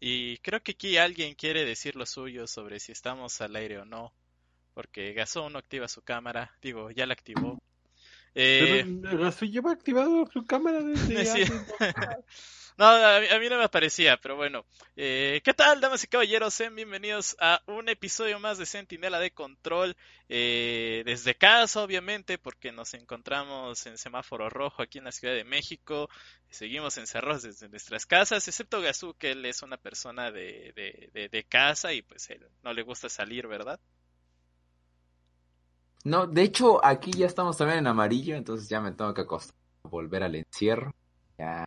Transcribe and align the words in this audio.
Y 0.00 0.38
creo 0.38 0.62
que 0.62 0.72
aquí 0.72 0.96
alguien 0.96 1.34
quiere 1.34 1.64
decir 1.64 1.96
lo 1.96 2.06
suyo 2.06 2.46
sobre 2.46 2.78
si 2.80 2.92
estamos 2.92 3.40
al 3.40 3.56
aire 3.56 3.78
o 3.78 3.84
no. 3.84 4.12
Porque 4.74 5.12
Gasón 5.12 5.52
no 5.54 5.58
activa 5.58 5.88
su 5.88 6.02
cámara. 6.02 6.56
Digo, 6.62 6.90
ya 6.90 7.04
la 7.06 7.14
activó. 7.14 7.58
Eh, 8.34 8.84
Pero 9.02 9.30
lleva 9.46 9.72
activado 9.72 10.24
su 10.32 10.44
cámara 10.44 10.80
desde 10.82 11.20
hace- 11.20 11.52
No, 12.78 12.86
a 12.86 13.38
mí, 13.40 13.48
no 13.48 13.58
me 13.58 13.64
aparecía, 13.64 14.16
pero 14.18 14.36
bueno. 14.36 14.64
Eh, 14.94 15.40
¿Qué 15.42 15.52
tal, 15.52 15.80
damas 15.80 16.04
y 16.04 16.06
caballeros? 16.06 16.54
Sean 16.54 16.76
bienvenidos 16.76 17.36
a 17.40 17.60
un 17.66 17.88
episodio 17.88 18.38
más 18.38 18.56
de 18.56 18.66
Sentinela 18.66 19.18
de 19.18 19.32
Control. 19.32 19.96
eh, 20.28 21.02
desde 21.04 21.34
casa, 21.34 21.82
obviamente, 21.82 22.38
porque 22.38 22.70
nos 22.70 22.94
encontramos 22.94 23.84
en 23.86 23.98
semáforo 23.98 24.48
rojo 24.48 24.80
aquí 24.80 24.98
en 24.98 25.04
la 25.04 25.10
Ciudad 25.10 25.34
de 25.34 25.42
México. 25.42 26.08
Seguimos 26.50 26.96
encerrados 26.98 27.42
desde 27.42 27.68
nuestras 27.68 28.06
casas, 28.06 28.46
excepto 28.46 28.80
Gazú, 28.80 29.12
que 29.14 29.32
él 29.32 29.44
es 29.44 29.62
una 29.62 29.76
persona 29.76 30.30
de, 30.30 30.72
de, 31.12 31.28
de, 31.28 31.44
casa 31.44 31.92
y 31.92 32.02
pues 32.02 32.30
él 32.30 32.46
no 32.62 32.72
le 32.72 32.82
gusta 32.82 33.08
salir, 33.08 33.48
¿verdad? 33.48 33.80
No, 36.04 36.28
de 36.28 36.42
hecho, 36.42 36.84
aquí 36.84 37.10
ya 37.10 37.26
estamos 37.26 37.56
también 37.56 37.80
en 37.80 37.88
amarillo, 37.88 38.36
entonces 38.36 38.68
ya 38.68 38.80
me 38.80 38.92
tengo 38.92 39.12
que 39.14 39.22
acostar 39.22 39.56
volver 39.82 40.22
al 40.22 40.36
encierro. 40.36 40.94
Ya 41.38 41.64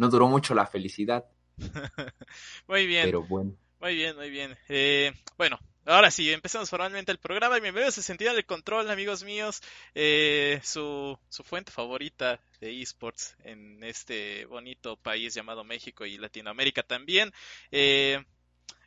no 0.00 0.08
duró 0.08 0.28
mucho 0.28 0.54
la 0.54 0.66
felicidad, 0.66 1.26
Muy 2.66 2.86
bien. 2.86 3.04
pero 3.04 3.22
bueno. 3.22 3.54
Muy 3.80 3.94
bien, 3.94 4.16
muy 4.16 4.30
bien. 4.30 4.56
Eh, 4.70 5.12
bueno, 5.36 5.58
ahora 5.84 6.10
sí, 6.10 6.32
empezamos 6.32 6.70
formalmente 6.70 7.12
el 7.12 7.18
programa. 7.18 7.58
y 7.58 7.60
Bienvenidos 7.60 7.98
a 7.98 8.02
Sentinela 8.02 8.34
del 8.34 8.46
Control, 8.46 8.90
amigos 8.90 9.24
míos. 9.24 9.60
Eh, 9.94 10.58
su, 10.62 11.18
su 11.28 11.44
fuente 11.44 11.70
favorita 11.70 12.40
de 12.62 12.80
esports 12.80 13.36
en 13.44 13.84
este 13.84 14.46
bonito 14.46 14.96
país 14.96 15.34
llamado 15.34 15.64
México 15.64 16.06
y 16.06 16.16
Latinoamérica 16.16 16.82
también. 16.82 17.30
Eh, 17.70 18.24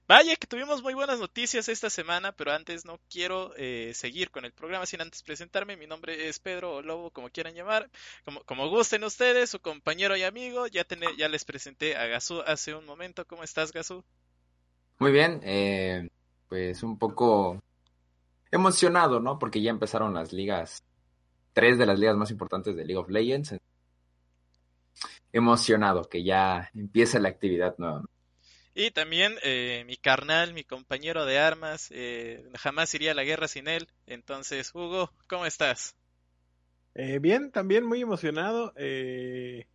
Vaya 0.05 0.35
que 0.35 0.47
tuvimos 0.47 0.83
muy 0.83 0.93
buenas 0.93 1.19
noticias 1.19 1.69
esta 1.69 1.89
semana, 1.89 2.33
pero 2.33 2.51
antes 2.51 2.83
no 2.83 2.99
quiero 3.09 3.53
eh, 3.55 3.93
seguir 3.93 4.31
con 4.31 4.43
el 4.43 4.51
programa 4.51 4.85
sin 4.85 4.99
antes 4.99 5.23
presentarme. 5.23 5.77
Mi 5.77 5.87
nombre 5.87 6.27
es 6.27 6.39
Pedro 6.39 6.75
o 6.75 6.81
Lobo, 6.81 7.09
como 7.11 7.29
quieran 7.29 7.53
llamar, 7.53 7.89
como, 8.45 8.69
gusten 8.69 9.05
ustedes, 9.05 9.49
su 9.49 9.61
compañero 9.61 10.17
y 10.17 10.23
amigo. 10.23 10.67
Ya 10.67 10.85
les 11.29 11.45
presenté 11.45 11.95
a 11.95 12.05
Gazú 12.07 12.41
hace 12.41 12.75
un 12.75 12.85
momento. 12.85 13.25
¿Cómo 13.25 13.43
estás, 13.43 13.71
Gazú? 13.71 14.03
Muy 14.99 15.13
bien, 15.13 15.39
eh, 15.41 16.09
pues 16.49 16.83
un 16.83 16.99
poco 16.99 17.63
emocionado, 18.51 19.21
¿no? 19.21 19.39
Porque 19.39 19.61
ya 19.61 19.71
empezaron 19.71 20.13
las 20.13 20.33
ligas, 20.33 20.83
tres 21.53 21.77
de 21.77 21.85
las 21.85 21.97
ligas 21.97 22.17
más 22.17 22.29
importantes 22.29 22.75
de 22.75 22.83
League 22.83 22.99
of 22.99 23.09
Legends. 23.09 23.55
Emocionado 25.31 26.03
que 26.09 26.25
ya 26.25 26.69
empieza 26.73 27.19
la 27.19 27.29
actividad 27.29 27.75
nueva. 27.77 28.03
Y 28.75 28.91
también 28.91 29.35
eh, 29.43 29.83
mi 29.85 29.97
carnal, 29.97 30.53
mi 30.53 30.63
compañero 30.63 31.25
de 31.25 31.37
armas, 31.37 31.89
eh, 31.91 32.43
jamás 32.57 32.93
iría 32.95 33.11
a 33.11 33.15
la 33.15 33.23
guerra 33.23 33.47
sin 33.47 33.67
él. 33.67 33.87
Entonces, 34.07 34.71
Hugo, 34.73 35.11
¿cómo 35.27 35.45
estás? 35.45 35.95
Eh, 36.95 37.19
bien, 37.19 37.51
también 37.51 37.85
muy 37.85 38.01
emocionado. 38.01 38.73
eh, 38.75 39.67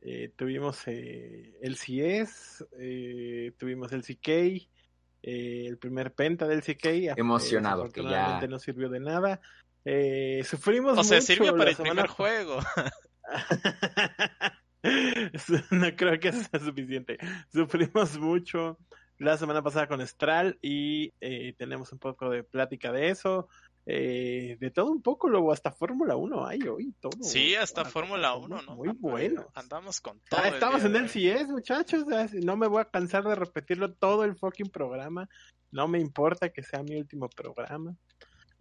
eh, 0.00 0.30
tuvimos 0.36 0.82
eh, 0.86 1.54
el 1.62 1.76
CS, 1.76 2.64
eh, 2.78 3.52
tuvimos 3.58 3.92
el 3.92 4.02
CK, 4.04 4.28
eh, 4.28 5.66
el 5.66 5.78
primer 5.78 6.12
penta 6.12 6.46
del 6.46 6.62
CK. 6.62 6.84
eh, 6.86 7.14
Emocionado, 7.16 7.90
que 7.90 8.02
ya- 8.02 8.46
no 8.48 8.58
sirvió 8.58 8.88
de 8.88 9.00
nada. 9.00 9.40
Eh, 9.84 10.42
sufrimos 10.44 10.98
O 10.98 11.04
sea, 11.04 11.18
mucho 11.18 11.26
sirvió 11.26 11.56
para 11.56 11.70
el 11.70 11.76
primer 11.76 12.06
juego. 12.08 12.58
no 15.70 15.96
creo 15.96 16.20
que 16.20 16.32
sea 16.32 16.60
suficiente. 16.60 17.18
Sufrimos 17.52 18.18
mucho 18.18 18.78
la 19.18 19.36
semana 19.36 19.62
pasada 19.62 19.86
con 19.86 20.06
Stral 20.06 20.58
y 20.60 21.12
eh, 21.20 21.54
tenemos 21.56 21.92
un 21.92 21.98
poco 21.98 22.30
de 22.30 22.42
plática 22.42 22.92
de 22.92 23.10
eso. 23.10 23.48
Eh, 23.86 24.56
de 24.60 24.70
todo 24.70 24.90
un 24.90 25.02
poco, 25.02 25.28
luego 25.28 25.52
hasta 25.52 25.70
Fórmula 25.70 26.16
1 26.16 26.46
hay 26.46 26.62
hoy. 26.62 26.94
Todo, 27.00 27.12
Sí, 27.20 27.54
hasta 27.54 27.84
Fórmula 27.84 28.34
cosa 28.34 28.46
1, 28.46 28.62
¿no? 28.62 28.76
Muy 28.76 28.88
bueno. 28.98 29.46
Andamos 29.54 30.00
con 30.00 30.20
todo. 30.20 30.40
Ah, 30.42 30.48
el 30.48 30.54
estamos 30.54 30.84
en 30.84 30.96
el. 30.96 31.08
CS, 31.08 31.48
muchachos. 31.48 32.04
No 32.42 32.56
me 32.56 32.66
voy 32.66 32.80
a 32.80 32.86
cansar 32.86 33.24
de 33.24 33.34
repetirlo 33.34 33.92
todo 33.92 34.24
el 34.24 34.36
fucking 34.36 34.70
programa. 34.70 35.28
No 35.70 35.86
me 35.86 36.00
importa 36.00 36.48
que 36.48 36.62
sea 36.62 36.82
mi 36.82 36.96
último 36.96 37.28
programa. 37.28 37.94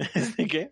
Que, 0.49 0.71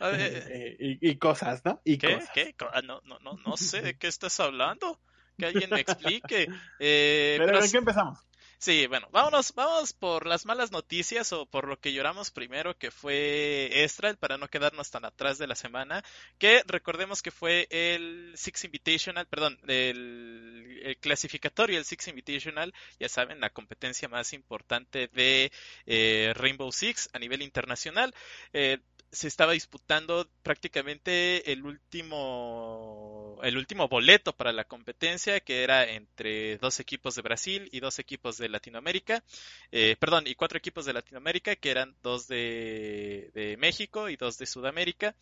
A 0.00 0.08
ver, 0.08 0.48
eh, 0.50 0.76
y, 0.80 1.10
y 1.10 1.18
cosas, 1.18 1.62
¿no? 1.64 1.80
Y 1.84 1.98
¿Qué? 1.98 2.14
cosas. 2.14 2.30
¿Qué? 2.34 2.54
Ah, 2.72 2.82
No, 2.82 3.00
no, 3.04 3.18
no, 3.20 3.34
no 3.46 3.56
sé 3.56 3.80
de 3.82 3.96
qué 3.98 4.06
estás 4.08 4.38
hablando. 4.40 5.00
Que 5.38 5.46
alguien 5.46 5.70
me 5.70 5.80
explique. 5.80 6.48
Eh, 6.78 7.36
Pero, 7.38 7.52
pero 7.52 7.64
¿en 7.64 7.70
qué 7.70 7.78
empezamos? 7.78 8.18
Sí, 8.62 8.86
bueno, 8.88 9.08
vámonos, 9.10 9.54
vamos 9.54 9.94
por 9.94 10.26
las 10.26 10.44
malas 10.44 10.70
noticias 10.70 11.32
o 11.32 11.46
por 11.46 11.66
lo 11.66 11.80
que 11.80 11.94
lloramos 11.94 12.30
primero, 12.30 12.76
que 12.76 12.90
fue 12.90 13.70
Estral, 13.84 14.18
para 14.18 14.36
no 14.36 14.48
quedarnos 14.48 14.90
tan 14.90 15.06
atrás 15.06 15.38
de 15.38 15.46
la 15.46 15.54
semana, 15.54 16.04
que 16.38 16.62
recordemos 16.66 17.22
que 17.22 17.30
fue 17.30 17.66
el 17.70 18.34
Six 18.36 18.64
Invitational, 18.64 19.26
perdón, 19.26 19.58
el, 19.66 20.94
clasificatorio, 21.00 21.78
el 21.78 21.86
Six 21.86 22.08
Invitational, 22.08 22.74
ya 22.98 23.08
saben, 23.08 23.40
la 23.40 23.48
competencia 23.48 24.10
más 24.10 24.34
importante 24.34 25.08
de 25.08 25.50
eh, 25.86 26.34
Rainbow 26.36 26.70
Six 26.70 27.08
a 27.14 27.18
nivel 27.18 27.40
internacional. 27.40 28.14
Eh, 28.52 28.76
se 29.12 29.26
estaba 29.26 29.52
disputando 29.52 30.28
prácticamente 30.42 31.50
el 31.52 31.64
último 31.64 33.38
el 33.42 33.56
último 33.56 33.88
boleto 33.88 34.36
para 34.36 34.52
la 34.52 34.64
competencia 34.64 35.40
que 35.40 35.64
era 35.64 35.84
entre 35.90 36.58
dos 36.58 36.78
equipos 36.78 37.16
de 37.16 37.22
Brasil 37.22 37.68
y 37.72 37.80
dos 37.80 37.98
equipos 37.98 38.38
de 38.38 38.48
Latinoamérica 38.48 39.24
eh, 39.72 39.96
perdón 39.98 40.26
y 40.26 40.36
cuatro 40.36 40.58
equipos 40.58 40.84
de 40.84 40.92
Latinoamérica 40.92 41.56
que 41.56 41.70
eran 41.70 41.96
dos 42.02 42.28
de, 42.28 43.30
de 43.34 43.56
México 43.56 44.08
y 44.08 44.16
dos 44.16 44.38
de 44.38 44.46
Sudamérica. 44.46 45.16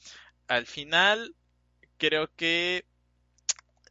Al 0.48 0.66
final 0.66 1.34
creo 1.97 2.31
que 2.37 2.84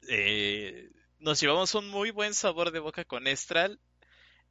eh, 0.08 0.92
nos 1.20 1.40
llevamos 1.42 1.74
un 1.74 1.90
muy 1.90 2.12
buen 2.12 2.36
sabor 2.36 2.72
de 2.72 2.80
boca 2.80 3.04
con 3.04 3.26
Estral 3.26 3.80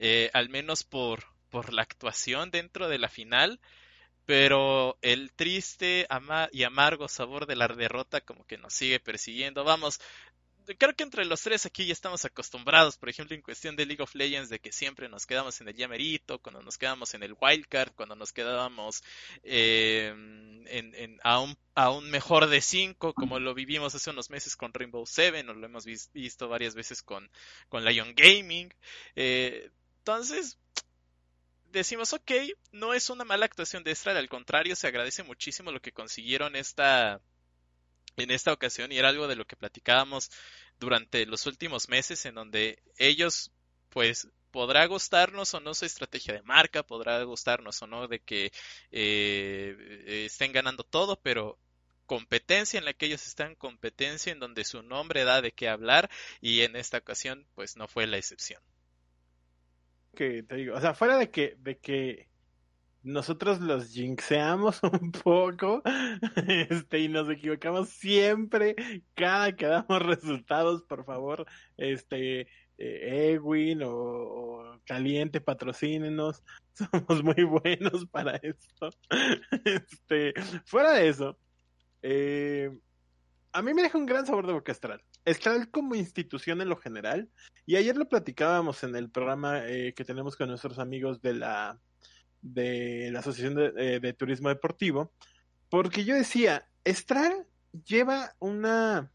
eh, 0.01 0.31
al 0.33 0.49
menos 0.49 0.83
por 0.83 1.25
por 1.51 1.73
la 1.73 1.83
actuación 1.83 2.51
dentro 2.51 2.89
de 2.89 2.99
la 2.99 3.09
final 3.09 3.61
pero 4.27 4.99
el 5.03 5.33
triste 5.33 6.07
y 6.53 6.63
amargo 6.65 7.09
sabor 7.09 7.47
de 7.47 7.57
la 7.57 7.69
derrota 7.69 8.21
como 8.21 8.45
que 8.45 8.59
nos 8.59 8.75
sigue 8.75 9.01
persiguiendo. 9.01 9.65
Vamos, 9.65 10.01
creo 10.79 10.95
que 10.95 11.05
entre 11.05 11.25
los 11.25 11.43
tres 11.43 11.65
aquí 11.65 11.87
ya 11.87 11.93
estamos 11.93 12.25
acostumbrados, 12.25 12.97
por 12.99 13.09
ejemplo, 13.09 13.37
en 13.37 13.43
cuestión 13.43 13.77
de 13.77 13.87
League 13.87 14.03
of 14.03 14.15
Legends, 14.17 14.51
de 14.51 14.59
que 14.59 14.73
siempre 14.73 15.09
nos 15.09 15.27
quedamos 15.27 15.61
en 15.61 15.69
el 15.69 15.77
llamerito, 15.77 16.41
cuando 16.41 16.61
nos 16.63 16.77
quedamos 16.77 17.15
en 17.15 17.23
el 17.23 17.37
wildcard, 17.41 17.93
cuando 17.95 18.17
nos 18.17 18.33
quedábamos 18.33 19.03
eh, 19.45 20.09
en, 20.67 21.21
a, 21.23 21.41
un, 21.41 22.11
mejor 22.11 22.49
de 22.49 22.61
5, 22.61 23.15
como 23.15 23.39
lo 23.39 23.55
vivimos 23.55 23.95
hace 23.95 24.11
unos 24.11 24.31
meses 24.31 24.57
con 24.57 24.73
Rainbow 24.75 25.07
Seven, 25.07 25.49
o 25.51 25.55
lo 25.55 25.67
hemos 25.67 25.85
vis- 25.85 26.11
visto 26.13 26.49
varias 26.49 26.75
veces 26.75 27.03
con, 27.03 27.31
con 27.69 27.85
Lion 27.85 28.15
Gaming. 28.17 28.73
Eh, 29.15 29.71
entonces, 29.99 30.59
decimos, 31.73 32.13
ok, 32.13 32.33
no 32.73 32.95
es 32.95 33.11
una 33.11 33.25
mala 33.25 33.47
actuación 33.47 33.85
de 33.85 33.93
Estral, 33.93 34.17
al 34.17 34.29
contrario, 34.29 34.77
se 34.77 34.87
agradece 34.87 35.23
muchísimo 35.23 35.73
lo 35.73 35.81
que 35.81 35.93
consiguieron 35.93 36.57
esta, 36.57 37.21
en 38.17 38.31
esta 38.31 38.53
ocasión 38.53 38.93
y 38.93 38.99
era 38.99 39.09
algo 39.09 39.29
de 39.29 39.37
lo 39.37 39.47
que 39.47 39.57
platicábamos 39.57 40.31
durante 40.79 41.27
los 41.27 41.47
últimos 41.47 41.89
meses 41.89 42.25
en 42.27 42.35
donde 42.35 42.83
ellos, 42.99 43.53
pues, 43.91 44.29
podrá 44.51 44.87
gustarnos 44.87 45.53
o 45.55 45.61
no 45.61 45.75
su 45.75 45.85
estrategia 45.85 46.35
de 46.35 46.43
marca, 46.43 46.83
podrá 46.83 47.23
gustarnos 47.25 47.83
o 47.83 47.87
no 47.87 48.09
de 48.09 48.21
que 48.21 48.53
eh, 48.91 50.25
estén 50.27 50.53
ganando 50.53 50.83
todo, 50.83 51.21
pero 51.21 51.59
competencia 52.07 52.79
en 52.79 52.85
la 52.85 52.95
que 52.95 53.07
ellos 53.07 53.27
están, 53.27 53.55
competencia 53.57 54.33
en 54.33 54.41
donde 54.41 54.65
su 54.65 54.83
nombre 54.83 55.25
da 55.25 55.43
de 55.43 55.53
qué 55.53 55.69
hablar 55.69 56.09
y 56.41 56.63
en 56.63 56.77
esta 56.77 56.99
ocasión 56.99 57.47
pues 57.55 57.77
no 57.77 57.89
fue 57.89 58.07
la 58.07 58.17
excepción. 58.17 58.63
Que 60.17 60.43
te 60.43 60.57
digo, 60.57 60.75
o 60.75 60.81
sea, 60.81 60.95
fuera 60.95 61.19
de 61.19 61.31
que, 61.31 61.57
de 61.61 61.79
que 61.79 62.29
nosotros 63.03 63.61
los 63.61 63.93
jinxeamos 63.93 64.81
un 65.01 65.13
poco 65.13 65.83
este, 66.49 66.99
y 66.99 67.09
nos 67.09 67.31
equivocamos 67.31 67.91
siempre 67.91 68.75
cada 69.15 69.55
que 69.55 69.67
damos 69.67 70.03
resultados, 70.03 70.83
por 70.83 71.05
favor, 71.05 71.47
este, 71.77 72.49
eh, 72.79 73.35
Ewin 73.35 73.83
o, 73.85 74.81
Caliente, 74.85 75.41
patrocínenos, 75.41 76.43
somos 76.73 77.23
muy 77.23 77.45
buenos 77.45 78.07
para 78.07 78.37
esto. 78.37 78.91
este, 79.65 80.33
fuera 80.65 80.95
de 80.95 81.09
eso, 81.09 81.39
eh, 82.01 82.71
a 83.57 83.63
mí 83.63 83.73
me 83.73 83.81
deja 83.81 83.97
un 83.97 84.05
gran 84.05 84.27
sabor 84.27 84.47
de 84.47 84.53
boca 84.53 84.71
Estral. 84.71 85.03
Estral 85.25 85.71
como 85.71 85.95
institución 85.95 86.61
en 86.61 86.69
lo 86.69 86.77
general, 86.77 87.31
y 87.65 87.77
ayer 87.77 87.97
lo 87.97 88.07
platicábamos 88.07 88.85
en 88.85 88.95
el 88.95 89.09
programa 89.09 89.67
eh, 89.67 89.95
que 89.95 90.05
tenemos 90.05 90.37
con 90.37 90.49
nuestros 90.49 90.79
amigos 90.79 91.23
de 91.23 91.33
la 91.33 91.81
de 92.43 93.09
la 93.11 93.21
Asociación 93.21 93.59
eh, 93.79 93.99
de, 93.99 94.13
Turismo 94.13 94.51
Deportivo, 94.51 95.11
porque 95.71 96.05
yo 96.05 96.15
decía, 96.15 96.69
Estral 96.85 97.47
lleva 97.87 98.37
una, 98.41 99.11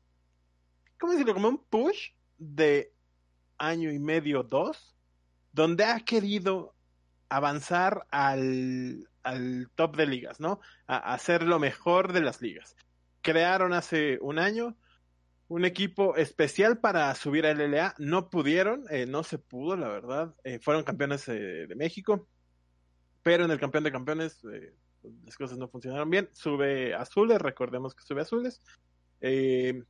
¿cómo 0.99 1.13
decirlo? 1.13 1.35
Como 1.35 1.47
un 1.47 1.63
push 1.63 2.09
de 2.39 2.91
año 3.59 3.91
y 3.91 3.99
medio, 3.99 4.41
dos, 4.41 4.95
donde 5.53 5.85
ha 5.85 5.99
querido 5.99 6.73
avanzar 7.29 8.07
al, 8.09 9.07
al 9.21 9.69
top 9.75 9.97
de 9.97 10.07
ligas, 10.07 10.39
¿no? 10.39 10.59
A, 10.87 11.13
hacer 11.13 11.43
lo 11.43 11.59
mejor 11.59 12.11
de 12.11 12.21
las 12.21 12.41
ligas. 12.41 12.75
Crearon 13.21 13.73
hace 13.73 14.17
un 14.21 14.39
año 14.39 14.75
un 15.47 15.65
equipo 15.65 16.15
especial 16.15 16.79
para 16.79 17.13
subir 17.15 17.45
a 17.45 17.53
LLA. 17.53 17.95
No 17.97 18.29
pudieron, 18.29 18.85
eh, 18.89 19.05
no 19.05 19.23
se 19.23 19.37
pudo, 19.37 19.75
la 19.75 19.89
verdad. 19.89 20.33
Eh, 20.43 20.59
fueron 20.59 20.83
campeones 20.83 21.25
de 21.25 21.73
México, 21.75 22.27
pero 23.21 23.45
en 23.45 23.51
el 23.51 23.59
campeón 23.59 23.83
de 23.83 23.91
campeones 23.91 24.43
eh, 24.45 24.73
las 25.25 25.35
cosas 25.35 25.57
no 25.57 25.67
funcionaron 25.67 26.09
bien. 26.09 26.29
Sube 26.33 26.93
Azules, 26.93 27.39
recordemos 27.39 27.95
que 27.95 28.03
sube 28.03 28.21
Azules. 28.21 28.61
Eh, 29.21 29.83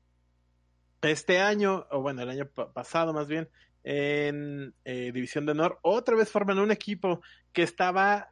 este 1.01 1.39
año, 1.39 1.88
o 1.92 2.01
bueno, 2.01 2.22
el 2.22 2.30
año 2.30 2.48
pasado 2.48 3.13
más 3.13 3.27
bien, 3.27 3.50
en 3.84 4.75
eh, 4.86 5.12
División 5.13 5.45
de 5.45 5.54
Honor, 5.54 5.80
otra 5.81 6.16
vez 6.16 6.30
forman 6.30 6.60
un 6.60 6.72
equipo 6.72 7.22
que 7.51 7.63
estaba, 7.63 8.31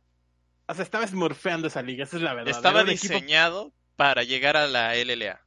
o 0.68 0.74
sea, 0.74 0.84
estaba 0.84 1.08
smurfeando 1.08 1.68
esa 1.68 1.82
liga, 1.82 2.04
esa 2.04 2.18
es 2.18 2.24
la 2.24 2.34
verdad. 2.34 2.56
Estaba 2.56 2.84
diseñado 2.84 3.74
para 4.00 4.24
llegar 4.24 4.56
a 4.56 4.66
la 4.66 4.96
LLA. 4.96 5.42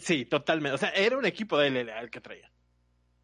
Sí, 0.00 0.24
totalmente. 0.24 0.76
O 0.76 0.78
sea, 0.78 0.90
era 0.90 1.18
un 1.18 1.26
equipo 1.26 1.58
de 1.58 1.70
LLA 1.70 1.98
el 2.00 2.10
que 2.10 2.20
traía 2.20 2.48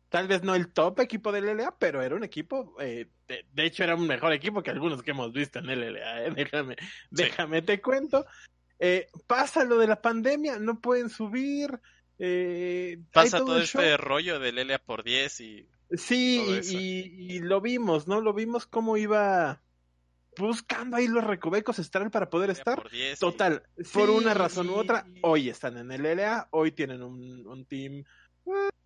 tal 0.08 0.28
vez 0.28 0.42
no 0.42 0.54
el 0.54 0.72
top 0.72 1.00
equipo 1.00 1.32
del 1.32 1.44
LLA, 1.44 1.76
pero 1.78 2.02
era 2.02 2.14
un 2.14 2.24
equipo, 2.24 2.74
eh, 2.80 3.08
de, 3.28 3.66
hecho 3.66 3.84
era 3.84 3.94
un 3.94 4.06
mejor 4.06 4.32
equipo 4.32 4.62
que 4.62 4.70
algunos 4.70 5.02
que 5.02 5.10
hemos 5.10 5.32
visto 5.32 5.58
en 5.58 5.66
LLA, 5.66 6.26
¿eh? 6.26 6.30
déjame, 6.36 6.76
déjame 7.10 7.62
te 7.62 7.80
cuento. 7.80 8.24
Eh, 8.78 9.08
pasa 9.26 9.64
lo 9.64 9.78
de 9.78 9.86
la 9.86 10.00
pandemia, 10.00 10.58
no 10.58 10.80
pueden 10.80 11.10
subir. 11.10 11.80
Eh, 12.18 12.98
pasa 13.12 13.38
todo, 13.38 13.60
este 13.60 13.96
rollo 13.96 14.38
del 14.38 14.56
LLA 14.56 14.78
por 14.78 15.02
10 15.04 15.40
y... 15.40 15.68
Sí, 15.92 16.42
y, 16.64 17.38
lo 17.40 17.60
vimos, 17.60 18.08
¿no? 18.08 18.20
Lo 18.20 18.32
vimos 18.32 18.66
cómo 18.66 18.96
iba 18.96 19.62
buscando 20.38 20.96
ahí 20.96 21.08
los 21.08 21.24
recovecos 21.24 21.78
estar 21.78 22.10
para 22.10 22.30
poder 22.30 22.50
estar. 22.50 22.82
Total, 23.18 23.62
por 23.92 24.10
una 24.10 24.34
razón 24.34 24.68
u 24.70 24.74
otra, 24.74 25.06
hoy 25.22 25.48
están 25.48 25.76
en 25.78 25.90
el 25.92 26.02
LLA, 26.02 26.48
hoy 26.50 26.72
tienen 26.72 27.02
un, 27.02 27.46
un 27.46 27.64
team 27.66 28.04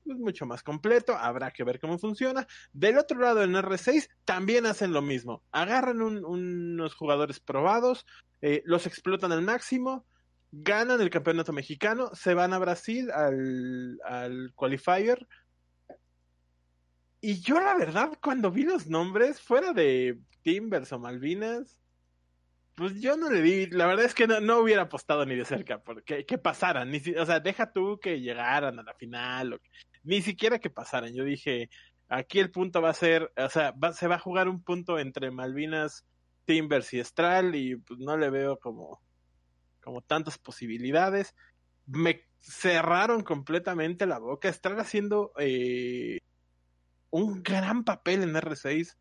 es 0.06 0.18
mucho 0.18 0.46
más 0.46 0.62
completo, 0.62 1.16
habrá 1.16 1.50
que 1.50 1.64
ver 1.64 1.78
cómo 1.78 1.98
funciona. 1.98 2.46
Del 2.72 2.98
otro 2.98 3.20
lado, 3.20 3.42
en 3.42 3.52
R6 3.52 4.08
también 4.24 4.66
hacen 4.66 4.92
lo 4.92 5.02
mismo. 5.02 5.42
Agarran 5.52 6.00
unos 6.02 6.94
jugadores 6.94 7.40
probados, 7.40 8.06
eh, 8.40 8.62
los 8.64 8.86
explotan 8.86 9.32
al 9.32 9.42
máximo, 9.42 10.06
ganan 10.52 11.00
el 11.00 11.10
campeonato 11.10 11.52
mexicano, 11.52 12.10
se 12.14 12.34
van 12.34 12.52
a 12.52 12.58
Brasil 12.58 13.10
al, 13.10 13.98
al 14.04 14.52
qualifier. 14.54 15.26
Y 17.20 17.40
yo 17.40 17.60
la 17.60 17.74
verdad, 17.74 18.12
cuando 18.22 18.50
vi 18.50 18.62
los 18.62 18.86
nombres, 18.86 19.40
fuera 19.40 19.72
de 19.72 20.18
Timbers 20.42 20.92
o 20.92 20.98
Malvinas, 20.98 21.78
pues 22.74 22.98
yo 22.98 23.16
no 23.16 23.30
le 23.30 23.42
di, 23.42 23.66
la 23.66 23.86
verdad 23.86 24.06
es 24.06 24.14
que 24.14 24.26
no, 24.26 24.58
hubiera 24.58 24.82
apostado 24.82 25.26
ni 25.26 25.36
de 25.36 25.44
cerca 25.44 25.82
porque 25.82 26.24
que 26.24 26.38
pasaran, 26.38 26.90
ni 26.90 27.02
o 27.18 27.26
sea, 27.26 27.38
deja 27.40 27.72
tú 27.72 27.98
que 28.00 28.20
llegaran 28.20 28.78
a 28.78 28.82
la 28.82 28.94
final, 28.94 29.52
o, 29.52 29.58
ni 30.02 30.22
siquiera 30.22 30.58
que 30.58 30.70
pasaran. 30.70 31.14
Yo 31.14 31.24
dije, 31.24 31.68
aquí 32.08 32.38
el 32.38 32.50
punto 32.50 32.80
va 32.80 32.90
a 32.90 32.94
ser, 32.94 33.30
o 33.36 33.48
sea, 33.50 33.74
se 33.92 34.08
va 34.08 34.14
a 34.14 34.20
jugar 34.20 34.48
un 34.48 34.62
punto 34.62 34.98
entre 34.98 35.30
Malvinas, 35.30 36.06
Timbers 36.46 36.94
y 36.94 37.00
Estral 37.00 37.54
y 37.54 37.76
pues 37.76 38.00
no 38.00 38.16
le 38.16 38.30
veo 38.30 38.58
como, 38.58 39.00
como 39.82 40.00
tantas 40.00 40.38
posibilidades. 40.38 41.34
Me 41.86 42.22
cerraron 42.40 43.22
completamente 43.22 44.06
la 44.06 44.18
boca. 44.18 44.48
Estral 44.48 44.80
haciendo 44.80 45.32
eh, 45.38 46.19
un 47.10 47.42
gran 47.42 47.84
papel 47.84 48.22
en 48.22 48.34
R6 48.34 48.96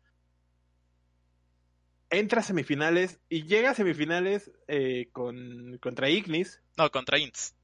entra 2.10 2.40
a 2.40 2.44
semifinales 2.44 3.20
y 3.28 3.44
llega 3.44 3.70
a 3.70 3.74
semifinales 3.74 4.50
eh, 4.68 5.08
con, 5.12 5.78
contra 5.78 6.10
Ignis. 6.10 6.60
No, 6.76 6.90
contra 6.90 7.18
Ints. 7.18 7.54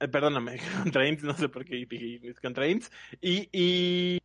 Eh, 0.00 0.08
perdóname, 0.08 0.58
contra 0.82 1.06
Ints, 1.06 1.22
no 1.22 1.36
sé 1.36 1.48
por 1.48 1.64
qué 1.64 1.76
dije 1.76 2.04
Ignis, 2.04 2.40
contra 2.40 2.66
Ints. 2.66 2.90
Y, 3.20 3.48
y 3.52 4.18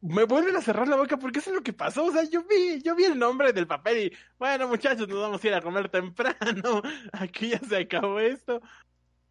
me 0.00 0.24
vuelven 0.24 0.56
a 0.56 0.62
cerrar 0.62 0.88
la 0.88 0.96
boca 0.96 1.18
porque 1.18 1.38
eso 1.38 1.50
es 1.50 1.56
lo 1.56 1.62
que 1.62 1.72
pasó. 1.72 2.04
O 2.06 2.12
sea, 2.12 2.24
yo 2.24 2.44
vi, 2.44 2.82
yo 2.82 2.94
vi 2.96 3.04
el 3.04 3.18
nombre 3.18 3.52
del 3.52 3.66
papel 3.66 4.06
y, 4.06 4.16
bueno, 4.38 4.68
muchachos, 4.68 5.08
nos 5.08 5.20
vamos 5.20 5.44
a 5.44 5.46
ir 5.46 5.54
a 5.54 5.62
comer 5.62 5.88
temprano. 5.90 6.82
Aquí 7.12 7.50
ya 7.50 7.58
se 7.58 7.76
acabó 7.76 8.20
esto. 8.20 8.60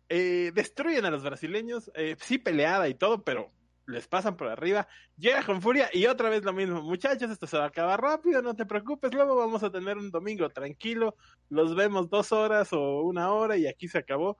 Eh, 0.10 0.52
destruyen 0.54 1.06
a 1.06 1.12
los 1.12 1.24
brasileños, 1.24 1.92
eh, 1.96 2.16
sí 2.20 2.38
peleada 2.38 2.88
y 2.88 2.94
todo, 2.94 3.24
pero 3.24 3.52
les 3.86 4.08
pasan 4.08 4.38
por 4.38 4.48
arriba, 4.48 4.88
llega 5.18 5.44
con 5.44 5.62
furia 5.62 5.90
y 5.92 6.06
otra 6.06 6.30
vez 6.30 6.44
lo 6.44 6.54
mismo, 6.54 6.82
muchachos, 6.82 7.30
esto 7.30 7.48
se 7.48 7.58
va 7.58 7.66
a 7.66 7.68
acabar 7.68 8.02
rápido, 8.02 8.42
no 8.42 8.56
te 8.56 8.66
preocupes, 8.66 9.14
luego 9.14 9.36
vamos 9.36 9.64
a 9.64 9.72
tener 9.72 9.98
un 9.98 10.12
domingo 10.12 10.50
tranquilo, 10.50 11.16
los 11.50 11.76
vemos 11.76 12.10
dos 12.10 12.32
horas 12.32 12.72
o 12.74 13.02
una 13.02 13.32
hora 13.32 13.58
y 13.58 13.68
aquí 13.68 13.88
se 13.88 13.98
acabó. 13.98 14.38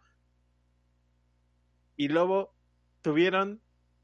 Y 1.96 2.08
luego 2.08 2.54
tuvieron 3.02 3.62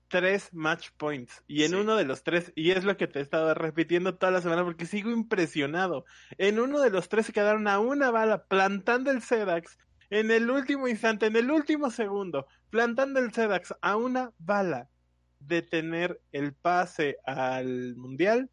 tres 0.09 0.49
match 0.53 0.89
points 0.97 1.43
y 1.47 1.63
en 1.63 1.75
uno 1.75 1.95
de 1.95 2.03
los 2.03 2.23
tres, 2.23 2.51
y 2.55 2.71
es 2.71 2.83
lo 2.83 2.97
que 2.97 3.07
te 3.07 3.19
he 3.19 3.21
estado 3.21 3.53
repitiendo 3.53 4.17
toda 4.17 4.31
la 4.31 4.41
semana 4.41 4.63
porque 4.63 4.85
sigo 4.85 5.11
impresionado, 5.11 6.05
en 6.37 6.59
uno 6.59 6.81
de 6.81 6.89
los 6.89 7.09
tres 7.09 7.27
se 7.27 7.33
quedaron 7.33 7.67
a 7.67 7.79
una 7.79 8.11
bala 8.11 8.45
plantando 8.45 9.11
el 9.11 9.21
Sedax 9.21 9.77
en 10.09 10.31
el 10.31 10.49
último 10.49 10.87
instante, 10.87 11.27
en 11.27 11.35
el 11.35 11.51
último 11.51 11.91
segundo, 11.91 12.47
plantando 12.69 13.19
el 13.19 13.31
Sedax 13.31 13.75
a 13.81 13.95
una 13.95 14.31
bala 14.39 14.89
de 15.39 15.61
tener 15.61 16.21
el 16.31 16.53
pase 16.53 17.17
al 17.25 17.95
mundial, 17.95 18.49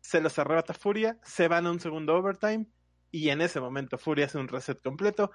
se 0.00 0.20
los 0.20 0.38
arrebata 0.38 0.74
Furia, 0.74 1.18
se 1.22 1.48
van 1.48 1.66
a 1.66 1.70
un 1.70 1.80
segundo 1.80 2.14
overtime 2.14 2.66
y 3.10 3.30
en 3.30 3.40
ese 3.40 3.60
momento 3.60 3.98
Furia 3.98 4.26
hace 4.26 4.38
un 4.38 4.48
reset 4.48 4.80
completo 4.80 5.30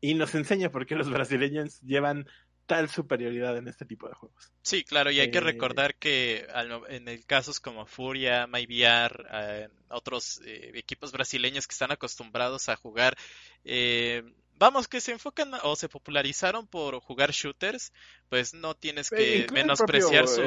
y 0.00 0.14
nos 0.14 0.34
enseña 0.34 0.70
por 0.70 0.86
qué 0.86 0.94
los 0.94 1.10
brasileños 1.10 1.80
llevan 1.80 2.26
tal 2.66 2.88
superioridad 2.88 3.56
en 3.56 3.68
este 3.68 3.84
tipo 3.84 4.08
de 4.08 4.14
juegos. 4.14 4.52
Sí, 4.62 4.82
claro, 4.84 5.10
y 5.10 5.20
hay 5.20 5.30
que 5.30 5.38
eh, 5.38 5.42
recordar 5.42 5.94
que 5.94 6.46
en 6.88 7.08
el 7.08 7.24
casos 7.24 7.60
como 7.60 7.86
Furia, 7.86 8.46
MyVR, 8.46 9.26
eh, 9.32 9.68
otros 9.88 10.40
eh, 10.44 10.72
equipos 10.74 11.12
brasileños 11.12 11.66
que 11.66 11.72
están 11.72 11.92
acostumbrados 11.92 12.68
a 12.68 12.76
jugar 12.76 13.16
vamos, 14.58 14.88
que 14.88 15.00
se 15.00 15.12
enfocan 15.12 15.52
o 15.62 15.76
se 15.76 15.88
popularizaron 15.88 16.66
por 16.66 16.98
jugar 17.00 17.30
shooters, 17.30 17.92
pues 18.28 18.54
no 18.54 18.74
tienes 18.74 19.10
que 19.10 19.46
menospreciar 19.52 20.28
su, 20.28 20.42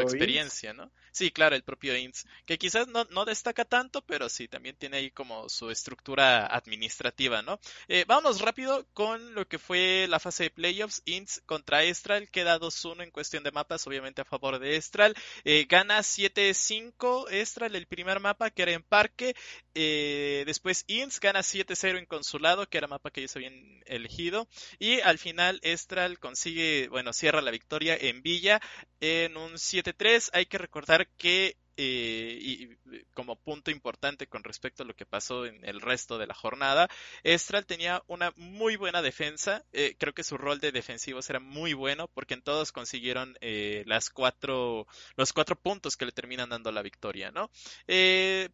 experiencia, 0.00 0.72
¿no? 0.72 0.90
Sí, 1.12 1.30
claro, 1.30 1.56
el 1.56 1.64
propio 1.64 1.96
INS, 1.96 2.26
que 2.46 2.58
quizás 2.58 2.86
no, 2.88 3.04
no, 3.10 3.24
destaca 3.24 3.64
tanto, 3.64 4.02
pero 4.02 4.28
sí, 4.28 4.46
también 4.46 4.76
tiene 4.76 4.98
ahí 4.98 5.10
como 5.10 5.48
su 5.48 5.70
estructura 5.70 6.46
administrativa, 6.46 7.42
¿no? 7.42 7.58
Eh, 7.88 8.04
vámonos 8.06 8.40
rápido 8.40 8.86
con 8.94 9.34
lo 9.34 9.48
que 9.48 9.58
fue 9.58 10.06
la 10.08 10.20
fase 10.20 10.44
de 10.44 10.50
playoffs, 10.50 11.02
INS 11.06 11.42
contra 11.46 11.82
Estral, 11.82 12.30
queda 12.30 12.58
2-1 12.58 13.02
en 13.02 13.10
cuestión 13.10 13.42
de 13.42 13.50
mapas, 13.50 13.86
obviamente 13.86 14.20
a 14.20 14.24
favor 14.24 14.58
de 14.58 14.76
Estral, 14.76 15.14
eh, 15.44 15.66
gana 15.68 16.00
7-5 16.00 17.28
Estral 17.30 17.74
el 17.74 17.86
primer 17.86 18.20
mapa, 18.20 18.50
que 18.50 18.62
era 18.62 18.72
en 18.72 18.82
Parque, 18.82 19.34
eh, 19.74 20.44
después 20.46 20.84
INS 20.86 21.20
gana 21.20 21.40
7-0 21.40 21.98
en 21.98 22.06
Consulado, 22.06 22.68
que 22.68 22.78
era 22.78 22.86
mapa 22.88 23.10
que 23.10 23.20
ellos 23.20 23.36
habían 23.36 23.82
elegido. 23.86 24.48
Y 24.78 25.00
al 25.00 25.18
final 25.18 25.60
Estral 25.62 26.18
consigue, 26.18 26.88
bueno, 26.88 27.12
cierra 27.18 27.42
la 27.42 27.50
victoria 27.50 27.96
en 28.00 28.22
Villa 28.22 28.60
en 29.00 29.36
un 29.36 29.54
7-3. 29.54 30.30
Hay 30.32 30.46
que 30.46 30.58
recordar 30.58 31.08
que 31.16 31.56
eh, 31.80 32.38
y 32.40 33.04
como 33.14 33.36
punto 33.36 33.70
importante 33.70 34.26
con 34.26 34.42
respecto 34.42 34.82
a 34.82 34.86
lo 34.86 34.96
que 34.96 35.06
pasó 35.06 35.46
en 35.46 35.64
el 35.64 35.80
resto 35.80 36.18
de 36.18 36.26
la 36.26 36.34
jornada, 36.34 36.88
Estral 37.22 37.66
tenía 37.66 38.02
una 38.08 38.32
muy 38.34 38.74
buena 38.74 39.00
defensa. 39.00 39.64
Eh, 39.72 39.94
creo 39.96 40.12
que 40.12 40.24
su 40.24 40.36
rol 40.36 40.58
de 40.58 40.72
defensivos 40.72 41.30
era 41.30 41.38
muy 41.38 41.74
bueno 41.74 42.08
porque 42.08 42.34
en 42.34 42.42
todos 42.42 42.72
consiguieron 42.72 43.38
eh, 43.40 43.84
las 43.86 44.10
cuatro, 44.10 44.88
los 45.16 45.32
cuatro 45.32 45.54
puntos 45.54 45.96
que 45.96 46.06
le 46.06 46.10
terminan 46.10 46.48
dando 46.48 46.72
la 46.72 46.82
victoria, 46.82 47.30
¿no? 47.30 47.50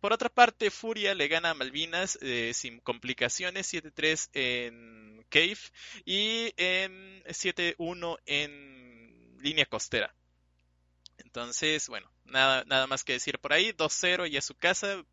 por 0.00 0.12
otra 0.12 0.28
parte, 0.28 0.70
Furia 0.70 1.14
le 1.14 1.28
gana 1.28 1.50
a 1.50 1.54
Malvinas 1.54 2.18
sin 2.52 2.80
complicaciones, 2.80 3.72
7-3 3.72 4.30
en 4.34 5.24
Cave 5.30 5.58
y 6.04 6.52
en 6.56 7.22
7-1 7.24 8.18
en 8.26 9.38
línea 9.40 9.66
costera. 9.66 10.14
Entonces, 11.18 11.88
bueno, 11.88 12.10
nada, 12.24 12.64
nada 12.66 12.86
más 12.86 13.04
que 13.04 13.14
decir 13.14 13.38
por 13.38 13.52
ahí. 13.52 13.72
2-0 13.72 14.26
y 14.30 14.36
a 14.36 14.42
su 14.42 14.54
casa 14.54 15.04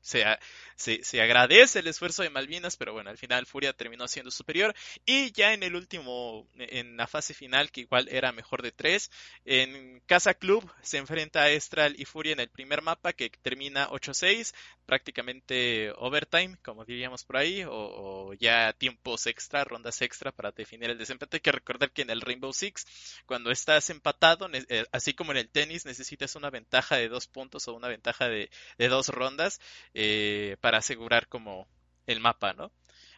se, 0.00 0.24
se, 0.76 1.22
agradece 1.22 1.80
el 1.80 1.86
esfuerzo 1.86 2.22
de 2.22 2.30
Malvinas, 2.30 2.76
pero 2.76 2.92
bueno, 2.92 3.10
al 3.10 3.18
final 3.18 3.46
Furia 3.46 3.72
terminó 3.72 4.08
siendo 4.08 4.30
superior. 4.30 4.74
Y 5.06 5.32
ya 5.32 5.52
en 5.52 5.62
el 5.62 5.74
último, 5.76 6.46
en 6.56 6.96
la 6.96 7.06
fase 7.06 7.34
final, 7.34 7.70
que 7.70 7.82
igual 7.82 8.08
era 8.10 8.32
mejor 8.32 8.62
de 8.62 8.72
tres, 8.72 9.10
en 9.44 10.00
Casa 10.06 10.34
Club 10.34 10.70
se 10.82 10.98
enfrenta 10.98 11.42
a 11.42 11.50
Estral 11.50 11.94
y 11.98 12.04
Furia 12.04 12.32
en 12.32 12.40
el 12.40 12.48
primer 12.48 12.82
mapa 12.82 13.12
que 13.12 13.30
termina 13.30 13.88
8-6, 13.88 14.54
prácticamente 14.86 15.92
overtime, 15.96 16.56
como 16.62 16.84
diríamos 16.84 17.24
por 17.24 17.36
ahí, 17.36 17.64
o, 17.66 18.32
ya 18.38 18.72
tiempos 18.72 19.26
extra, 19.26 19.64
rondas 19.64 20.02
extra 20.02 20.32
para 20.32 20.50
definir 20.52 20.90
el 20.90 20.98
desempate. 20.98 21.36
Hay 21.36 21.40
que 21.40 21.52
recordar 21.52 21.90
que 21.90 22.02
en 22.02 22.10
el 22.10 22.20
Rainbow 22.20 22.52
Six, 22.52 22.86
cuando 23.26 23.50
estás 23.50 23.90
empatado, 23.90 24.48
eh, 24.52 24.86
así 24.92 25.14
como 25.14 25.32
en 25.32 25.38
el 25.38 25.48
tenis, 25.48 25.86
necesitas 25.86 26.34
una 26.36 26.50
ventaja 26.50 26.96
de 26.96 27.08
dos 27.08 27.26
puntos 27.26 27.66
o 27.68 27.74
una 27.74 27.88
ventaja 27.88 28.28
de, 28.28 28.50
de 28.78 28.88
dos 28.88 29.08
rondas 29.08 29.60
eh, 29.94 30.56
para 30.64 30.78
asegurar 30.78 31.28
como 31.28 31.68
el 32.06 32.20
mapa, 32.20 32.54
¿no? 32.54 32.72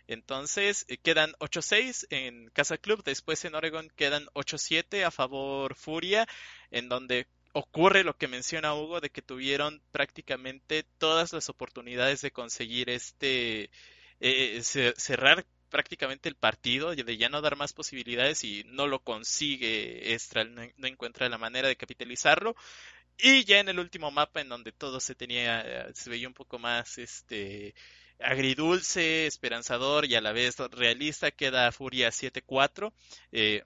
Entonces 0.09 0.85
eh, 0.89 0.99
quedan 0.99 1.31
8-6 1.39 2.09
en 2.11 2.51
Casa 2.51 2.77
Club, 2.77 3.05
después 3.05 3.45
en 3.45 3.55
Oregon 3.55 3.89
quedan 3.95 4.27
8-7 4.35 5.05
a 5.05 5.13
favor 5.13 5.77
Furia, 5.77 6.27
en 6.73 6.89
donde 6.89 7.29
ocurre 7.53 8.03
lo 8.03 8.17
que 8.17 8.27
menciona 8.27 8.75
Hugo 8.75 9.01
de 9.01 9.11
que 9.11 9.23
tuvieron 9.23 9.81
prácticamente 9.93 10.83
todas 10.99 11.33
las 11.33 11.49
oportunidades 11.49 12.21
de 12.21 12.33
conseguir 12.33 12.91
este 12.91 13.71
eh, 14.19 14.61
cerrar 14.97 15.47
prácticamente 15.71 16.29
el 16.29 16.35
partido 16.35 16.97
de 16.97 17.17
ya 17.17 17.29
no 17.29 17.43
dar 17.43 17.55
más 17.55 17.73
posibilidades 17.73 18.43
y 18.43 18.65
no 18.67 18.89
lo 18.89 19.05
consigue 19.05 20.15
Estral, 20.15 20.53
no 20.77 20.87
encuentra 20.89 21.29
la 21.29 21.39
manera 21.39 21.69
de 21.69 21.77
capitalizarlo 21.77 22.57
y 23.19 23.45
ya 23.45 23.61
en 23.61 23.69
el 23.69 23.79
último 23.79 24.11
mapa 24.11 24.41
en 24.41 24.49
donde 24.49 24.73
todo 24.73 25.01
se 25.01 25.15
tenía, 25.15 25.63
eh, 25.89 25.93
se 25.95 26.11
veía 26.11 26.29
un 26.29 26.35
poco 26.35 26.59
más 26.59 26.99
este 26.99 27.75
agridulce, 28.19 29.27
esperanzador 29.27 30.07
y 30.07 30.15
a 30.15 30.21
la 30.21 30.33
vez 30.33 30.57
realista, 30.71 31.31
queda 31.31 31.73
Furia 31.73 32.11
7-4. 32.11 32.93
Eh, 33.33 33.63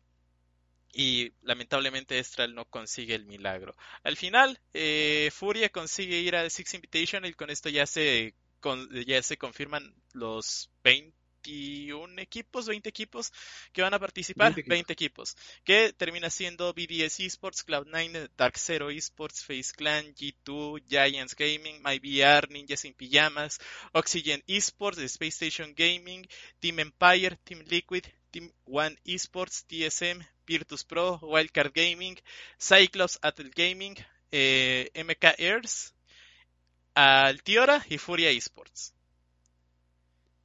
y 0.92 1.32
lamentablemente 1.42 2.18
Estral 2.18 2.54
no 2.54 2.64
consigue 2.64 3.14
el 3.14 3.24
milagro. 3.24 3.76
Al 4.02 4.16
final, 4.16 4.60
eh, 4.74 5.30
Furia 5.32 5.68
consigue 5.68 6.18
ir 6.18 6.34
al 6.34 6.50
Six 6.50 6.74
Invitation 6.74 7.24
y 7.24 7.32
con 7.32 7.50
esto 7.50 7.68
ya 7.68 7.86
se, 7.86 8.34
ya 9.06 9.22
se 9.22 9.36
confirman 9.38 9.94
los 10.12 10.70
20 10.82 11.19
21 11.42 12.18
equipos, 12.18 12.66
20 12.66 12.88
equipos 12.88 13.32
que 13.72 13.82
van 13.82 13.94
a 13.94 13.98
participar, 13.98 14.54
20 14.54 14.92
equipos, 14.92 15.36
que 15.64 15.92
termina 15.92 16.30
siendo 16.30 16.72
BDS 16.72 17.20
Esports, 17.20 17.64
Cloud9, 17.66 18.30
Dark 18.36 18.58
Zero 18.58 18.90
Esports, 18.90 19.44
Face 19.44 19.72
Clan, 19.76 20.14
G2, 20.14 20.82
Giants 20.88 21.34
Gaming, 21.34 21.82
MyVR, 21.82 22.48
Ninjas 22.50 22.84
in 22.84 22.94
Pijamas, 22.94 23.58
Oxygen 23.92 24.42
Esports, 24.46 25.06
Space 25.08 25.36
Station 25.36 25.74
Gaming, 25.76 26.26
Team 26.58 26.78
Empire, 26.80 27.36
Team 27.44 27.64
Liquid, 27.68 28.04
Team 28.30 28.52
One 28.64 28.96
Esports, 29.04 29.64
TSM, 29.66 30.24
Virtus 30.46 30.84
Pro, 30.84 31.18
Wildcard 31.20 31.72
Gaming, 31.72 32.16
Cyclops 32.58 33.18
Atl 33.22 33.50
Gaming, 33.54 33.96
eh, 34.30 34.90
MK 34.94 35.34
Airs, 35.38 35.94
Altiora 36.94 37.84
y 37.88 37.98
Furia 37.98 38.30
Esports. 38.30 38.92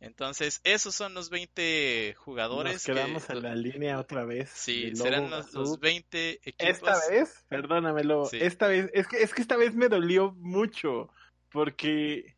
Entonces, 0.05 0.61
esos 0.63 0.93
son 0.93 1.15
los 1.15 1.31
20 1.31 2.13
jugadores. 2.19 2.73
Nos 2.73 2.83
quedamos 2.83 3.27
en 3.31 3.41
la 3.41 3.55
línea 3.55 3.99
otra 3.99 4.23
vez. 4.23 4.51
Sí, 4.53 4.95
serán 4.95 5.31
los, 5.31 5.79
20 5.79 6.41
equipos. 6.43 6.55
Esta 6.59 6.99
vez, 7.09 7.43
perdónamelo, 7.49 8.29
esta 8.31 8.67
vez, 8.67 8.91
es 8.93 9.07
que, 9.07 9.23
es 9.23 9.33
que 9.33 9.41
esta 9.41 9.57
vez 9.57 9.73
me 9.73 9.89
dolió 9.89 10.33
mucho, 10.33 11.09
porque 11.49 12.37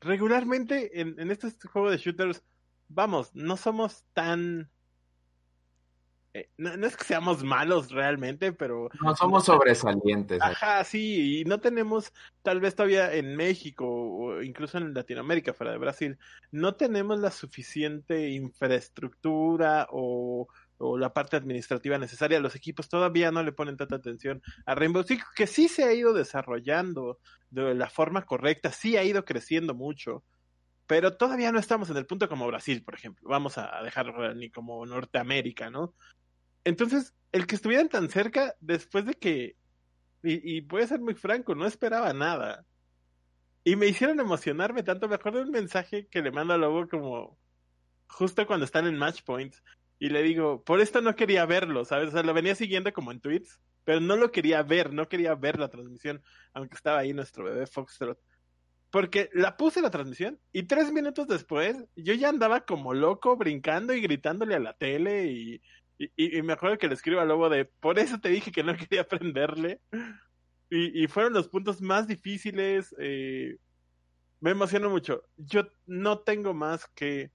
regularmente 0.00 1.00
en, 1.00 1.18
en 1.18 1.32
este 1.32 1.50
juego 1.66 1.90
de 1.90 1.98
shooters, 1.98 2.44
vamos, 2.86 3.34
no 3.34 3.56
somos 3.56 4.04
tan 4.12 4.70
eh, 6.32 6.48
no, 6.58 6.86
es 6.86 6.96
que 6.96 7.04
seamos 7.04 7.42
malos 7.42 7.90
realmente, 7.90 8.52
pero... 8.52 8.88
No 9.02 9.16
somos 9.16 9.44
sobresalientes. 9.44 10.40
Ajá, 10.40 10.84
sí, 10.84 11.40
y 11.40 11.44
no 11.44 11.58
tenemos, 11.60 12.12
tal 12.42 12.60
vez 12.60 12.76
todavía 12.76 13.12
en 13.14 13.34
México 13.34 13.84
o 13.86 14.40
incluso 14.40 14.78
en 14.78 14.94
Latinoamérica, 14.94 15.54
fuera 15.54 15.72
de 15.72 15.78
Brasil, 15.78 16.18
no 16.52 16.76
tenemos 16.76 17.18
la 17.18 17.32
suficiente 17.32 18.28
infraestructura 18.30 19.88
o, 19.90 20.46
o 20.78 20.98
la 20.98 21.12
parte 21.12 21.36
administrativa 21.36 21.98
necesaria. 21.98 22.38
Los 22.38 22.54
equipos 22.54 22.88
todavía 22.88 23.32
no 23.32 23.42
le 23.42 23.50
ponen 23.50 23.76
tanta 23.76 23.96
atención 23.96 24.40
a 24.66 24.76
Rainbow 24.76 25.02
Six, 25.02 25.24
que 25.34 25.48
sí 25.48 25.66
se 25.66 25.82
ha 25.82 25.92
ido 25.92 26.12
desarrollando 26.12 27.18
de 27.50 27.74
la 27.74 27.90
forma 27.90 28.24
correcta, 28.24 28.70
sí 28.70 28.96
ha 28.96 29.02
ido 29.02 29.24
creciendo 29.24 29.74
mucho 29.74 30.22
pero 30.90 31.16
todavía 31.16 31.52
no 31.52 31.60
estamos 31.60 31.88
en 31.90 31.98
el 31.98 32.04
punto 32.04 32.28
como 32.28 32.48
Brasil, 32.48 32.82
por 32.82 32.96
ejemplo. 32.96 33.28
Vamos 33.28 33.58
a 33.58 33.80
dejar 33.84 34.34
ni 34.34 34.50
como 34.50 34.84
Norteamérica, 34.84 35.70
¿no? 35.70 35.94
Entonces, 36.64 37.14
el 37.32 37.46
que 37.46 37.54
estuvieran 37.54 37.88
tan 37.88 38.08
cerca 38.10 38.54
después 38.60 39.06
de 39.06 39.14
que, 39.14 39.56
y, 40.22 40.56
y 40.56 40.60
voy 40.60 40.82
a 40.82 40.86
ser 40.86 41.00
muy 41.00 41.14
franco, 41.14 41.54
no 41.54 41.66
esperaba 41.66 42.12
nada. 42.12 42.64
Y 43.64 43.76
me 43.76 43.86
hicieron 43.86 44.20
emocionarme 44.20 44.82
tanto. 44.82 45.08
Me 45.08 45.14
acuerdo 45.14 45.38
de 45.38 45.44
un 45.44 45.50
mensaje 45.50 46.08
que 46.08 46.22
le 46.22 46.30
mando 46.30 46.54
a 46.54 46.58
Lobo 46.58 46.88
como 46.88 47.38
justo 48.10 48.46
cuando 48.46 48.64
están 48.64 48.86
en 48.86 48.98
Match 48.98 49.22
Points. 49.22 49.62
Y 49.98 50.08
le 50.08 50.22
digo, 50.22 50.64
por 50.64 50.80
esto 50.80 51.00
no 51.00 51.14
quería 51.14 51.44
verlo, 51.46 51.84
¿sabes? 51.84 52.08
O 52.08 52.12
sea, 52.12 52.22
lo 52.22 52.32
venía 52.32 52.54
siguiendo 52.54 52.92
como 52.92 53.12
en 53.12 53.20
tweets, 53.20 53.60
pero 53.84 54.00
no 54.00 54.16
lo 54.16 54.32
quería 54.32 54.62
ver, 54.62 54.92
no 54.92 55.08
quería 55.08 55.34
ver 55.34 55.58
la 55.58 55.68
transmisión, 55.68 56.22
aunque 56.54 56.74
estaba 56.74 56.98
ahí 56.98 57.12
nuestro 57.12 57.44
bebé 57.44 57.66
Foxtrot. 57.66 58.18
Porque 58.90 59.30
la 59.34 59.56
puse 59.56 59.82
la 59.82 59.90
transmisión 59.90 60.40
y 60.52 60.64
tres 60.64 60.90
minutos 60.90 61.28
después 61.28 61.76
yo 61.94 62.14
ya 62.14 62.28
andaba 62.28 62.64
como 62.64 62.92
loco 62.92 63.36
brincando 63.36 63.94
y 63.94 64.00
gritándole 64.00 64.56
a 64.56 64.58
la 64.58 64.72
tele 64.72 65.26
y 65.26 65.62
y, 66.16 66.40
me 66.40 66.54
acuerdo 66.54 66.78
que 66.78 66.88
le 66.88 66.94
escribo 66.94 67.20
a 67.20 67.26
Lobo 67.26 67.50
de, 67.50 67.66
por 67.66 67.98
eso 67.98 68.18
te 68.18 68.30
dije 68.30 68.50
que 68.50 68.62
no 68.62 68.74
quería 68.76 69.02
aprenderle. 69.02 69.80
Y, 70.70 71.06
fueron 71.08 71.32
los 71.32 71.48
puntos 71.48 71.82
más 71.82 72.06
difíciles. 72.06 72.94
Eh, 72.98 73.58
me 74.40 74.52
emocionó 74.52 74.88
mucho. 74.88 75.24
Yo 75.36 75.64
no 75.86 76.20
tengo 76.20 76.54
más 76.54 76.86
que 76.94 77.32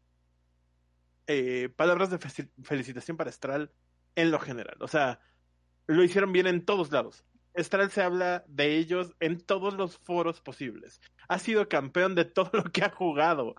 eh, 1.27 1.69
palabras 1.75 2.09
de 2.09 2.17
felicitación 2.63 3.17
para 3.17 3.29
Estral 3.29 3.71
en 4.15 4.31
lo 4.31 4.39
general. 4.39 4.77
O 4.79 4.87
sea, 4.87 5.19
lo 5.85 6.03
hicieron 6.03 6.31
bien 6.31 6.47
en 6.47 6.65
todos 6.65 6.91
lados. 6.91 7.25
Estral 7.53 7.91
se 7.91 8.01
habla 8.01 8.45
de 8.47 8.77
ellos 8.77 9.13
en 9.19 9.39
todos 9.39 9.75
los 9.75 9.97
foros 9.97 10.41
posibles. 10.41 11.01
Ha 11.27 11.37
sido 11.39 11.69
campeón 11.69 12.15
de 12.15 12.25
todo 12.25 12.49
lo 12.53 12.63
que 12.63 12.83
ha 12.83 12.89
jugado. 12.89 13.53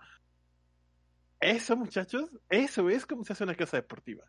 Eso, 1.39 1.77
muchachos, 1.77 2.29
eso 2.49 2.89
es 2.89 3.05
como 3.05 3.23
se 3.23 3.33
hace 3.33 3.43
una 3.43 3.55
casa 3.55 3.77
deportiva 3.77 4.25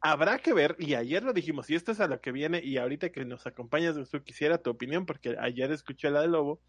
habrá 0.00 0.38
que 0.38 0.52
ver, 0.52 0.76
y 0.78 0.94
ayer 0.94 1.22
lo 1.22 1.32
dijimos, 1.32 1.68
y 1.70 1.74
esto 1.74 1.92
es 1.92 2.00
a 2.00 2.08
lo 2.08 2.20
que 2.20 2.32
viene, 2.32 2.60
y 2.62 2.78
ahorita 2.78 3.10
que 3.10 3.24
nos 3.24 3.46
acompañas, 3.46 3.96
tú 4.10 4.22
quisiera 4.22 4.58
tu 4.58 4.70
opinión, 4.70 5.06
porque 5.06 5.36
ayer 5.40 5.70
escuché 5.72 6.10
la 6.10 6.22
de 6.22 6.28
Lobo, 6.28 6.60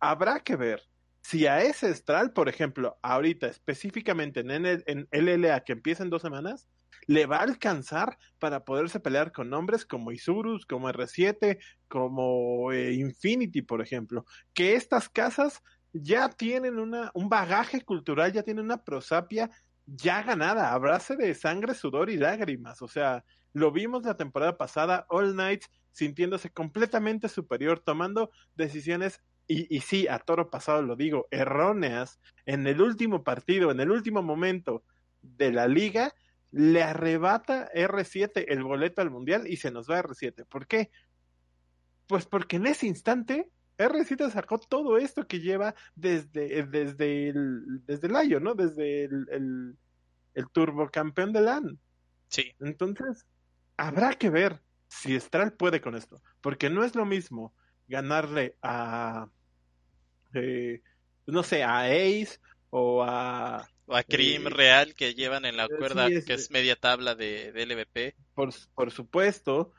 habrá 0.00 0.40
que 0.40 0.56
ver 0.56 0.82
si 1.22 1.46
a 1.46 1.62
ese 1.62 1.90
Estral, 1.90 2.32
por 2.32 2.48
ejemplo, 2.48 2.98
ahorita 3.02 3.46
específicamente 3.46 4.40
en, 4.40 4.82
en 4.86 5.08
LLA 5.12 5.60
que 5.60 5.72
empieza 5.72 6.02
en 6.02 6.10
dos 6.10 6.22
semanas, 6.22 6.68
le 7.06 7.26
va 7.26 7.38
a 7.38 7.42
alcanzar 7.42 8.18
para 8.38 8.64
poderse 8.64 9.00
pelear 9.00 9.32
con 9.32 9.50
nombres 9.50 9.84
como 9.84 10.12
Isurus, 10.12 10.66
como 10.66 10.88
R7, 10.88 11.58
como 11.88 12.72
eh, 12.72 12.92
Infinity, 12.94 13.62
por 13.62 13.80
ejemplo, 13.80 14.24
que 14.54 14.74
estas 14.74 15.08
casas 15.08 15.62
ya 15.92 16.28
tienen 16.28 16.78
una, 16.78 17.10
un 17.14 17.28
bagaje 17.28 17.82
cultural, 17.82 18.32
ya 18.32 18.42
tienen 18.42 18.64
una 18.64 18.84
prosapia 18.84 19.50
ya 19.94 20.22
ganada, 20.22 20.72
abrace 20.72 21.16
de 21.16 21.34
sangre, 21.34 21.74
sudor 21.74 22.10
y 22.10 22.16
lágrimas. 22.16 22.82
O 22.82 22.88
sea, 22.88 23.24
lo 23.52 23.72
vimos 23.72 24.04
la 24.04 24.16
temporada 24.16 24.56
pasada, 24.56 25.06
All 25.08 25.36
Night 25.36 25.64
sintiéndose 25.90 26.50
completamente 26.50 27.28
superior, 27.28 27.80
tomando 27.80 28.30
decisiones, 28.54 29.20
y, 29.46 29.74
y 29.74 29.80
sí, 29.80 30.08
a 30.08 30.18
toro 30.18 30.50
pasado 30.50 30.82
lo 30.82 30.96
digo, 30.96 31.28
erróneas, 31.30 32.18
en 32.46 32.66
el 32.66 32.80
último 32.80 33.22
partido, 33.22 33.70
en 33.70 33.80
el 33.80 33.90
último 33.90 34.22
momento 34.22 34.84
de 35.20 35.52
la 35.52 35.68
liga, 35.68 36.14
le 36.50 36.82
arrebata 36.82 37.70
R7 37.72 38.46
el 38.48 38.62
boleto 38.62 39.02
al 39.02 39.10
mundial 39.10 39.46
y 39.46 39.56
se 39.56 39.70
nos 39.70 39.90
va 39.90 40.02
R7. 40.02 40.46
¿Por 40.46 40.66
qué? 40.66 40.90
Pues 42.06 42.26
porque 42.26 42.56
en 42.56 42.66
ese 42.66 42.86
instante 42.86 43.50
R7 43.88 44.30
sacó 44.30 44.58
todo 44.58 44.98
esto 44.98 45.26
que 45.26 45.40
lleva 45.40 45.74
desde, 45.94 46.64
desde 46.66 47.28
el, 47.30 47.84
desde 47.86 48.06
el 48.08 48.16
año, 48.16 48.40
¿no? 48.40 48.54
Desde 48.54 49.04
el, 49.04 49.26
el, 49.30 49.76
el 50.34 50.48
turbocampeón 50.50 51.32
de 51.32 51.40
LAN. 51.42 51.78
Sí. 52.28 52.52
Entonces, 52.60 53.26
habrá 53.76 54.14
que 54.14 54.30
ver 54.30 54.62
si 54.88 55.18
Stral 55.18 55.52
puede 55.54 55.80
con 55.80 55.94
esto. 55.94 56.20
Porque 56.40 56.70
no 56.70 56.84
es 56.84 56.94
lo 56.94 57.04
mismo 57.04 57.54
ganarle 57.88 58.56
a, 58.62 59.28
eh, 60.34 60.80
no 61.26 61.42
sé, 61.42 61.62
a 61.62 61.84
Ace 61.84 62.38
o 62.70 63.02
a... 63.02 63.68
O 63.86 63.96
a 63.96 64.02
Cream 64.04 64.46
eh, 64.46 64.50
Real 64.50 64.94
que 64.94 65.14
llevan 65.14 65.44
en 65.44 65.56
la 65.56 65.66
sí, 65.66 65.74
cuerda, 65.76 66.08
es- 66.08 66.24
que 66.24 66.34
es 66.34 66.50
media 66.50 66.76
tabla 66.76 67.14
de, 67.14 67.52
de 67.52 67.62
LVP. 67.66 68.14
por, 68.34 68.50
por 68.74 68.90
supuesto, 68.90 69.72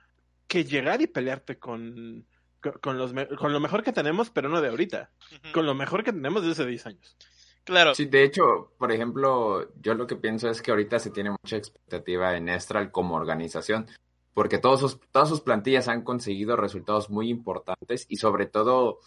que 0.48 0.64
llegar 0.66 1.02
y 1.02 1.08
pelearte 1.08 1.58
con, 1.58 2.28
con, 2.64 2.72
con 2.82 2.98
los, 2.98 3.14
me- 3.14 3.28
con 3.28 3.52
lo 3.54 3.60
mejor 3.60 3.84
que 3.84 3.92
tenemos, 3.94 4.30
pero 4.30 4.50
no 4.50 4.62
de 4.62 4.70
ahorita. 4.70 5.12
Con 5.54 5.66
lo 5.66 5.76
mejor 5.76 6.04
que 6.04 6.14
tenemos 6.14 6.44
de 6.44 6.52
hace 6.52 6.66
10 6.66 6.86
años. 6.88 7.16
Claro, 7.66 7.94
Sí, 7.96 8.06
de 8.06 8.24
hecho, 8.24 8.74
por 8.78 8.92
ejemplo, 8.92 9.72
yo 9.82 9.94
lo 9.94 10.06
que 10.08 10.16
pienso 10.18 10.50
es 10.50 10.62
que 10.62 10.72
ahorita 10.72 11.00
se 11.00 11.12
tiene 11.12 11.32
mucha 11.32 11.56
expectativa 11.58 12.36
en 12.36 12.50
Estral 12.50 12.92
como 12.92 13.16
organización, 13.16 13.88
porque 14.34 14.58
todos 14.58 14.80
sus, 14.82 15.00
todas 15.12 15.30
sus 15.30 15.42
plantillas 15.42 15.88
han 15.88 16.02
conseguido 16.04 16.56
resultados 16.58 17.10
muy 17.10 17.30
importantes 17.30 18.06
y 18.10 18.18
sobre 18.18 18.48
todo 18.48 19.00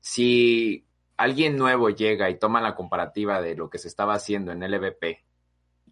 si 0.00 0.86
alguien 1.16 1.56
nuevo 1.56 1.90
llega 1.90 2.30
y 2.30 2.38
toma 2.38 2.60
la 2.60 2.74
comparativa 2.76 3.40
de 3.40 3.56
lo 3.56 3.70
que 3.70 3.78
se 3.78 3.88
estaba 3.88 4.14
haciendo 4.14 4.52
en 4.52 4.62
LVP, 4.62 5.24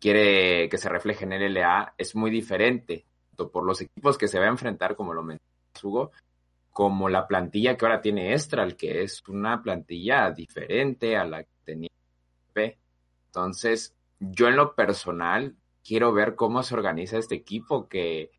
quiere 0.01 0.69
que 0.69 0.79
se 0.79 0.89
refleje 0.89 1.25
en 1.25 1.33
LLA, 1.33 1.95
es 1.99 2.15
muy 2.15 2.31
diferente, 2.31 3.07
tanto 3.31 3.51
por 3.51 3.65
los 3.65 3.81
equipos 3.81 4.19
que 4.19 4.29
se 4.29 4.39
va 4.39 4.45
a 4.47 4.51
enfrentar, 4.51 4.97
como 4.97 5.15
lo 5.15 5.23
mencionó 5.23 5.45
Hugo, 5.83 6.13
como 6.75 7.09
la 7.09 7.29
plantilla 7.29 7.77
que 7.77 7.87
ahora 7.87 8.03
tiene 8.03 8.35
Estral, 8.35 8.77
que 8.77 9.05
es 9.05 9.23
una 9.29 9.63
plantilla 9.63 10.33
diferente 10.33 11.17
a 11.17 11.25
la 11.25 11.45
que 11.45 11.51
tenía 11.65 11.89
LVP. 12.49 12.79
Entonces, 13.27 13.95
yo 14.19 14.49
en 14.49 14.57
lo 14.57 14.75
personal 14.75 15.57
quiero 15.85 16.13
ver 16.13 16.35
cómo 16.35 16.65
se 16.65 16.75
organiza 16.75 17.17
este 17.17 17.37
equipo 17.37 17.89
que 17.89 18.33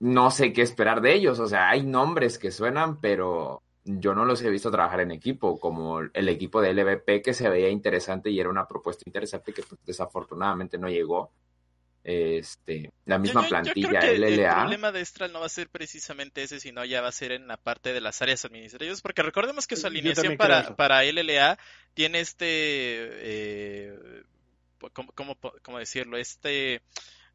no 0.00 0.30
sé 0.30 0.54
qué 0.54 0.62
esperar 0.62 1.02
de 1.02 1.12
ellos. 1.12 1.40
O 1.40 1.46
sea, 1.46 1.68
hay 1.68 1.82
nombres 1.82 2.38
que 2.38 2.50
suenan, 2.50 3.02
pero 3.02 3.62
yo 3.84 4.14
no 4.14 4.24
los 4.24 4.40
he 4.40 4.48
visto 4.48 4.70
trabajar 4.70 5.00
en 5.00 5.10
equipo, 5.10 5.60
como 5.60 6.00
el 6.00 6.28
equipo 6.30 6.62
de 6.62 6.72
LVP 6.72 7.20
que 7.20 7.34
se 7.34 7.50
veía 7.50 7.68
interesante 7.68 8.30
y 8.30 8.40
era 8.40 8.48
una 8.48 8.66
propuesta 8.66 9.04
interesante 9.06 9.52
que 9.52 9.62
pues, 9.62 9.78
desafortunadamente 9.84 10.78
no 10.78 10.88
llegó. 10.88 11.32
Este, 12.04 12.90
la 13.04 13.18
misma 13.18 13.42
Yo- 13.42 13.48
yo- 13.48 13.48
yo 13.48 13.48
plantilla 13.62 13.88
creo 14.00 14.00
que 14.00 14.16
El 14.16 14.22
LLA. 14.40 14.54
problema 14.56 14.90
de 14.92 15.00
Estral 15.00 15.32
no 15.32 15.40
va 15.40 15.46
a 15.46 15.50
ser 15.50 15.68
precisamente 15.68 16.42
ese, 16.42 16.58
sino 16.58 16.84
ya 16.84 17.00
va 17.00 17.08
a 17.08 17.12
ser 17.12 17.30
en 17.32 17.46
la 17.46 17.56
parte 17.56 17.92
de 17.92 18.00
las 18.00 18.20
áreas 18.22 18.44
administrativas, 18.44 19.00
porque 19.02 19.22
recordemos 19.22 19.66
que 19.68 19.76
su 19.76 19.86
alineación 19.86 20.36
para, 20.36 20.74
para 20.74 21.04
LLA 21.04 21.58
tiene 21.94 22.18
este, 22.20 22.46
eh, 22.48 23.94
¿cómo, 24.92 25.12
cómo, 25.12 25.36
cómo 25.62 25.78
decirlo? 25.78 26.16
Este 26.16 26.82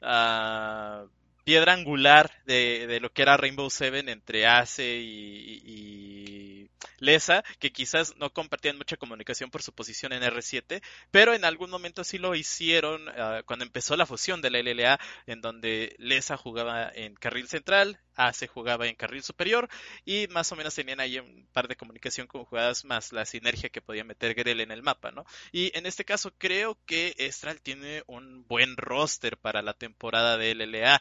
ah, 0.01 1.05
piedra 1.45 1.71
angular 1.73 2.29
de, 2.45 2.87
de 2.87 2.99
lo 2.99 3.09
que 3.11 3.21
era 3.21 3.37
Rainbow 3.37 3.69
Seven 3.69 4.09
entre 4.09 4.45
Ace 4.47 4.83
y, 4.97 5.61
y 5.63 6.66
Lesa, 6.99 7.43
que 7.59 7.71
quizás 7.71 8.15
no 8.17 8.31
compartían 8.31 8.77
mucha 8.77 8.97
comunicación 8.97 9.49
por 9.49 9.61
su 9.61 9.73
posición 9.73 10.13
en 10.13 10.23
R7, 10.23 10.81
pero 11.11 11.33
en 11.33 11.45
algún 11.45 11.69
momento 11.69 12.03
sí 12.03 12.17
lo 12.17 12.35
hicieron 12.35 13.07
ah, 13.09 13.41
cuando 13.45 13.65
empezó 13.65 13.95
la 13.95 14.05
fusión 14.05 14.41
de 14.41 14.49
la 14.51 14.59
LLA 14.59 14.99
en 15.25 15.41
donde 15.41 15.95
Lesa 15.99 16.37
jugaba 16.37 16.91
en 16.93 17.15
carril 17.15 17.47
central, 17.47 17.99
Ace 18.15 18.47
jugaba 18.47 18.87
en 18.87 18.95
carril 18.95 19.23
superior 19.23 19.69
y 20.03 20.27
más 20.29 20.51
o 20.51 20.55
menos 20.55 20.73
tenían 20.73 20.99
ahí 20.99 21.19
un 21.19 21.47
par 21.53 21.67
de 21.67 21.75
comunicación 21.75 22.27
con 22.27 22.45
jugadas 22.45 22.83
más 22.83 23.13
la 23.13 23.25
sinergia 23.25 23.69
que 23.69 23.81
podía 23.81 24.03
meter 24.03 24.33
Grell 24.33 24.61
en 24.61 24.71
el 24.71 24.83
mapa, 24.83 25.11
¿no? 25.11 25.25
Y 25.51 25.77
en 25.77 25.85
este 25.85 26.03
caso 26.03 26.33
creo 26.37 26.77
que 26.85 27.15
Estral 27.17 27.61
tiene 27.61 28.03
un 28.07 28.45
buen 28.47 28.75
roster 28.75 29.37
para 29.37 29.61
la 29.61 29.73
temporada 29.73 30.37
de 30.37 30.55
LLA. 30.55 30.99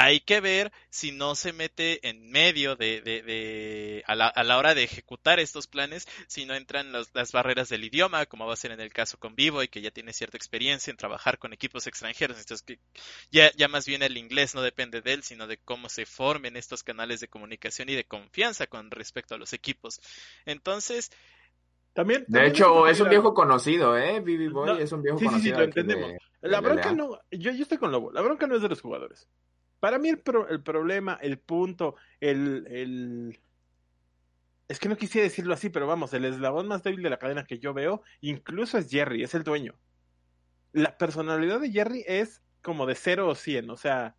Hay 0.00 0.20
que 0.20 0.40
ver 0.40 0.70
si 0.90 1.10
no 1.10 1.34
se 1.34 1.52
mete 1.52 2.08
en 2.08 2.30
medio 2.30 2.76
de, 2.76 3.00
de, 3.00 3.20
de 3.22 4.04
a, 4.06 4.14
la, 4.14 4.28
a, 4.28 4.44
la, 4.44 4.56
hora 4.56 4.76
de 4.76 4.84
ejecutar 4.84 5.40
estos 5.40 5.66
planes, 5.66 6.06
si 6.28 6.46
no 6.46 6.54
entran 6.54 6.92
los, 6.92 7.10
las 7.14 7.32
barreras 7.32 7.68
del 7.68 7.82
idioma, 7.82 8.26
como 8.26 8.46
va 8.46 8.52
a 8.52 8.56
ser 8.56 8.70
en 8.70 8.80
el 8.80 8.92
caso 8.92 9.18
con 9.18 9.34
Vivo 9.34 9.60
y 9.60 9.66
que 9.66 9.80
ya 9.80 9.90
tiene 9.90 10.12
cierta 10.12 10.36
experiencia 10.36 10.92
en 10.92 10.96
trabajar 10.96 11.38
con 11.38 11.52
equipos 11.52 11.88
extranjeros. 11.88 12.38
Entonces, 12.38 12.62
que 12.64 12.78
ya, 13.32 13.50
ya 13.56 13.66
más 13.66 13.86
bien 13.86 14.04
el 14.04 14.16
inglés 14.16 14.54
no 14.54 14.62
depende 14.62 15.00
de 15.00 15.14
él, 15.14 15.24
sino 15.24 15.48
de 15.48 15.58
cómo 15.58 15.88
se 15.88 16.06
formen 16.06 16.56
estos 16.56 16.84
canales 16.84 17.18
de 17.18 17.26
comunicación 17.26 17.88
y 17.88 17.96
de 17.96 18.04
confianza 18.04 18.68
con 18.68 18.92
respecto 18.92 19.34
a 19.34 19.38
los 19.38 19.52
equipos. 19.52 20.00
Entonces, 20.46 21.10
también, 21.92 22.20
de 22.28 22.38
también 22.38 22.52
hecho, 22.52 22.86
es 22.86 23.00
un 23.00 23.08
viejo 23.08 23.34
conocido, 23.34 23.98
¿eh? 23.98 24.20
Vivi 24.20 24.46
Boy 24.46 24.66
no, 24.68 24.78
es 24.78 24.92
un 24.92 25.02
viejo 25.02 25.18
sí, 25.18 25.24
conocido. 25.24 25.42
Sí, 25.42 25.50
sí, 25.50 25.58
lo 25.58 25.64
entendemos. 25.64 26.10
De, 26.12 26.48
la 26.48 26.60
bronca 26.60 26.92
no, 26.92 27.18
yo, 27.32 27.50
yo 27.50 27.62
estoy 27.62 27.78
con 27.78 27.90
Lobo, 27.90 28.12
la 28.12 28.20
bronca 28.20 28.46
no 28.46 28.54
es 28.54 28.62
de 28.62 28.68
los 28.68 28.80
jugadores. 28.80 29.28
Para 29.80 29.98
mí 29.98 30.08
el, 30.08 30.18
pro, 30.18 30.48
el 30.48 30.62
problema, 30.62 31.18
el 31.20 31.38
punto, 31.38 31.96
el, 32.20 32.66
el... 32.68 33.40
Es 34.66 34.78
que 34.78 34.88
no 34.88 34.96
quisiera 34.96 35.24
decirlo 35.24 35.54
así, 35.54 35.70
pero 35.70 35.86
vamos, 35.86 36.12
el 36.12 36.24
eslabón 36.24 36.68
más 36.68 36.82
débil 36.82 37.02
de 37.02 37.10
la 37.10 37.18
cadena 37.18 37.44
que 37.44 37.58
yo 37.58 37.72
veo, 37.72 38.02
incluso 38.20 38.76
es 38.76 38.90
Jerry, 38.90 39.22
es 39.22 39.34
el 39.34 39.44
dueño. 39.44 39.78
La 40.72 40.98
personalidad 40.98 41.60
de 41.60 41.70
Jerry 41.70 42.04
es 42.06 42.42
como 42.60 42.86
de 42.86 42.94
0 42.94 43.28
o 43.28 43.34
100, 43.34 43.70
o 43.70 43.76
sea, 43.76 44.16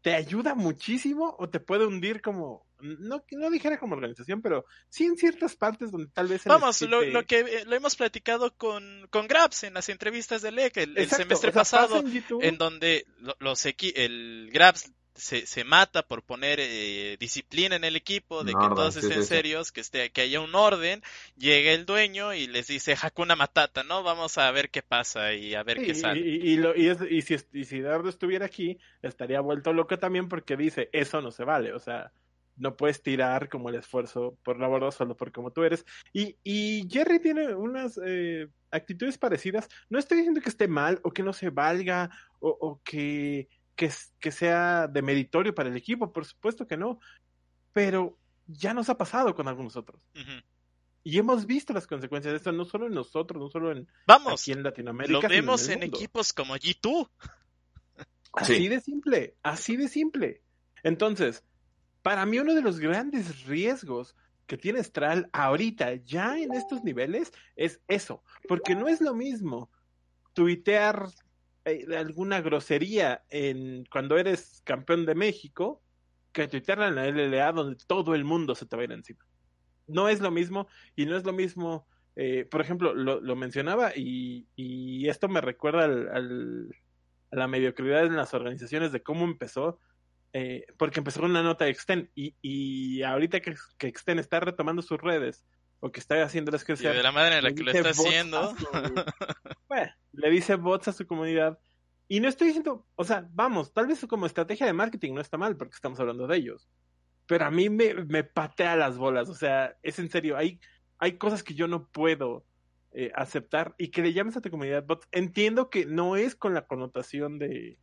te 0.00 0.14
ayuda 0.14 0.54
muchísimo 0.54 1.34
o 1.38 1.50
te 1.50 1.60
puede 1.60 1.86
hundir 1.86 2.22
como, 2.22 2.67
no, 2.80 3.24
no 3.30 3.50
dijera 3.50 3.78
como 3.78 3.94
organización, 3.94 4.42
pero 4.42 4.64
sí 4.88 5.04
en 5.04 5.16
ciertas 5.16 5.56
partes 5.56 5.90
donde 5.90 6.10
tal 6.12 6.28
vez... 6.28 6.44
Vamos, 6.44 6.80
necesite... 6.80 6.90
lo, 6.90 7.02
lo, 7.04 7.26
que 7.26 7.64
lo 7.66 7.76
hemos 7.76 7.96
platicado 7.96 8.54
con, 8.56 9.06
con 9.10 9.26
Grabs 9.28 9.64
en 9.64 9.74
las 9.74 9.88
entrevistas 9.88 10.42
de 10.42 10.52
LEC 10.52 10.76
el, 10.78 10.98
el 10.98 11.08
semestre 11.08 11.50
o 11.50 11.52
sea, 11.52 11.60
pasado, 11.60 11.98
en, 11.98 12.24
en, 12.40 12.58
donde 12.58 13.06
los 13.40 13.66
el 13.66 14.50
Grabs 14.52 14.92
se, 15.18 15.46
se, 15.46 15.64
mata 15.64 16.02
por 16.02 16.22
poner 16.22 16.58
eh, 16.60 17.16
disciplina 17.18 17.76
en 17.76 17.84
el 17.84 17.96
equipo, 17.96 18.44
de 18.44 18.52
no, 18.52 18.60
que 18.60 18.68
todos 18.68 18.94
sí, 18.94 19.00
estén 19.00 19.22
sí, 19.22 19.28
serios, 19.28 19.68
sí. 19.68 19.74
que 19.74 19.80
esté, 19.80 20.10
que 20.10 20.22
haya 20.22 20.40
un 20.40 20.54
orden, 20.54 21.02
llega 21.36 21.72
el 21.72 21.84
dueño 21.84 22.32
y 22.34 22.46
les 22.46 22.68
dice 22.68 22.96
Hakuna 23.00 23.34
Matata, 23.34 23.82
¿no? 23.82 24.02
Vamos 24.02 24.38
a 24.38 24.50
ver 24.52 24.70
qué 24.70 24.82
pasa 24.82 25.34
y 25.34 25.54
a 25.54 25.62
ver 25.64 25.78
qué 25.78 25.94
sale. 25.94 26.20
Y, 26.20 26.52
y, 26.52 26.56
lo, 26.56 26.74
y, 26.76 26.88
es, 26.88 26.98
y, 27.10 27.22
si, 27.22 27.36
y 27.52 27.64
si 27.64 27.80
Dardo 27.80 28.08
estuviera 28.08 28.46
aquí, 28.46 28.78
estaría 29.02 29.40
vuelto 29.40 29.72
loco 29.72 29.98
también 29.98 30.28
porque 30.28 30.56
dice, 30.56 30.88
eso 30.92 31.20
no 31.20 31.32
se 31.32 31.44
vale, 31.44 31.72
o 31.72 31.80
sea, 31.80 32.12
no 32.58 32.76
puedes 32.76 33.02
tirar 33.02 33.48
como 33.48 33.68
el 33.68 33.76
esfuerzo 33.76 34.36
por 34.42 34.58
la 34.58 34.68
borda 34.68 34.90
solo 34.90 35.16
por 35.16 35.32
como 35.32 35.50
tú 35.50 35.62
eres. 35.64 35.84
Y, 36.12 36.36
y 36.42 36.88
Jerry 36.90 37.20
tiene 37.20 37.54
unas 37.54 37.98
eh, 38.04 38.48
actitudes 38.70 39.18
parecidas. 39.18 39.68
No 39.88 39.98
estoy 39.98 40.18
diciendo 40.18 40.40
que 40.40 40.48
esté 40.48 40.68
mal 40.68 41.00
o 41.02 41.10
que 41.10 41.22
no 41.22 41.32
se 41.32 41.50
valga 41.50 42.10
o, 42.40 42.48
o 42.48 42.80
que, 42.84 43.48
que, 43.76 43.90
que, 44.18 44.30
sea 44.30 44.86
de 44.88 45.02
meritorio 45.02 45.54
para 45.54 45.68
el 45.68 45.76
equipo, 45.76 46.12
por 46.12 46.24
supuesto 46.24 46.66
que 46.66 46.76
no. 46.76 47.00
Pero 47.72 48.18
ya 48.46 48.74
nos 48.74 48.88
ha 48.88 48.98
pasado 48.98 49.34
con 49.34 49.48
algunos 49.48 49.76
otros. 49.76 50.00
Uh 50.14 50.18
-huh. 50.18 50.44
Y 51.04 51.18
hemos 51.18 51.46
visto 51.46 51.72
las 51.72 51.86
consecuencias 51.86 52.32
de 52.32 52.36
esto, 52.36 52.52
no 52.52 52.64
solo 52.64 52.86
en 52.86 52.92
nosotros, 52.92 53.40
no 53.40 53.48
solo 53.48 53.72
en, 53.72 53.88
Vamos, 54.06 54.42
aquí 54.42 54.52
en 54.52 54.62
Latinoamérica. 54.62 55.20
Lo 55.22 55.28
vemos 55.28 55.68
en, 55.68 55.82
en 55.82 55.84
equipos 55.84 56.32
como 56.32 56.54
G2. 56.54 57.08
Así 58.32 58.56
sí. 58.56 58.68
de 58.68 58.80
simple, 58.80 59.36
así 59.42 59.76
de 59.76 59.88
simple. 59.88 60.42
Entonces, 60.82 61.44
para 62.08 62.24
mí 62.24 62.38
uno 62.38 62.54
de 62.54 62.62
los 62.62 62.80
grandes 62.80 63.44
riesgos 63.44 64.16
que 64.46 64.56
tiene 64.56 64.82
Stral 64.82 65.28
ahorita, 65.30 65.96
ya 65.96 66.38
en 66.38 66.54
estos 66.54 66.82
niveles, 66.82 67.30
es 67.54 67.82
eso. 67.86 68.24
Porque 68.48 68.74
no 68.74 68.88
es 68.88 69.02
lo 69.02 69.12
mismo 69.12 69.70
tuitear 70.32 71.06
eh, 71.66 71.84
alguna 71.94 72.40
grosería 72.40 73.26
en 73.28 73.84
cuando 73.92 74.16
eres 74.16 74.62
campeón 74.64 75.04
de 75.04 75.14
México 75.16 75.82
que 76.32 76.48
tuitearla 76.48 76.88
en 76.88 76.94
la 76.94 77.08
LLA 77.08 77.52
donde 77.52 77.76
todo 77.86 78.14
el 78.14 78.24
mundo 78.24 78.54
se 78.54 78.64
te 78.64 78.74
va 78.74 78.80
a 78.80 78.84
ir 78.86 78.92
encima. 78.92 79.26
No 79.86 80.08
es 80.08 80.20
lo 80.20 80.30
mismo 80.30 80.66
y 80.96 81.04
no 81.04 81.14
es 81.14 81.26
lo 81.26 81.34
mismo. 81.34 81.86
Eh, 82.16 82.46
por 82.50 82.62
ejemplo, 82.62 82.94
lo, 82.94 83.36
mencionaba 83.36 83.92
y, 83.94 84.46
esto 85.06 85.28
me 85.28 85.42
recuerda 85.42 85.84
al, 85.84 86.74
a 87.32 87.36
la 87.36 87.48
mediocridad 87.48 88.06
en 88.06 88.16
las 88.16 88.32
organizaciones 88.32 88.92
de 88.92 89.02
cómo 89.02 89.26
empezó 89.26 89.78
eh, 90.32 90.66
porque 90.76 91.00
empezó 91.00 91.20
con 91.20 91.30
una 91.30 91.42
nota 91.42 91.64
de 91.64 91.70
Exten 91.70 92.10
y, 92.14 92.34
y 92.42 93.02
ahorita 93.02 93.40
que, 93.40 93.54
que 93.78 93.88
Exten 93.88 94.18
está 94.18 94.40
retomando 94.40 94.82
sus 94.82 95.00
redes 95.00 95.44
o 95.80 95.90
que 95.90 96.00
está 96.00 96.22
haciéndoles 96.22 96.64
crecer. 96.64 96.92
Y 96.92 96.96
de 96.96 97.02
la 97.02 97.12
manera 97.12 97.38
en 97.38 97.44
la 97.44 97.52
que 97.52 97.62
lo 97.62 97.70
está 97.70 97.90
haciendo. 97.90 98.56
Su, 98.56 98.66
bueno, 99.68 99.92
le 100.12 100.30
dice 100.30 100.56
bots 100.56 100.88
a 100.88 100.92
su 100.92 101.06
comunidad. 101.06 101.58
Y 102.08 102.20
no 102.20 102.28
estoy 102.28 102.48
diciendo, 102.48 102.86
o 102.94 103.04
sea, 103.04 103.28
vamos, 103.32 103.72
tal 103.72 103.86
vez 103.86 104.04
como 104.08 104.26
estrategia 104.26 104.66
de 104.66 104.72
marketing 104.72 105.14
no 105.14 105.20
está 105.20 105.36
mal 105.36 105.56
porque 105.56 105.74
estamos 105.74 106.00
hablando 106.00 106.26
de 106.26 106.36
ellos. 106.36 106.68
Pero 107.26 107.44
a 107.44 107.50
mí 107.50 107.68
me, 107.68 107.94
me 107.94 108.24
patea 108.24 108.76
las 108.76 108.96
bolas, 108.96 109.28
o 109.28 109.34
sea, 109.34 109.76
es 109.82 109.98
en 109.98 110.10
serio, 110.10 110.38
hay, 110.38 110.58
hay 110.98 111.18
cosas 111.18 111.42
que 111.42 111.54
yo 111.54 111.68
no 111.68 111.86
puedo 111.88 112.46
eh, 112.92 113.12
aceptar 113.14 113.74
y 113.76 113.88
que 113.88 114.00
le 114.00 114.14
llames 114.14 114.38
a 114.38 114.40
tu 114.40 114.50
comunidad 114.50 114.84
bots. 114.84 115.06
Entiendo 115.12 115.68
que 115.68 115.84
no 115.84 116.16
es 116.16 116.34
con 116.34 116.54
la 116.54 116.66
connotación 116.66 117.38
de, 117.38 117.78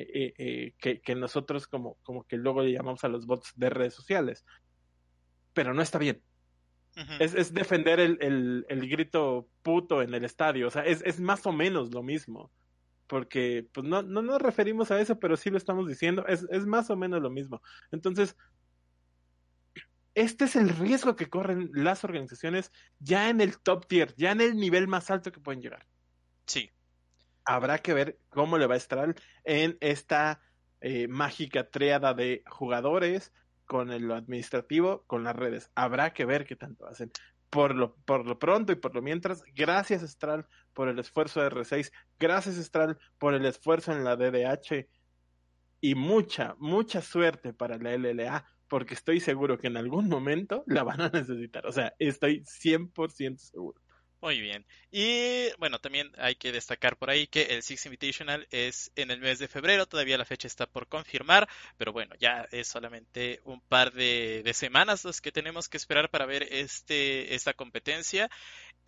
eh, 0.00 0.34
eh, 0.38 0.74
que, 0.78 1.00
que, 1.00 1.14
nosotros 1.14 1.66
como, 1.66 1.96
como 2.02 2.24
que 2.24 2.36
luego 2.36 2.62
le 2.62 2.72
llamamos 2.72 3.04
a 3.04 3.08
los 3.08 3.26
bots 3.26 3.52
de 3.56 3.70
redes 3.70 3.94
sociales. 3.94 4.44
Pero 5.52 5.74
no 5.74 5.82
está 5.82 5.98
bien. 5.98 6.22
Uh 6.96 7.00
-huh. 7.00 7.20
es, 7.20 7.34
es, 7.34 7.54
defender 7.54 8.00
el, 8.00 8.18
el, 8.20 8.66
el, 8.68 8.88
grito 8.88 9.48
puto 9.62 10.02
en 10.02 10.14
el 10.14 10.24
estadio. 10.24 10.68
O 10.68 10.70
sea, 10.70 10.84
es, 10.84 11.02
es 11.04 11.20
más 11.20 11.46
o 11.46 11.52
menos 11.52 11.92
lo 11.94 12.02
mismo. 12.02 12.50
Porque 13.06 13.68
pues 13.72 13.86
no, 13.86 14.02
no 14.02 14.22
nos 14.22 14.42
referimos 14.42 14.90
a 14.90 15.00
eso, 15.00 15.18
pero 15.18 15.36
sí 15.36 15.50
lo 15.50 15.58
estamos 15.58 15.88
diciendo. 15.88 16.26
Es, 16.26 16.46
es 16.50 16.66
más 16.66 16.90
o 16.90 16.96
menos 16.96 17.22
lo 17.22 17.30
mismo. 17.30 17.62
Entonces, 17.92 18.36
este 20.16 20.46
es 20.46 20.56
el 20.56 20.70
riesgo 20.70 21.14
que 21.14 21.28
corren 21.28 21.70
las 21.74 22.02
organizaciones 22.02 22.72
ya 22.98 23.28
en 23.28 23.40
el 23.42 23.58
top 23.58 23.86
tier, 23.86 24.14
ya 24.16 24.32
en 24.32 24.40
el 24.40 24.56
nivel 24.56 24.88
más 24.88 25.10
alto 25.10 25.30
que 25.30 25.40
pueden 25.40 25.60
llegar. 25.60 25.86
Sí. 26.46 26.70
Habrá 27.46 27.78
que 27.78 27.94
ver 27.94 28.18
cómo 28.28 28.58
le 28.58 28.66
va 28.66 28.74
a 28.74 28.78
estar 28.78 29.14
en 29.44 29.78
esta 29.80 30.40
eh, 30.80 31.08
mágica 31.08 31.70
triada 31.70 32.12
de 32.12 32.42
jugadores 32.46 33.32
con 33.64 33.90
el, 33.90 34.02
lo 34.02 34.14
administrativo, 34.14 35.04
con 35.06 35.24
las 35.24 35.36
redes. 35.36 35.70
Habrá 35.74 36.12
que 36.12 36.24
ver 36.24 36.44
qué 36.44 36.56
tanto 36.56 36.86
hacen. 36.86 37.10
Por 37.50 37.74
lo, 37.74 37.94
por 38.04 38.26
lo 38.26 38.38
pronto 38.38 38.72
y 38.72 38.76
por 38.76 38.94
lo 38.94 39.02
mientras, 39.02 39.42
gracias 39.54 40.02
Stral 40.02 40.46
por 40.74 40.88
el 40.88 40.98
esfuerzo 40.98 41.40
de 41.40 41.50
R6, 41.50 41.92
gracias 42.18 42.56
Stral 42.56 42.98
por 43.18 43.34
el 43.34 43.46
esfuerzo 43.46 43.92
en 43.92 44.04
la 44.04 44.16
DDH 44.16 44.88
y 45.80 45.94
mucha, 45.94 46.56
mucha 46.58 47.00
suerte 47.00 47.52
para 47.52 47.78
la 47.78 47.96
LLA 47.96 48.44
porque 48.68 48.94
estoy 48.94 49.20
seguro 49.20 49.58
que 49.58 49.68
en 49.68 49.76
algún 49.76 50.08
momento 50.08 50.64
la 50.66 50.82
van 50.82 51.00
a 51.00 51.08
necesitar. 51.08 51.66
O 51.66 51.72
sea, 51.72 51.94
estoy 51.98 52.42
100% 52.42 53.38
seguro. 53.38 53.80
Muy 54.26 54.40
bien. 54.40 54.66
Y 54.90 55.52
bueno, 55.60 55.78
también 55.78 56.10
hay 56.18 56.34
que 56.34 56.50
destacar 56.50 56.96
por 56.96 57.10
ahí 57.10 57.28
que 57.28 57.42
el 57.42 57.62
Six 57.62 57.86
Invitational 57.86 58.48
es 58.50 58.90
en 58.96 59.12
el 59.12 59.20
mes 59.20 59.38
de 59.38 59.46
febrero, 59.46 59.86
todavía 59.86 60.18
la 60.18 60.24
fecha 60.24 60.48
está 60.48 60.66
por 60.66 60.88
confirmar, 60.88 61.48
pero 61.76 61.92
bueno, 61.92 62.12
ya 62.18 62.48
es 62.50 62.66
solamente 62.66 63.38
un 63.44 63.60
par 63.60 63.92
de, 63.92 64.42
semanas 64.52 65.04
los 65.04 65.20
que 65.20 65.30
tenemos 65.30 65.68
que 65.68 65.76
esperar 65.76 66.10
para 66.10 66.26
ver 66.26 66.42
este, 66.50 67.36
esta 67.36 67.54
competencia. 67.54 68.28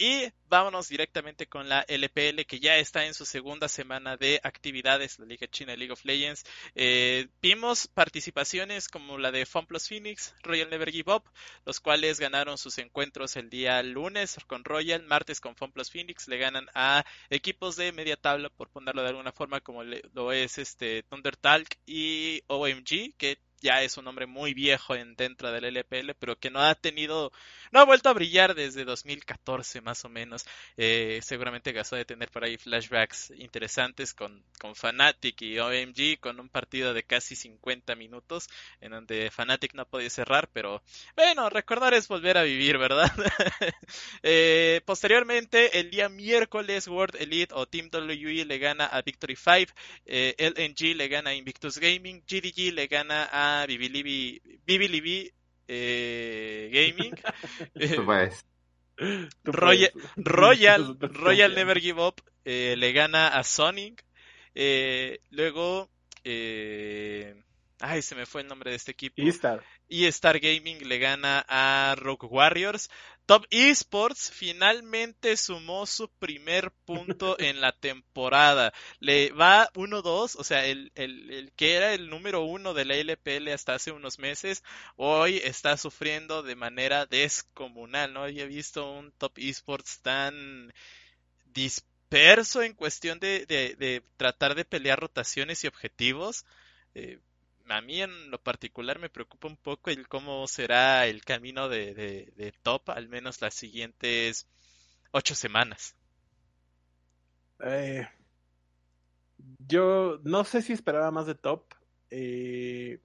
Y 0.01 0.33
vámonos 0.49 0.89
directamente 0.89 1.49
con 1.49 1.69
la 1.69 1.85
LPL 1.89 2.47
que 2.47 2.61
ya 2.61 2.77
está 2.77 3.05
en 3.05 3.15
su 3.15 3.27
segunda 3.27 3.67
semana 3.67 4.17
de 4.17 4.41
actividades, 4.45 5.19
la 5.19 5.27
Liga 5.27 5.49
China 5.49 5.75
League 5.75 5.93
of 5.93 6.05
Legends. 6.05 6.45
Eh, 6.77 7.27
vimos 7.43 7.89
participaciones 7.89 8.87
como 8.87 9.19
la 9.19 9.33
de 9.33 9.45
FunPlus 9.45 9.89
Phoenix, 9.89 10.37
Royal 10.45 10.71
Never 10.71 10.93
Give 10.93 11.13
Up, 11.13 11.25
los 11.67 11.81
cuales 11.81 12.21
ganaron 12.21 12.59
sus 12.59 12.79
encuentros 12.79 13.35
el 13.35 13.51
día 13.51 13.83
lunes 13.83 14.39
con 14.47 14.63
Royal, 14.63 15.03
martes 15.03 15.41
con 15.41 15.57
FunPlus 15.57 15.91
Phoenix, 15.91 16.29
le 16.29 16.39
ganan 16.39 16.69
a 16.75 17.05
equipos 17.29 17.75
de 17.75 17.91
media 17.91 18.17
tabla, 18.17 18.51
por 18.51 18.71
ponerlo 18.71 19.03
de 19.03 19.09
alguna 19.09 19.33
forma, 19.33 19.61
como 19.61 19.83
lo 19.83 20.33
es 20.33 20.59
este 20.59 21.03
Thunder 21.03 21.37
Talk 21.37 21.77
y 21.87 22.45
OMG, 22.47 23.17
que 23.17 23.41
ya 23.61 23.83
es 23.83 23.97
un 23.97 24.07
hombre 24.07 24.27
muy 24.27 24.55
viejo 24.55 24.95
en, 24.95 25.15
dentro 25.17 25.51
del 25.53 25.65
LPL, 25.65 26.13
pero 26.19 26.39
que 26.39 26.51
no 26.51 26.61
ha 26.61 26.75
tenido, 26.75 27.33
no 27.73 27.81
ha 27.81 27.85
vuelto 27.85 28.09
a 28.09 28.13
brillar 28.13 28.55
desde 28.55 28.85
2014 28.85 29.81
más 29.81 30.05
o 30.05 30.09
menos. 30.09 30.47
Eh, 30.77 31.21
seguramente 31.23 31.73
gastó 31.73 31.97
de 31.97 32.05
tener 32.05 32.31
por 32.31 32.45
ahí 32.45 32.57
flashbacks 32.57 33.33
interesantes 33.37 34.15
con, 34.15 34.43
con 34.61 34.75
Fnatic 34.75 35.43
y 35.43 35.59
OMG, 35.59 36.21
con 36.21 36.41
un 36.41 36.49
partido 36.49 36.95
de 36.95 37.03
casi 37.03 37.37
50 37.37 37.95
minutos, 37.95 38.49
en 38.81 38.93
donde 38.93 39.31
Fnatic 39.31 39.75
no 39.75 39.87
podía 39.87 40.11
cerrar, 40.11 40.49
pero 40.53 40.83
bueno, 41.17 41.51
recordar 41.51 41.95
es 41.95 42.09
volver 42.09 42.39
a 42.39 42.43
vivir, 42.43 42.79
¿verdad? 42.79 43.11
eh, 44.23 44.81
posteriormente, 44.85 45.81
el 45.81 45.91
día 45.91 46.09
miércoles, 46.09 46.89
World 46.89 47.17
Elite 47.21 47.55
o 47.55 47.67
Team 47.67 47.91
WE 47.93 48.45
le 48.45 48.59
gana 48.59 48.87
a 48.87 49.03
Victory 49.03 49.37
5, 49.37 49.73
eh, 50.07 50.35
LNG 50.39 50.97
le 50.97 51.09
gana 51.09 51.31
a 51.31 51.35
Invictus 51.35 51.79
Gaming, 51.79 52.23
GDG 52.27 52.73
le 52.73 52.87
gana 52.87 53.29
a 53.33 53.48
Bibilibi, 53.67 54.41
Bibilibi 54.67 55.33
eh, 55.69 56.71
Gaming. 56.73 57.15
Tú 57.97 58.05
puedes. 58.05 58.45
Tú 59.43 59.53
Royal, 59.53 59.93
puedes. 59.93 60.11
Royal, 60.17 60.99
Royal 61.01 61.55
Never 61.55 61.81
Give 61.81 62.03
Up 62.03 62.23
eh, 62.45 62.77
le 62.77 62.93
gana 62.93 63.29
a 63.29 63.45
Sonic. 63.45 64.05
Eh, 64.55 65.21
luego, 65.31 65.91
eh, 66.25 67.43
ay, 67.81 68.03
se 68.03 68.15
me 68.15 68.27
fue 68.27 68.41
el 68.41 68.49
nombre 68.49 68.71
de 68.71 68.77
este 68.77 68.93
equipo. 68.93 69.21
E-Star. 69.21 69.63
Y 69.87 70.07
Star 70.07 70.41
Gaming 70.41 70.89
le 70.89 70.99
gana 70.99 71.45
a 71.47 71.95
Rogue 71.97 72.27
Warriors. 72.27 72.91
Top 73.29 73.45
Esports 73.51 74.31
finalmente 74.33 75.37
sumó 75.37 75.85
su 75.85 76.09
primer 76.09 76.71
punto 76.87 77.37
en 77.39 77.61
la 77.61 77.73
temporada. 77.73 78.73
Le 79.01 79.33
va 79.33 79.69
1-2, 79.75 80.35
o 80.39 80.45
sea, 80.45 80.65
el, 80.65 80.93
el, 80.95 81.31
el, 81.31 81.53
que 81.53 81.75
era 81.75 81.93
el 81.93 82.09
número 82.09 82.41
uno 82.45 82.73
de 82.73 82.87
la 82.87 82.95
LPL 82.95 83.49
hasta 83.49 83.75
hace 83.75 83.93
unos 83.93 84.19
meses, 84.19 84.65
hoy 84.97 85.43
está 85.45 85.77
sufriendo 85.77 86.43
de 86.43 86.57
manera 86.57 87.05
descomunal. 87.05 88.15
No 88.15 88.23
había 88.23 88.47
visto 88.47 88.91
un 88.91 89.13
Top 89.13 89.37
Esports 89.37 90.01
tan 90.01 90.73
disperso 91.53 92.63
en 92.63 92.73
cuestión 92.73 93.19
de, 93.19 93.45
de, 93.45 93.77
de 93.77 94.03
tratar 94.17 94.55
de 94.55 94.65
pelear 94.65 95.01
rotaciones 95.01 95.65
y 95.65 95.67
objetivos. 95.67 96.47
Eh, 96.95 97.19
a 97.71 97.81
mí 97.81 98.01
en 98.03 98.31
lo 98.31 98.39
particular 98.39 98.99
me 98.99 99.11
preocupa 99.11 99.49
un 99.49 99.57
poco 99.57 99.91
el 99.91 100.09
cómo 100.09 100.47
será 100.47 101.07
el 101.07 101.25
camino 101.25 101.69
de, 101.69 101.95
de, 101.95 102.33
de 102.37 102.53
Top, 102.63 102.91
al 102.91 103.09
menos 103.09 103.41
las 103.41 103.55
siguientes 103.55 104.47
ocho 105.11 105.35
semanas. 105.35 105.95
Eh, 107.61 108.07
yo 109.67 110.21
no 110.25 110.45
sé 110.45 110.63
si 110.63 110.73
esperaba 110.73 111.11
más 111.11 111.27
de 111.27 111.35
Top, 111.35 111.75
eh, 112.11 113.01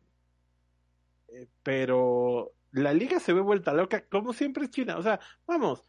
eh, 1.30 1.48
pero 1.64 2.54
la 2.72 2.94
liga 2.94 3.20
se 3.20 3.34
ve 3.34 3.42
vuelta 3.42 3.74
loca, 3.74 4.06
como 4.06 4.34
siempre 4.34 4.66
es 4.66 4.72
China. 4.72 4.98
O 4.98 5.04
sea, 5.04 5.20
vamos, 5.46 5.82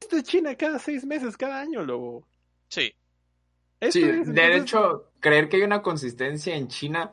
esto 0.00 0.16
es 0.16 0.24
China 0.24 0.56
cada 0.56 0.78
seis 0.78 1.04
meses, 1.04 1.36
cada 1.36 1.60
año, 1.60 1.82
luego. 1.82 2.26
Sí. 2.68 2.92
Sí, 3.90 4.00
de 4.02 4.56
hecho, 4.56 5.10
creer 5.18 5.48
que 5.48 5.56
hay 5.56 5.62
una 5.62 5.82
consistencia 5.82 6.54
en 6.54 6.68
China 6.68 7.10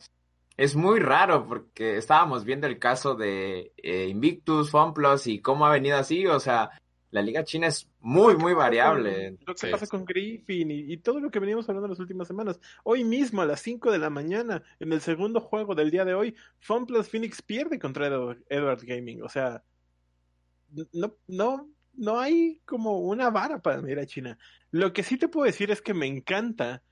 es 0.60 0.76
muy 0.76 1.00
raro 1.00 1.48
porque 1.48 1.96
estábamos 1.96 2.44
viendo 2.44 2.68
el 2.68 2.80
caso 2.80 3.16
de 3.16 3.72
eh, 3.78 4.08
Invictus, 4.10 4.72
FunPlus 4.72 5.26
y 5.28 5.40
cómo 5.40 5.66
ha 5.66 5.72
venido 5.72 5.98
así, 5.98 6.28
o 6.28 6.38
sea, 6.42 6.72
la 7.12 7.22
liga 7.22 7.46
china 7.46 7.68
es 7.68 7.90
muy, 8.02 8.36
muy 8.36 8.54
variable. 8.54 9.38
Con, 9.38 9.46
lo 9.48 9.56
que 9.56 9.68
sí. 9.68 9.72
pasa 9.72 9.88
con 9.88 10.04
Griffin 10.04 10.70
y, 10.70 10.92
y, 10.92 10.98
todo 10.98 11.22
lo 11.22 11.32
que 11.32 11.40
venimos 11.40 11.70
hablando 11.70 11.86
en 11.86 11.92
las 11.92 12.00
últimas 12.02 12.28
semanas. 12.28 12.60
Hoy 12.84 13.06
mismo 13.06 13.42
a 13.42 13.46
las 13.46 13.62
5 13.62 13.90
de 13.90 14.00
la 14.00 14.10
mañana, 14.10 14.62
en 14.82 14.92
el 14.92 15.00
segundo 15.00 15.40
juego 15.40 15.76
del 15.76 15.92
día 15.92 16.04
de 16.04 16.14
hoy, 16.14 16.36
FunPlus 16.60 17.08
Phoenix 17.08 17.42
pierde 17.42 17.80
contra 17.80 18.08
Edward, 18.08 18.44
Edward 18.50 18.84
Gaming, 18.84 19.24
o 19.24 19.30
sea, 19.30 19.64
no, 20.92 21.16
no, 21.28 21.70
no 21.94 22.20
hay 22.20 22.60
como 22.66 23.00
una 23.00 23.30
vara 23.30 23.62
para 23.62 23.82
medir 23.82 24.00
a 24.00 24.06
China. 24.06 24.38
Lo 24.72 24.92
que 24.92 25.04
sí 25.04 25.16
te 25.16 25.30
puedo 25.30 25.46
decir 25.46 25.72
es 25.72 25.82
que 25.82 25.94
me 25.94 26.06
encanta 26.06 26.84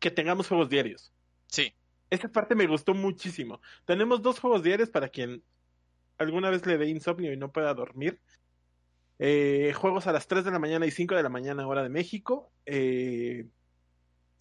que 0.00 0.10
tengamos 0.10 0.48
juegos 0.48 0.68
diarios. 0.68 1.12
Sí. 1.46 1.72
Esa 2.10 2.28
parte 2.28 2.54
me 2.54 2.66
gustó 2.66 2.94
muchísimo. 2.94 3.60
Tenemos 3.84 4.22
dos 4.22 4.38
juegos 4.38 4.62
diarios 4.62 4.90
para 4.90 5.08
quien 5.08 5.42
alguna 6.18 6.50
vez 6.50 6.66
le 6.66 6.78
dé 6.78 6.88
insomnio 6.88 7.32
y 7.32 7.36
no 7.36 7.52
pueda 7.52 7.74
dormir. 7.74 8.20
Eh, 9.18 9.72
juegos 9.76 10.06
a 10.06 10.12
las 10.12 10.26
3 10.26 10.44
de 10.44 10.50
la 10.50 10.58
mañana 10.58 10.86
y 10.86 10.90
5 10.90 11.14
de 11.14 11.22
la 11.22 11.28
mañana 11.28 11.66
hora 11.66 11.82
de 11.82 11.88
México. 11.88 12.52
Eh, 12.66 13.46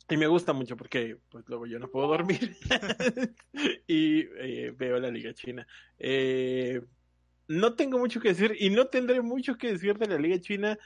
y 0.09 0.17
me 0.17 0.27
gusta 0.27 0.53
mucho 0.53 0.75
porque 0.75 1.17
pues 1.29 1.45
luego 1.47 1.65
yo 1.65 1.79
no 1.79 1.89
puedo 1.89 2.07
dormir. 2.07 2.55
y 3.87 4.21
eh, 4.37 4.73
veo 4.77 4.99
la 4.99 5.09
Liga 5.09 5.33
China. 5.33 5.65
no 7.47 7.75
tengo 7.75 7.97
mucho 7.99 8.19
que 8.19 8.29
decir 8.29 8.55
y 8.59 8.69
no 8.69 8.87
tendré 8.87 9.21
mucho 9.21 9.57
que 9.57 9.71
decir 9.71 9.97
de 9.97 10.07
la 10.07 10.17
Liga 10.17 10.39
China 10.39 10.77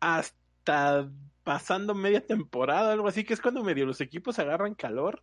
hasta 0.00 1.10
pasando 1.42 1.94
media 1.94 2.24
temporada, 2.24 2.92
algo 2.92 3.08
así, 3.08 3.24
que 3.24 3.34
es 3.34 3.40
cuando 3.40 3.64
medio 3.64 3.86
los 3.86 4.00
equipos 4.00 4.38
agarran 4.38 4.74
calor 4.74 5.22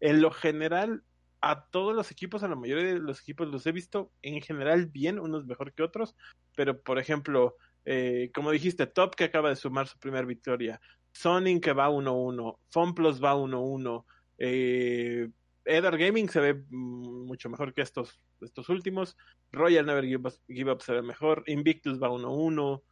en 0.00 0.20
lo 0.20 0.30
general, 0.30 1.02
a 1.40 1.66
todos 1.66 1.94
los 1.94 2.10
equipos, 2.10 2.42
a 2.42 2.48
la 2.48 2.56
mayoría 2.56 2.94
de 2.94 2.98
los 2.98 3.20
equipos 3.20 3.48
los 3.48 3.66
he 3.66 3.72
visto 3.72 4.12
en 4.22 4.40
general 4.40 4.86
bien, 4.86 5.18
unos 5.18 5.46
mejor 5.46 5.72
que 5.72 5.82
otros, 5.82 6.16
pero 6.56 6.80
por 6.80 6.98
ejemplo, 6.98 7.56
eh, 7.84 8.30
como 8.34 8.50
dijiste, 8.50 8.86
Top 8.86 9.14
que 9.14 9.24
acaba 9.24 9.50
de 9.50 9.56
sumar 9.56 9.86
su 9.86 9.98
primera 9.98 10.26
victoria, 10.26 10.80
Sonic 11.12 11.62
que 11.62 11.72
va 11.72 11.88
1-1, 11.88 12.58
FunPlus 12.70 13.22
va 13.22 13.34
1-1, 13.34 14.04
eh, 14.38 15.28
Edar 15.64 15.96
Gaming 15.98 16.28
se 16.28 16.40
ve 16.40 16.64
mucho 16.70 17.48
mejor 17.48 17.74
que 17.74 17.82
estos, 17.82 18.20
estos 18.40 18.68
últimos, 18.68 19.16
Royal 19.52 19.86
Never 19.86 20.04
Give 20.04 20.28
Up, 20.28 20.34
Give 20.48 20.72
Up 20.72 20.82
se 20.82 20.92
ve 20.92 21.02
mejor, 21.02 21.44
Invictus 21.46 22.00
va 22.02 22.10
1-1, 22.10 22.82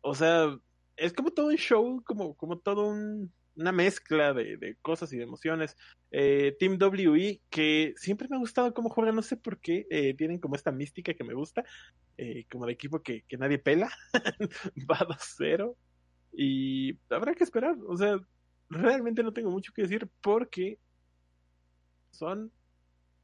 o 0.00 0.14
sea, 0.14 0.56
es 0.96 1.12
como 1.12 1.30
todo 1.30 1.46
un 1.46 1.56
show, 1.56 2.02
como, 2.04 2.36
como 2.36 2.58
todo 2.58 2.86
un, 2.86 3.32
una 3.56 3.72
mezcla 3.72 4.32
de, 4.32 4.56
de, 4.56 4.76
cosas 4.82 5.12
y 5.12 5.16
de 5.16 5.24
emociones. 5.24 5.76
Eh, 6.10 6.56
Team 6.58 6.78
WE, 6.80 7.40
que 7.50 7.94
siempre 7.96 8.28
me 8.28 8.36
ha 8.36 8.40
gustado 8.40 8.72
cómo 8.74 8.90
juegan, 8.90 9.16
no 9.16 9.22
sé 9.22 9.36
por 9.36 9.58
qué, 9.60 9.86
eh, 9.90 10.14
tienen 10.14 10.38
como 10.38 10.54
esta 10.54 10.72
mística 10.72 11.14
que 11.14 11.24
me 11.24 11.34
gusta, 11.34 11.64
eh, 12.16 12.44
como 12.50 12.66
de 12.66 12.72
equipo 12.72 13.02
que, 13.02 13.22
que 13.26 13.36
nadie 13.36 13.58
pela, 13.58 13.90
va 14.90 14.98
2-0, 14.98 15.74
y 16.32 16.98
habrá 17.10 17.34
que 17.34 17.44
esperar, 17.44 17.76
o 17.88 17.96
sea, 17.96 18.20
realmente 18.68 19.22
no 19.22 19.32
tengo 19.32 19.50
mucho 19.50 19.72
que 19.72 19.82
decir 19.82 20.08
porque 20.20 20.78
son 22.10 22.52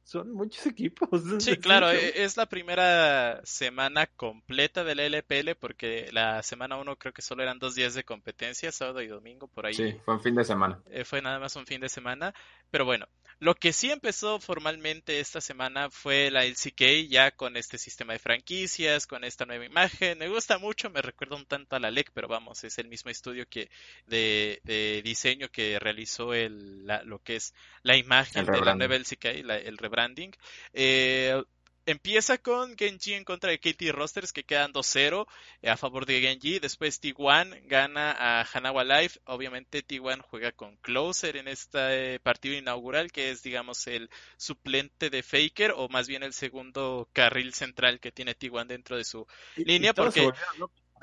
son 0.03 0.33
muchos 0.33 0.65
equipos. 0.67 1.23
Sí, 1.39 1.57
claro, 1.57 1.91
e, 1.91 2.23
es 2.23 2.37
la 2.37 2.45
primera 2.45 3.41
semana 3.43 4.07
completa 4.07 4.83
del 4.83 4.99
LPL 4.99 5.55
porque 5.59 6.09
la 6.11 6.43
semana 6.43 6.77
1 6.77 6.95
creo 6.97 7.13
que 7.13 7.21
solo 7.21 7.43
eran 7.43 7.59
dos 7.59 7.75
días 7.75 7.93
de 7.93 8.03
competencia, 8.03 8.71
sábado 8.71 9.01
y 9.01 9.07
domingo, 9.07 9.47
por 9.47 9.65
ahí. 9.65 9.73
Sí, 9.73 9.95
fue 10.03 10.15
un 10.15 10.21
fin 10.21 10.35
de 10.35 10.43
semana. 10.43 10.81
Eh, 10.89 11.05
fue 11.05 11.21
nada 11.21 11.39
más 11.39 11.55
un 11.55 11.65
fin 11.65 11.81
de 11.81 11.89
semana, 11.89 12.33
pero 12.69 12.85
bueno, 12.85 13.07
lo 13.39 13.55
que 13.55 13.73
sí 13.73 13.91
empezó 13.91 14.39
formalmente 14.39 15.19
esta 15.19 15.41
semana 15.41 15.89
fue 15.89 16.31
la 16.31 16.45
LCK 16.45 17.09
ya 17.09 17.31
con 17.31 17.57
este 17.57 17.77
sistema 17.77 18.13
de 18.13 18.19
franquicias, 18.19 19.05
con 19.05 19.23
esta 19.23 19.45
nueva 19.45 19.65
imagen. 19.65 20.17
Me 20.17 20.29
gusta 20.29 20.57
mucho, 20.57 20.89
me 20.89 21.01
recuerda 21.01 21.35
un 21.35 21.45
tanto 21.45 21.75
a 21.75 21.79
la 21.79 21.91
LEC, 21.91 22.11
pero 22.13 22.27
vamos, 22.27 22.63
es 22.63 22.77
el 22.77 22.87
mismo 22.87 23.11
estudio 23.11 23.45
que 23.49 23.69
de, 24.07 24.61
de 24.63 25.01
diseño 25.03 25.49
que 25.49 25.77
realizó 25.79 26.33
el, 26.33 26.85
lo 27.05 27.19
que 27.19 27.35
es 27.35 27.53
la 27.81 27.97
imagen 27.97 28.45
de 28.45 28.61
la 28.61 28.75
nueva 28.75 28.95
LCK, 28.95 29.25
el 29.25 29.77
rebranding. 29.93 30.31
Eh, 30.73 31.41
Empieza 31.85 32.37
con 32.37 32.77
Genji 32.77 33.13
en 33.13 33.25
contra 33.25 33.51
de 33.51 33.59
KT 33.59 33.91
Rosters 33.91 34.31
que 34.31 34.45
quedan 34.45 34.71
2-0 34.71 35.27
eh, 35.61 35.69
a 35.69 35.75
favor 35.75 36.05
de 36.05 36.21
Genji. 36.21 36.59
Después 36.59 37.01
T1 37.01 37.61
gana 37.65 38.15
a 38.17 38.45
Hanawa 38.45 38.85
Life. 38.85 39.19
Obviamente 39.25 39.85
T1 39.85 40.21
juega 40.21 40.53
con 40.53 40.77
Closer 40.77 41.35
en 41.35 41.49
este 41.49 42.21
partido 42.21 42.55
inaugural 42.55 43.11
que 43.11 43.31
es 43.31 43.43
digamos 43.43 43.85
el 43.87 44.09
suplente 44.37 45.09
de 45.09 45.23
Faker 45.23 45.73
o 45.75 45.89
más 45.89 46.07
bien 46.07 46.23
el 46.23 46.31
segundo 46.31 47.09
carril 47.11 47.53
central 47.53 47.99
que 47.99 48.13
tiene 48.13 48.37
T1 48.37 48.65
dentro 48.65 48.95
de 48.95 49.03
su 49.03 49.27
línea. 49.57 49.93
porque 49.93 50.29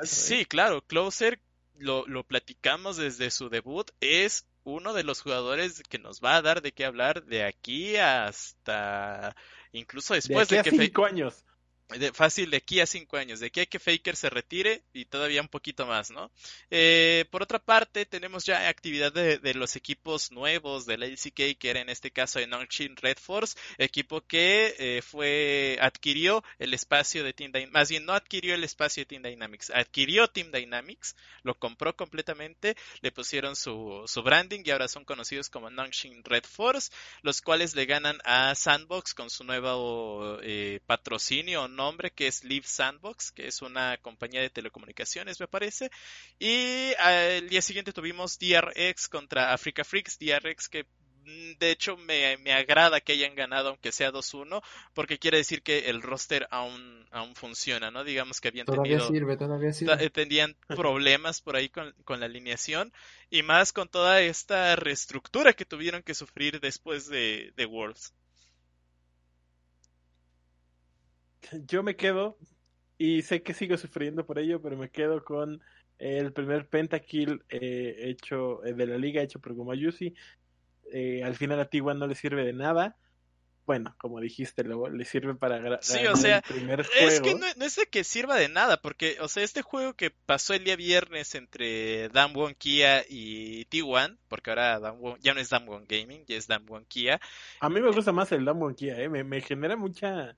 sí, 0.03 0.47
claro, 0.47 0.81
Closer 0.81 1.41
lo, 1.75 2.07
lo 2.07 2.25
platicamos 2.25 2.97
desde 2.97 3.31
su 3.31 3.51
debut. 3.51 3.91
Es 4.01 4.47
uno 4.71 4.93
de 4.93 5.05
los 5.05 5.23
jugadores 5.23 5.83
que 5.89 5.99
nos 5.99 6.21
va 6.21 6.37
a 6.37 6.43
dar 6.43 6.63
de 6.63 6.73
qué 6.73 6.85
hablar 6.85 7.25
de 7.25 7.45
aquí 7.45 7.97
hasta 7.97 9.37
incluso 9.73 10.15
después 10.15 10.49
de, 10.49 10.63
que 10.63 10.71
cinco 10.71 11.05
años 11.05 11.45
de, 11.99 12.13
fácil 12.13 12.51
de 12.51 12.59
aquí 12.59 12.81
a 12.81 12.87
cinco 12.87 13.17
años, 13.17 13.41
de 13.41 13.47
aquí 13.47 13.61
a 13.61 13.67
que 13.67 13.79
Faker 13.79 14.17
se 14.17 14.31
retire 14.31 14.83
y 14.93 15.05
todavía 15.05 15.41
un 15.41 15.49
poquito 15.49 15.87
más, 15.87 16.11
¿no? 16.11 16.31
Eh, 16.71 17.25
por 17.31 17.43
otra 17.43 17.59
parte, 17.59 18.07
tenemos 18.07 18.45
ya 18.45 18.69
actividad 18.69 19.13
de, 19.13 19.55
los 19.55 19.75
equipos 19.77 20.31
nuevos 20.31 20.87
de 20.87 20.99
la 20.99 21.07
LCK, 21.07 21.59
que 21.59 21.71
era 21.71 21.81
en 21.81 21.89
este 21.89 22.11
caso 22.11 22.39
de 22.39 22.47
Nongchin 22.47 22.97
Red 22.97 23.19
Force, 23.19 23.59
equipo 23.79 24.21
que 24.21 24.75
eh, 24.79 25.03
fue, 25.03 25.79
adquirió 25.81 26.45
el 26.59 26.73
espacio 26.73 27.25
de 27.25 27.33
Team 27.33 27.51
Dynamics, 27.53 27.73
más 27.73 27.89
bien 27.89 28.05
no 28.05 28.13
adquirió 28.13 28.55
el 28.55 28.65
espacio 28.65 29.03
de 29.03 29.07
Team 29.07 29.23
Dynamics, 29.23 29.71
adquirió 29.75 30.29
Team 30.29 30.53
Dynamics, 30.53 31.17
lo 31.43 31.59
compró 31.59 31.97
completamente, 31.97 32.77
le 33.01 33.11
pusieron 33.13 33.57
su, 33.57 34.05
su 34.07 34.23
branding 34.23 34.63
y 34.65 34.71
ahora 34.71 34.89
son 34.89 35.05
conocidos 35.05 35.51
como 35.51 35.71
Nongchin 35.71 36.23
Red 36.25 36.45
Force, 36.45 36.91
los 37.23 37.43
cuales 37.43 37.75
le 37.75 37.87
ganan 37.87 38.19
a 38.25 38.55
Sandbox 38.55 39.15
con 39.15 39.31
su 39.31 39.45
nuevo 39.45 40.39
eh, 40.43 40.81
patrocinio, 40.87 41.69
nombre 41.81 42.11
que 42.11 42.27
es 42.27 42.45
Live 42.45 42.67
Sandbox, 42.67 43.33
que 43.33 43.47
es 43.47 43.63
una 43.63 43.97
compañía 43.99 44.43
de 44.43 44.51
telecomunicaciones, 44.51 45.41
me 45.41 45.49
parece. 45.49 45.91
Y 46.39 46.93
el 47.03 47.49
día 47.49 47.63
siguiente 47.63 47.93
tuvimos 47.93 48.39
DRX 48.39 49.09
contra 49.09 49.55
Africa 49.55 49.83
Freaks, 49.83 50.19
DRX 50.19 50.69
que 50.69 50.85
mm, 51.25 51.59
de 51.59 51.71
hecho 51.71 51.97
me, 51.97 52.53
agrada 52.53 53.01
que 53.01 53.13
hayan 53.13 53.35
ganado 53.35 53.71
aunque 53.71 53.93
sea 53.93 54.13
2-1 54.13 54.63
porque 54.93 55.19
quiere 55.19 55.39
decir 55.39 55.63
que 55.63 55.89
el 55.89 56.03
roster 56.03 56.47
aún, 56.51 57.07
aún 57.13 57.35
funciona, 57.35 57.91
¿no? 57.91 58.05
Digamos 58.05 58.43
que 58.43 58.49
habían 58.49 58.67
todavía 58.67 58.99
tenido 58.99 59.09
sirve, 59.09 59.37
todavía 59.39 59.73
sirve. 59.73 60.11
tenían 60.11 60.57
problemas 60.69 61.41
por 61.41 61.57
ahí 61.57 61.71
con, 61.71 61.95
con, 62.05 62.21
la 62.21 62.27
alineación 62.27 62.93
y 63.31 63.43
más 63.43 63.73
con 63.73 63.89
toda 63.89 64.21
esta 64.21 64.77
reestructura 64.77 65.55
que 65.55 65.65
tuvieron 65.65 66.03
que 66.03 66.15
sufrir 66.15 66.61
después 66.61 67.09
de, 67.09 67.55
de 67.57 67.65
Worlds. 67.65 68.13
Yo 71.67 71.83
me 71.83 71.97
quedo, 71.97 72.37
y 72.99 73.23
sé 73.23 73.43
que 73.43 73.55
sigo 73.55 73.79
sufriendo 73.79 74.27
por 74.27 74.39
ello, 74.39 74.61
pero 74.61 74.77
me 74.77 74.91
quedo 74.91 75.25
con 75.25 75.63
el 75.99 76.33
primer 76.35 76.69
pentakill 76.69 77.43
eh, 77.49 77.95
hecho 78.11 78.65
eh, 78.65 78.75
de 78.75 78.87
la 78.87 78.99
liga 78.99 79.23
hecho 79.23 79.39
por 79.39 79.55
Gumayusi. 79.55 80.15
Eh, 80.93 81.23
al 81.25 81.35
final 81.35 81.61
a 81.61 81.71
T1 81.71 81.97
no 81.97 82.07
le 82.07 82.15
sirve 82.15 82.45
de 82.45 82.53
nada. 82.53 82.97
Bueno, 83.65 83.95
como 83.99 84.21
dijiste, 84.21 84.65
luego 84.65 84.91
le 84.91 85.07
sirve 85.07 85.35
para 85.35 85.81
sí, 85.81 86.05
o 86.07 86.17
sea, 86.17 86.39
el 86.39 86.43
primer 86.43 86.85
juego. 86.85 87.09
Es 87.09 87.21
que 87.21 87.35
no, 87.35 87.47
es 87.65 87.77
de 87.77 87.87
que 87.87 88.05
sirva 88.05 88.37
de 88.37 88.49
nada, 88.49 88.83
porque, 88.83 89.17
o 89.21 89.29
sea, 89.29 89.45
este 89.45 89.63
juego 89.63 89.95
que 89.95 90.11
pasó 90.11 90.53
el 90.53 90.65
día 90.65 90.77
viernes 90.77 91.35
entre 91.35 92.11
Damwon 92.11 92.55
Kia 92.55 93.05
y 93.09 93.67
T1, 93.67 94.19
porque 94.29 94.51
ahora 94.51 94.79
ya 95.21 95.33
no 95.33 95.41
es 95.41 95.49
Damwon 95.49 95.87
Gaming, 95.89 96.25
ya 96.27 96.37
es 96.37 96.49
Damwon 96.49 96.85
Kia. 96.85 97.21
A 97.61 97.71
mí 97.71 97.81
me 97.81 97.93
gusta 97.93 98.13
más 98.13 98.33
el 98.33 98.45
Damwon 98.45 98.75
Kia, 98.75 99.01
¿eh? 99.01 99.09
me, 99.09 99.25
me 99.25 99.41
genera 99.41 99.77
mucha 99.77 100.37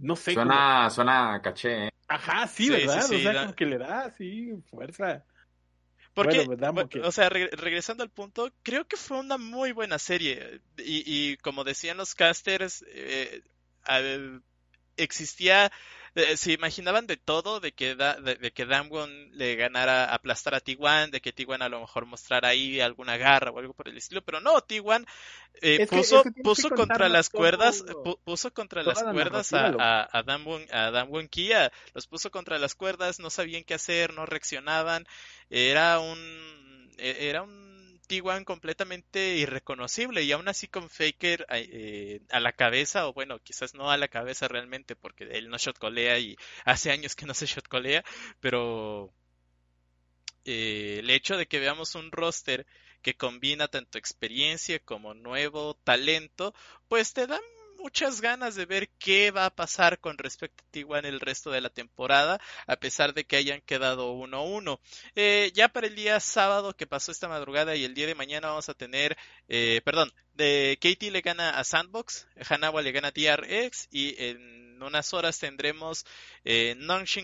no 0.00 0.16
sé. 0.16 0.34
Suena, 0.34 0.90
suena 0.90 1.40
caché, 1.42 1.86
¿eh? 1.86 1.90
Ajá, 2.08 2.46
sí, 2.48 2.68
¿verdad? 2.70 3.04
o 3.04 3.18
sea, 3.18 3.40
como 3.42 3.54
que 3.54 3.66
le 3.66 3.78
da, 3.78 4.10
sí, 4.10 4.52
fuerza. 4.68 5.24
Porque, 6.12 6.44
o 7.04 7.12
sea, 7.12 7.28
regresando 7.28 8.02
al 8.02 8.10
punto, 8.10 8.50
creo 8.62 8.84
que 8.86 8.96
fue 8.96 9.20
una 9.20 9.38
muy 9.38 9.72
buena 9.72 9.98
serie. 9.98 10.60
Y, 10.76 11.04
y 11.06 11.36
como 11.36 11.62
decían 11.62 11.96
los 11.96 12.16
casters, 12.16 12.84
eh, 12.88 13.42
existía 14.96 15.70
eh, 16.14 16.36
se 16.36 16.52
imaginaban 16.52 17.06
de 17.06 17.16
todo, 17.16 17.60
de 17.60 17.72
que, 17.72 17.94
de, 17.94 18.52
que 18.52 18.66
Damwon 18.66 19.30
le 19.32 19.54
ganara, 19.56 20.12
aplastar 20.12 20.54
a 20.54 20.60
T1, 20.60 21.10
de 21.10 21.20
que 21.20 21.34
T1 21.34 21.62
a 21.62 21.68
lo 21.68 21.80
mejor 21.80 22.06
mostrara 22.06 22.48
ahí 22.48 22.80
alguna 22.80 23.16
garra 23.16 23.50
o 23.50 23.58
algo 23.58 23.74
por 23.74 23.88
el 23.88 23.96
estilo, 23.96 24.22
pero 24.22 24.40
no, 24.40 24.54
T1 24.56 25.06
eh, 25.62 25.86
puso, 25.86 26.24
puso 26.42 26.70
contra 26.70 27.08
las 27.08 27.28
cuerdas, 27.30 27.84
puso 28.24 28.52
contra 28.52 28.82
las 28.82 29.02
cuerdas 29.02 29.52
a, 29.52 29.68
a, 29.78 30.08
a, 30.12 30.22
Damwon, 30.22 31.28
Kia, 31.28 31.70
los 31.94 32.06
puso 32.06 32.30
contra 32.30 32.58
las 32.58 32.74
cuerdas, 32.74 33.20
no 33.20 33.30
sabían 33.30 33.64
qué 33.64 33.74
hacer, 33.74 34.12
no 34.14 34.26
reaccionaban, 34.26 35.06
era 35.48 36.00
un, 36.00 36.18
e, 36.98 37.28
era 37.28 37.42
un 37.42 37.69
T1 38.10 38.44
completamente 38.44 39.36
irreconocible 39.36 40.24
y 40.24 40.32
aún 40.32 40.48
así 40.48 40.66
con 40.66 40.90
Faker 40.90 41.46
eh, 41.50 42.20
a 42.30 42.40
la 42.40 42.52
cabeza, 42.52 43.06
o 43.06 43.12
bueno, 43.12 43.38
quizás 43.38 43.72
no 43.74 43.88
a 43.88 43.96
la 43.96 44.08
cabeza 44.08 44.48
realmente 44.48 44.96
porque 44.96 45.24
él 45.30 45.48
no 45.48 45.58
shotcolea 45.58 46.18
y 46.18 46.36
hace 46.64 46.90
años 46.90 47.14
que 47.14 47.26
no 47.26 47.34
se 47.34 47.46
shotcolea, 47.46 48.04
pero 48.40 49.12
eh, 50.44 50.96
el 50.98 51.10
hecho 51.10 51.36
de 51.36 51.46
que 51.46 51.60
veamos 51.60 51.94
un 51.94 52.10
roster 52.10 52.66
que 53.00 53.16
combina 53.16 53.68
tanto 53.68 53.96
experiencia 53.96 54.80
como 54.80 55.14
nuevo 55.14 55.74
talento, 55.74 56.52
pues 56.88 57.12
te 57.12 57.28
da 57.28 57.40
muchas 57.80 58.20
ganas 58.20 58.54
de 58.54 58.66
ver 58.66 58.88
qué 58.98 59.30
va 59.30 59.46
a 59.46 59.54
pasar 59.54 59.98
con 59.98 60.18
respecto 60.18 60.62
a 60.62 60.72
T1 60.72 61.06
el 61.06 61.20
resto 61.20 61.50
de 61.50 61.60
la 61.60 61.70
temporada, 61.70 62.40
a 62.66 62.76
pesar 62.76 63.14
de 63.14 63.24
que 63.24 63.36
hayan 63.36 63.60
quedado 63.62 64.14
1-1. 64.14 64.78
Eh, 65.14 65.50
ya 65.54 65.68
para 65.68 65.86
el 65.86 65.94
día 65.94 66.20
sábado 66.20 66.76
que 66.76 66.86
pasó 66.86 67.12
esta 67.12 67.28
madrugada 67.28 67.76
y 67.76 67.84
el 67.84 67.94
día 67.94 68.06
de 68.06 68.14
mañana 68.14 68.48
vamos 68.48 68.68
a 68.68 68.74
tener, 68.74 69.16
eh, 69.48 69.80
perdón, 69.84 70.12
de 70.34 70.78
Katie 70.80 71.10
le 71.10 71.20
gana 71.20 71.50
a 71.50 71.64
Sandbox, 71.64 72.26
Hanawa 72.48 72.82
le 72.82 72.92
gana 72.92 73.08
a 73.08 73.12
TRX 73.12 73.88
y 73.90 74.14
en 74.22 74.69
unas 74.82 75.12
horas 75.14 75.38
tendremos 75.38 76.04
eh, 76.44 76.76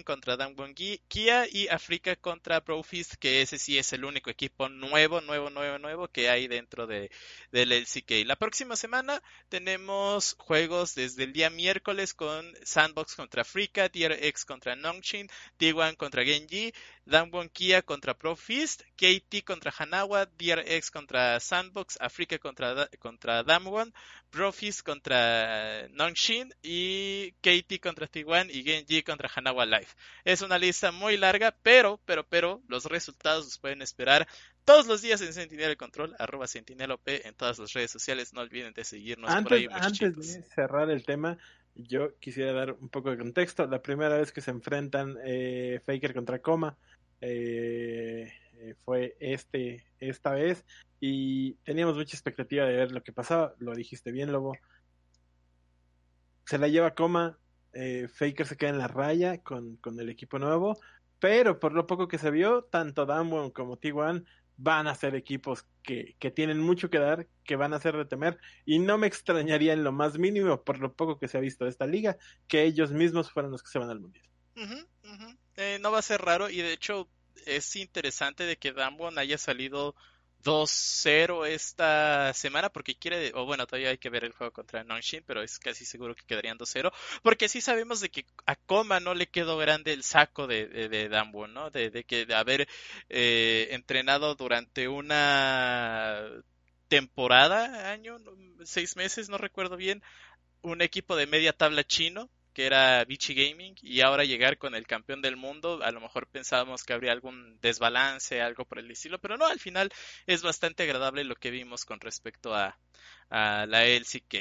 contra 0.05 0.37
Damwon 0.37 0.75
Kia 0.75 1.47
y 1.51 1.69
Africa 1.69 2.17
contra 2.17 2.63
Profist, 2.63 3.15
que 3.15 3.43
ese 3.43 3.59
sí 3.59 3.79
es 3.79 3.93
el 3.93 4.05
único 4.05 4.31
equipo 4.31 4.69
nuevo, 4.69 5.21
nuevo, 5.21 5.51
nuevo, 5.51 5.79
nuevo 5.79 6.09
que 6.09 6.29
hay 6.29 6.49
dentro 6.49 6.87
de, 6.87 7.11
del 7.51 7.73
LCK. 7.73 8.27
La 8.27 8.37
próxima 8.37 8.77
semana 8.77 9.23
tenemos 9.49 10.37
juegos 10.39 10.95
desde 10.95 11.25
el 11.25 11.33
día 11.33 11.51
miércoles 11.51 12.15
con 12.15 12.47
Sandbox 12.63 13.15
contra 13.15 13.43
Africa, 13.43 13.89
TRX 13.89 14.45
contra 14.45 14.77
Nongshin, 14.77 15.29
T1 15.59 15.97
contra 15.97 16.25
Genji, 16.25 16.73
Damwon 17.05 17.49
Kia 17.49 17.83
contra 17.83 18.15
Profist, 18.15 18.83
KT 18.97 19.45
contra 19.45 19.73
Hanawa, 19.77 20.27
DRX 20.27 20.91
contra 20.91 21.39
Sandbox, 21.39 21.99
Africa 22.01 22.39
contra, 22.39 22.89
contra 22.99 23.45
Damwon, 23.45 23.93
Profist 24.31 24.83
contra 24.83 25.87
Nongshin 25.91 26.53
y 26.63 27.33
KT 27.47 27.81
contra 27.81 28.11
T1 28.11 28.51
y 28.51 28.65
Genji 28.65 29.03
contra 29.05 29.31
Hanawa 29.33 29.65
Life. 29.67 29.95
Es 30.25 30.43
una 30.43 30.59
lista 30.59 30.91
muy 30.91 31.17
larga, 31.17 31.55
pero, 31.63 32.01
pero, 32.05 32.27
pero, 32.29 32.61
los 32.67 32.87
resultados 32.87 33.45
los 33.45 33.59
pueden 33.59 33.83
esperar 33.83 34.27
todos 34.65 34.89
los 34.89 35.01
días 35.01 35.21
en 35.21 35.33
Sentinel 35.33 35.71
el 35.71 35.77
Control, 35.77 36.17
arroba 36.19 36.49
SentinelOP 36.49 37.07
en 37.07 37.35
todas 37.35 37.61
las 37.61 37.73
redes 37.73 37.93
sociales. 37.93 38.35
No 38.35 38.41
olviden 38.41 38.75
de 38.75 38.83
seguirnos 38.83 39.31
antes, 39.31 39.45
por 39.45 39.53
ahí. 39.59 39.69
Antes 39.71 40.17
de 40.17 40.43
cerrar 40.43 40.91
el 40.91 41.05
tema, 41.05 41.39
yo 41.77 42.19
quisiera 42.19 42.53
dar 42.53 42.73
un 42.73 42.89
poco 42.89 43.13
de 43.13 43.19
contexto. 43.19 43.65
La 43.69 43.81
primera 43.81 44.19
vez 44.19 44.33
que 44.33 44.41
se 44.41 44.51
enfrentan 44.51 45.17
eh, 45.25 45.81
Faker 45.87 46.13
contra 46.13 46.41
Coma 46.41 46.77
eh, 47.21 48.33
eh, 48.55 48.75
fue 48.85 49.17
este 49.21 49.87
esta 50.01 50.33
vez 50.33 50.65
y 50.99 51.55
teníamos 51.65 51.95
mucha 51.95 52.17
expectativa 52.17 52.67
de 52.67 52.75
ver 52.75 52.91
lo 52.91 53.05
que 53.05 53.13
pasaba. 53.13 53.55
Lo 53.61 53.73
dijiste 53.73 54.11
bien, 54.11 54.33
Lobo. 54.33 54.59
Se 56.47 56.59
la 56.59 56.69
lleva 56.69 56.95
Coma. 56.95 57.39
Eh, 57.73 58.09
Faker 58.09 58.47
se 58.47 58.57
queda 58.57 58.71
en 58.71 58.79
la 58.79 58.89
raya 58.89 59.43
con, 59.43 59.77
con, 59.77 60.01
el 60.01 60.09
equipo 60.09 60.39
nuevo. 60.39 60.79
Pero 61.19 61.61
por 61.61 61.73
lo 61.73 61.87
poco 61.87 62.09
que 62.09 62.19
se 62.19 62.31
vio, 62.31 62.65
tanto 62.65 63.05
Damwon 63.05 63.51
como 63.51 63.79
T1 63.79 64.25
van 64.57 64.87
a 64.87 64.95
ser 64.95 65.15
equipos 65.15 65.67
que, 65.83 66.17
que, 66.19 66.31
tienen 66.31 66.59
mucho 66.61 66.89
que 66.89 66.99
dar, 66.99 67.27
que 67.45 67.57
van 67.57 67.75
a 67.75 67.81
ser 67.81 67.97
de 67.97 68.07
temer, 68.07 68.39
y 68.65 68.79
no 68.79 68.97
me 68.97 69.07
extrañaría 69.07 69.73
en 69.73 69.85
lo 69.85 69.93
más 69.93 70.19
mínimo, 70.19 70.63
por 70.63 70.79
lo 70.79 70.95
poco 70.95 71.19
que 71.19 71.29
se 71.29 71.37
ha 71.37 71.41
visto 71.41 71.65
de 71.65 71.71
esta 71.71 71.87
liga, 71.87 72.17
que 72.49 72.63
ellos 72.63 72.91
mismos 72.91 73.31
fueran 73.31 73.53
los 73.53 73.63
que 73.63 73.71
se 73.71 73.79
van 73.79 73.91
al 73.91 74.01
mundial. 74.01 74.27
Eh, 75.57 75.79
no 75.81 75.91
va 75.91 75.99
a 75.99 76.03
ser 76.03 76.23
raro, 76.23 76.49
y 76.49 76.63
de 76.63 76.73
hecho 76.73 77.09
es 77.45 77.77
interesante 77.77 78.45
de 78.45 78.57
que 78.57 78.73
Dambon 78.73 79.19
haya 79.19 79.39
salido 79.39 79.95
2-0 80.47 81.45
esta 81.47 82.33
semana 82.33 82.71
porque 82.71 82.95
quiere, 82.95 83.33
o 83.35 83.45
bueno, 83.45 83.67
todavía 83.67 83.91
hay 83.91 83.99
que 83.99 84.11
ver 84.11 84.25
el 84.25 84.33
juego 84.33 84.53
contra 84.53 84.85
Nonshin, 84.85 85.25
pero 85.27 85.43
es 85.43 85.59
casi 85.59 85.85
seguro 85.85 86.15
que 86.15 86.25
quedarían 86.25 86.57
2-0, 86.57 86.93
porque 87.23 87.49
sí 87.49 87.61
sabemos 87.61 88.01
de 88.01 88.11
que 88.11 88.25
a 88.47 88.55
Coma 88.55 89.01
no 89.01 89.15
le 89.15 89.27
quedó 89.27 89.59
grande 89.59 89.93
el 89.93 90.05
saco 90.05 90.47
de, 90.47 90.67
de, 90.69 91.09
¿no? 91.49 91.71
De, 91.71 92.05
que 92.05 92.27
de 92.27 92.35
haber 92.35 92.69
eh, 93.09 93.69
entrenado 93.73 94.37
durante 94.37 94.87
una 94.87 96.23
temporada, 96.87 97.91
año, 97.91 98.19
seis 98.65 98.95
meses, 98.95 99.29
no 99.29 99.39
recuerdo 99.39 99.77
bien, 99.77 100.03
un 100.63 100.81
equipo 100.81 101.17
de 101.17 101.27
media 101.27 101.53
tabla 101.53 101.85
chino 101.85 102.31
que 102.57 102.65
era 102.65 103.05
Vichy 103.05 103.35
Gaming, 103.35 103.75
y 103.83 104.01
ahora 104.01 104.25
llegar 104.25 104.57
con 104.57 104.75
el 104.75 104.87
campeón 104.87 105.21
del 105.21 105.37
mundo, 105.37 105.81
a 105.83 105.91
lo 105.91 106.01
mejor 106.01 106.27
pensábamos 106.27 106.85
que 106.85 106.95
habría 106.95 107.13
algún 107.13 107.59
desbalance, 107.61 108.41
algo 108.41 108.65
por 108.65 108.79
el 108.79 108.91
estilo, 108.91 109.19
pero 109.19 109.37
no, 109.37 109.47
al 109.47 109.61
final 109.61 109.91
es 110.27 110.43
bastante 110.43 110.85
agradable 110.85 111.25
lo 111.25 111.35
que 111.35 111.51
vimos 111.51 111.85
con 111.85 112.01
respecto 112.01 112.55
a, 112.55 112.75
la 113.29 113.85
LCK. 113.85 114.35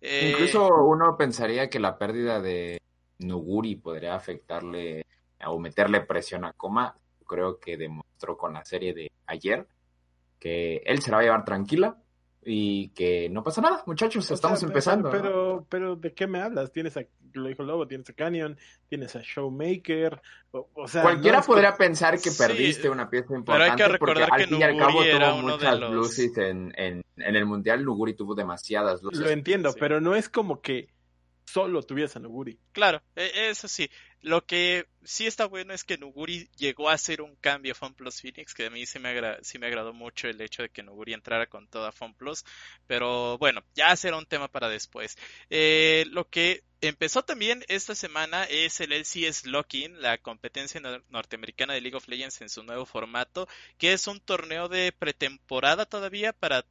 Eh, 0.00 0.30
Incluso 0.32 0.66
uno 0.86 1.16
pensaría 1.16 1.70
que 1.70 1.78
la 1.78 1.96
pérdida 1.96 2.40
de 2.40 2.82
Nuguri 3.20 3.76
podría 3.76 4.16
afectarle 4.16 5.06
o 5.46 5.60
meterle 5.60 6.00
presión 6.00 6.44
a 6.44 6.52
Coma. 6.52 6.96
Creo 7.24 7.60
que 7.60 7.76
demostró 7.76 8.36
con 8.36 8.54
la 8.54 8.64
serie 8.64 8.92
de 8.92 9.12
ayer 9.26 9.68
que 10.40 10.82
él 10.84 11.00
se 11.00 11.12
la 11.12 11.18
va 11.18 11.20
a 11.20 11.24
llevar 11.26 11.44
tranquila, 11.44 11.96
y 12.48 12.90
que 12.90 13.28
no 13.28 13.42
pasa 13.42 13.60
nada, 13.60 13.82
muchachos, 13.86 14.30
estamos 14.30 14.62
empezando. 14.62 15.10
Pero, 15.10 15.66
pero, 15.68 15.96
¿de 15.96 16.14
qué 16.14 16.28
me 16.28 16.40
hablas? 16.40 16.70
Tienes 16.70 16.96
a, 16.96 17.04
lo 17.32 17.48
dijo 17.48 17.64
Lobo, 17.64 17.88
tienes 17.88 18.08
a 18.08 18.12
Canyon, 18.12 18.56
tienes 18.88 19.16
a 19.16 19.20
Showmaker, 19.20 20.22
o, 20.52 20.86
sea... 20.86 21.02
Cualquiera 21.02 21.42
podría 21.42 21.76
pensar 21.76 22.20
que 22.20 22.30
perdiste 22.30 22.88
una 22.88 23.10
pieza 23.10 23.34
importante, 23.34 23.64
pero 23.64 23.72
hay 23.72 23.76
que 23.76 23.92
recordar 23.92 24.28
porque 24.28 24.36
que 24.36 24.42
al 24.44 24.48
fin 24.48 24.60
y 24.60 24.62
al 24.62 24.78
cabo 24.78 25.02
tuvo 25.02 25.42
muchas 25.42 25.80
luces 25.90 26.38
en, 26.38 26.72
en, 26.76 27.02
en, 27.16 27.36
el 27.36 27.46
Mundial, 27.46 27.84
Nuguri 27.84 28.14
tuvo 28.14 28.36
demasiadas 28.36 29.02
luces. 29.02 29.18
Lo 29.18 29.30
entiendo, 29.30 29.74
pero 29.78 30.00
no 30.00 30.14
es 30.14 30.28
como 30.28 30.60
que 30.60 30.88
solo 31.46 31.82
tuviese 31.82 32.18
a 32.18 32.22
Nuguri. 32.22 32.58
Claro, 32.70 33.02
e, 33.16 33.50
eso 33.50 33.66
sí. 33.66 33.90
Lo 34.26 34.44
que 34.44 34.88
sí 35.04 35.24
está 35.24 35.46
bueno 35.46 35.72
es 35.72 35.84
que 35.84 35.98
Nuguri 35.98 36.48
llegó 36.56 36.90
a 36.90 36.94
hacer 36.94 37.22
un 37.22 37.36
cambio 37.36 37.72
a 37.72 37.74
FunPlus 37.76 38.20
Phoenix, 38.20 38.54
que 38.54 38.66
a 38.66 38.70
mí 38.70 38.84
sí 38.84 38.98
me, 38.98 39.14
sí 39.42 39.58
me 39.60 39.68
agradó 39.68 39.92
mucho 39.92 40.26
el 40.26 40.40
hecho 40.40 40.62
de 40.62 40.68
que 40.68 40.82
Nuguri 40.82 41.12
entrara 41.12 41.46
con 41.46 41.68
toda 41.68 41.92
FunPlus, 41.92 42.44
pero 42.88 43.38
bueno, 43.38 43.62
ya 43.76 43.94
será 43.94 44.18
un 44.18 44.26
tema 44.26 44.48
para 44.48 44.68
después. 44.68 45.16
Eh, 45.48 46.06
lo 46.10 46.28
que 46.28 46.64
empezó 46.80 47.22
también 47.22 47.64
esta 47.68 47.94
semana 47.94 48.44
es 48.44 48.80
el 48.80 48.92
LCS 48.92 49.46
Locking, 49.46 50.00
la 50.02 50.18
competencia 50.18 50.80
norteamericana 51.08 51.74
de 51.74 51.80
League 51.80 51.96
of 51.96 52.08
Legends 52.08 52.40
en 52.42 52.48
su 52.48 52.62
nuevo 52.62 52.84
formato, 52.84 53.48
que 53.78 53.92
es 53.92 54.06
un 54.06 54.20
torneo 54.20 54.68
de 54.68 54.92
pretemporada 54.92 55.86
todavía 55.86 56.32
para 56.32 56.64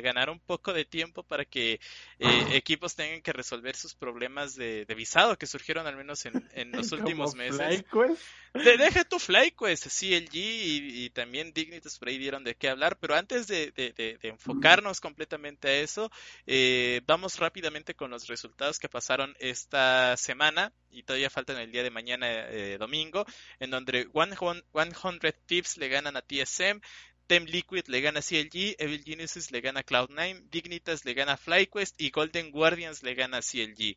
ganar 0.00 0.30
un 0.30 0.38
poco 0.38 0.72
de 0.72 0.84
tiempo 0.84 1.22
para 1.22 1.44
que 1.44 1.80
eh, 2.18 2.46
equipos 2.52 2.94
tengan 2.94 3.22
que 3.22 3.32
resolver 3.32 3.74
sus 3.74 3.94
problemas 3.94 4.54
de, 4.54 4.86
visado 4.96 5.36
que 5.36 5.46
surgieron 5.46 5.86
al 5.86 5.96
menos 5.96 6.24
en, 6.26 6.48
en 6.52 6.72
los 6.82 6.92
últimos 7.00 7.34
meses. 7.34 7.84
De, 8.54 8.76
deja 8.76 9.04
tu 9.04 9.18
FlyQuest, 9.18 9.86
CLG 9.86 10.34
y, 10.34 11.04
y, 11.04 11.10
también 11.10 11.54
Dignitas 11.54 11.98
por 11.98 12.08
ahí 12.08 12.18
dieron 12.18 12.44
de 12.44 12.54
qué 12.54 12.68
hablar, 12.68 12.98
pero 13.00 13.14
antes 13.14 13.46
de, 13.46 13.72
enfocarnos 14.22 15.00
completamente 15.00 15.68
a 15.68 15.80
eso, 15.80 16.10
eh, 16.46 17.00
vamos 17.06 17.38
rápidamente 17.38 17.94
con 17.94 18.10
los 18.10 18.26
resultados 18.26 18.78
que 18.78 18.90
pasaron 18.90 19.34
esta 19.38 20.18
semana 20.18 20.70
y 20.90 21.02
todavía 21.02 21.30
faltan 21.30 21.56
el 21.56 21.72
día 21.72 21.82
de 21.82 21.90
mañana 21.90 22.26
eh, 22.28 22.76
domingo, 22.78 23.24
en 23.58 23.70
donde 23.70 24.06
100 24.12 25.34
Tips 25.46 25.78
le 25.78 25.88
ganan 25.88 26.18
a 26.18 26.20
TSM, 26.20 26.80
Tem 27.26 27.46
Liquid 27.46 27.86
le 27.86 28.02
gana 28.02 28.18
a 28.18 28.22
CLG, 28.22 28.76
Evil 28.78 29.02
Genesis 29.02 29.50
le 29.50 29.62
gana 29.62 29.80
a 29.80 29.84
Cloud9, 29.84 30.50
Dignitas 30.50 31.06
le 31.06 31.14
gana 31.14 31.32
a 31.32 31.36
FlyQuest 31.38 31.98
y 31.98 32.10
Golden 32.10 32.50
Guardians 32.50 33.02
le 33.02 33.14
gana 33.14 33.38
a 33.38 33.40
CLG. 33.40 33.96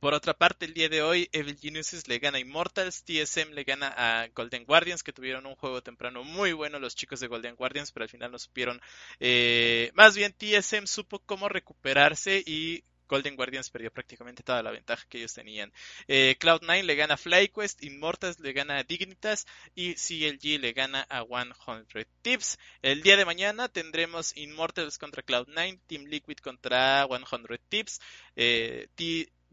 Por 0.00 0.12
otra 0.12 0.34
parte, 0.34 0.66
el 0.66 0.74
día 0.74 0.88
de 0.88 1.02
hoy, 1.02 1.30
Evil 1.32 1.58
Geniuses 1.58 2.08
le 2.08 2.18
gana 2.18 2.36
a 2.36 2.40
Immortals, 2.40 3.04
TSM 3.04 3.52
le 3.54 3.64
gana 3.64 3.88
a 3.96 4.28
Golden 4.28 4.66
Guardians, 4.66 5.02
que 5.02 5.14
tuvieron 5.14 5.46
un 5.46 5.54
juego 5.54 5.82
temprano 5.82 6.22
muy 6.24 6.52
bueno 6.52 6.78
los 6.78 6.94
chicos 6.94 7.20
de 7.20 7.26
Golden 7.26 7.56
Guardians, 7.56 7.90
pero 7.90 8.04
al 8.04 8.10
final 8.10 8.30
no 8.30 8.38
supieron. 8.38 8.80
Eh, 9.18 9.90
más 9.94 10.14
bien, 10.14 10.34
TSM 10.34 10.86
supo 10.86 11.20
cómo 11.20 11.48
recuperarse 11.48 12.42
y 12.44 12.84
Golden 13.08 13.36
Guardians 13.36 13.70
perdió 13.70 13.90
prácticamente 13.90 14.42
toda 14.42 14.62
la 14.62 14.70
ventaja 14.70 15.06
que 15.08 15.18
ellos 15.18 15.34
tenían. 15.34 15.72
Eh, 16.08 16.36
Cloud9 16.38 16.82
le 16.82 16.94
gana 16.96 17.14
a 17.14 17.16
FlyQuest, 17.16 17.82
Immortals 17.82 18.40
le 18.40 18.52
gana 18.52 18.78
a 18.78 18.82
Dignitas 18.82 19.46
y 19.74 19.94
CLG 19.94 20.60
le 20.60 20.72
gana 20.72 21.06
a 21.08 21.24
100 21.24 22.06
Tips. 22.22 22.58
El 22.82 23.02
día 23.02 23.16
de 23.16 23.24
mañana 23.24 23.68
tendremos 23.68 24.36
Immortals 24.36 24.98
contra 24.98 25.24
Cloud9, 25.24 25.80
Team 25.86 26.04
Liquid 26.04 26.38
contra 26.38 27.06
100 27.06 27.60
Tips, 27.68 28.00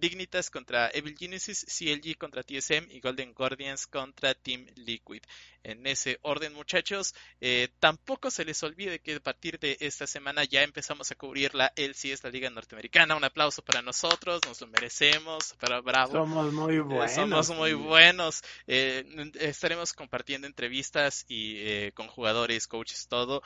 Dignitas 0.01 0.49
contra 0.49 0.89
Evil 0.93 1.15
Genesis, 1.15 1.63
CLG 1.63 2.17
contra 2.17 2.41
TSM 2.41 2.89
y 2.89 2.99
Golden 2.99 3.33
Guardians 3.35 3.85
contra 3.85 4.33
Team 4.33 4.65
Liquid 4.75 5.21
en 5.63 5.85
ese 5.85 6.17
orden, 6.23 6.53
muchachos. 6.53 7.13
Eh, 7.39 7.69
tampoco 7.79 8.31
se 8.31 8.45
les 8.45 8.61
olvide 8.63 8.99
que 8.99 9.15
a 9.15 9.19
partir 9.19 9.59
de 9.59 9.77
esta 9.79 10.07
semana 10.07 10.43
ya 10.43 10.63
empezamos 10.63 11.11
a 11.11 11.15
cubrir 11.15 11.53
la 11.53 11.71
LCS, 11.75 12.23
la 12.23 12.31
Liga 12.31 12.49
Norteamericana. 12.49 13.15
Un 13.15 13.23
aplauso 13.23 13.61
para 13.61 13.81
nosotros, 13.81 14.41
nos 14.47 14.59
lo 14.59 14.67
merecemos. 14.67 15.53
Para 15.59 15.81
Bravo. 15.81 16.13
Somos 16.13 16.51
muy 16.51 16.75
eh, 16.75 16.79
buenos. 16.79 17.11
somos 17.11 17.49
muy 17.51 17.73
buenos. 17.73 18.43
Eh, 18.67 19.05
estaremos 19.39 19.93
compartiendo 19.93 20.47
entrevistas 20.47 21.25
y 21.27 21.91
con 21.91 22.07
jugadores, 22.07 22.67
coaches, 22.67 23.07
todo. 23.07 23.43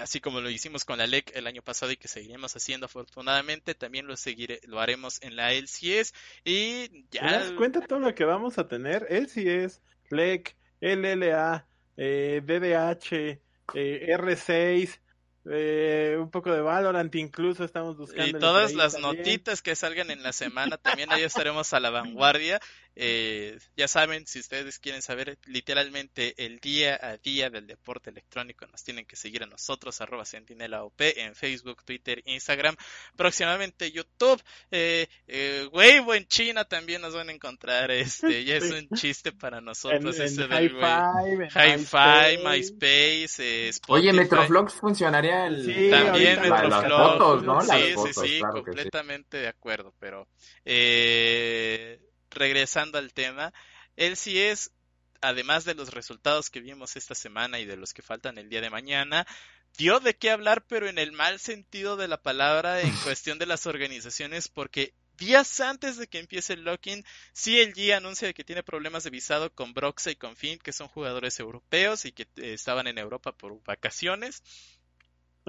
así 0.00 0.20
como 0.20 0.40
lo 0.40 0.50
hicimos 0.50 0.84
con 0.84 0.98
la 0.98 1.06
LEC 1.06 1.30
el 1.36 1.46
año 1.46 1.62
pasado 1.62 1.92
y 1.92 1.96
que 1.96 2.08
seguiremos 2.08 2.54
haciendo 2.56 2.86
afortunadamente. 2.86 3.74
También 3.74 4.06
lo 4.06 4.16
seguiré, 4.16 4.60
lo 4.64 4.80
haremos 4.80 5.22
en 5.22 5.36
la 5.36 5.52
LCS. 5.52 5.91
Y 6.44 7.06
ya. 7.10 7.20
¿Te 7.20 7.32
das 7.34 7.52
cuenta 7.52 7.80
todo 7.80 7.98
lo 7.98 8.14
que 8.14 8.24
vamos 8.24 8.58
a 8.58 8.68
tener? 8.68 9.06
LCS, 9.10 9.80
LEC 10.10 10.56
LLA, 10.82 11.66
eh, 11.96 12.42
DDH, 12.44 13.40
eh, 13.74 14.16
R6, 14.18 15.00
eh, 15.50 16.16
un 16.18 16.30
poco 16.30 16.52
de 16.52 16.60
Valorant 16.60 17.14
incluso 17.14 17.64
estamos 17.64 17.96
buscando. 17.96 18.36
Y 18.36 18.40
todas 18.40 18.74
las 18.74 18.98
notitas 18.98 19.62
que 19.62 19.76
salgan 19.76 20.10
en 20.10 20.22
la 20.22 20.32
semana, 20.32 20.76
también 20.76 21.10
ahí 21.12 21.22
estaremos 21.22 21.72
a 21.72 21.80
la 21.80 21.90
vanguardia. 21.90 22.60
Eh, 22.94 23.58
ya 23.76 23.88
saben, 23.88 24.26
si 24.26 24.38
ustedes 24.38 24.78
quieren 24.78 25.00
saber 25.00 25.38
literalmente 25.46 26.34
el 26.44 26.58
día 26.60 26.98
a 27.00 27.16
día 27.16 27.48
del 27.48 27.66
deporte 27.66 28.10
electrónico, 28.10 28.66
nos 28.66 28.84
tienen 28.84 29.06
que 29.06 29.16
seguir 29.16 29.42
a 29.42 29.46
nosotros, 29.46 30.00
arroba 30.00 30.24
Sentinela 30.24 30.84
OP, 30.84 31.00
en 31.00 31.34
Facebook, 31.34 31.84
Twitter, 31.84 32.22
Instagram, 32.26 32.76
próximamente 33.16 33.90
YouTube, 33.90 34.42
eh, 34.70 35.08
eh, 35.26 35.68
Weibo 35.72 36.14
en 36.14 36.26
China 36.26 36.64
también 36.64 37.00
nos 37.00 37.14
van 37.14 37.30
a 37.30 37.32
encontrar, 37.32 37.90
este, 37.90 38.44
ya 38.44 38.56
es 38.56 38.70
un 38.70 38.88
chiste 38.96 39.32
para 39.32 39.60
nosotros 39.60 40.18
ese 40.18 40.46
del 40.46 40.72
Hi-Fi, 40.72 42.38
MySpace, 42.44 43.36
eh, 43.38 43.70
Oye, 43.88 44.12
Metroflox 44.12 44.74
funcionaría 44.74 45.46
el... 45.46 45.90
también 45.90 46.40
Metroflox, 46.42 47.70
sí, 47.70 47.94
sí, 47.96 48.20
sí, 48.20 48.40
completamente 48.40 49.38
de 49.38 49.48
acuerdo, 49.48 49.94
pero 49.98 50.28
eh 50.64 51.98
regresando 52.34 52.98
al 52.98 53.12
tema, 53.12 53.52
él 53.96 54.16
sí 54.16 54.40
es, 54.40 54.72
además 55.20 55.64
de 55.64 55.74
los 55.74 55.92
resultados 55.92 56.50
que 56.50 56.60
vimos 56.60 56.96
esta 56.96 57.14
semana 57.14 57.60
y 57.60 57.66
de 57.66 57.76
los 57.76 57.92
que 57.92 58.02
faltan 58.02 58.38
el 58.38 58.48
día 58.48 58.60
de 58.60 58.70
mañana, 58.70 59.26
dio 59.76 60.00
de 60.00 60.14
qué 60.14 60.30
hablar, 60.30 60.64
pero 60.66 60.88
en 60.88 60.98
el 60.98 61.12
mal 61.12 61.38
sentido 61.38 61.96
de 61.96 62.08
la 62.08 62.22
palabra 62.22 62.80
en 62.80 62.92
cuestión 63.04 63.38
de 63.38 63.46
las 63.46 63.66
organizaciones, 63.66 64.48
porque 64.48 64.94
días 65.16 65.60
antes 65.60 65.96
de 65.96 66.08
que 66.08 66.18
empiece 66.18 66.54
el 66.54 66.64
locking, 66.64 67.04
CLG 67.32 67.92
anuncia 67.94 68.32
que 68.32 68.44
tiene 68.44 68.62
problemas 68.62 69.04
de 69.04 69.10
visado 69.10 69.54
con 69.54 69.72
Broxa 69.72 70.10
y 70.10 70.16
con 70.16 70.36
Finn, 70.36 70.58
que 70.58 70.72
son 70.72 70.88
jugadores 70.88 71.38
europeos 71.38 72.04
y 72.04 72.12
que 72.12 72.22
eh, 72.36 72.54
estaban 72.54 72.86
en 72.86 72.98
Europa 72.98 73.32
por 73.32 73.62
vacaciones. 73.64 74.42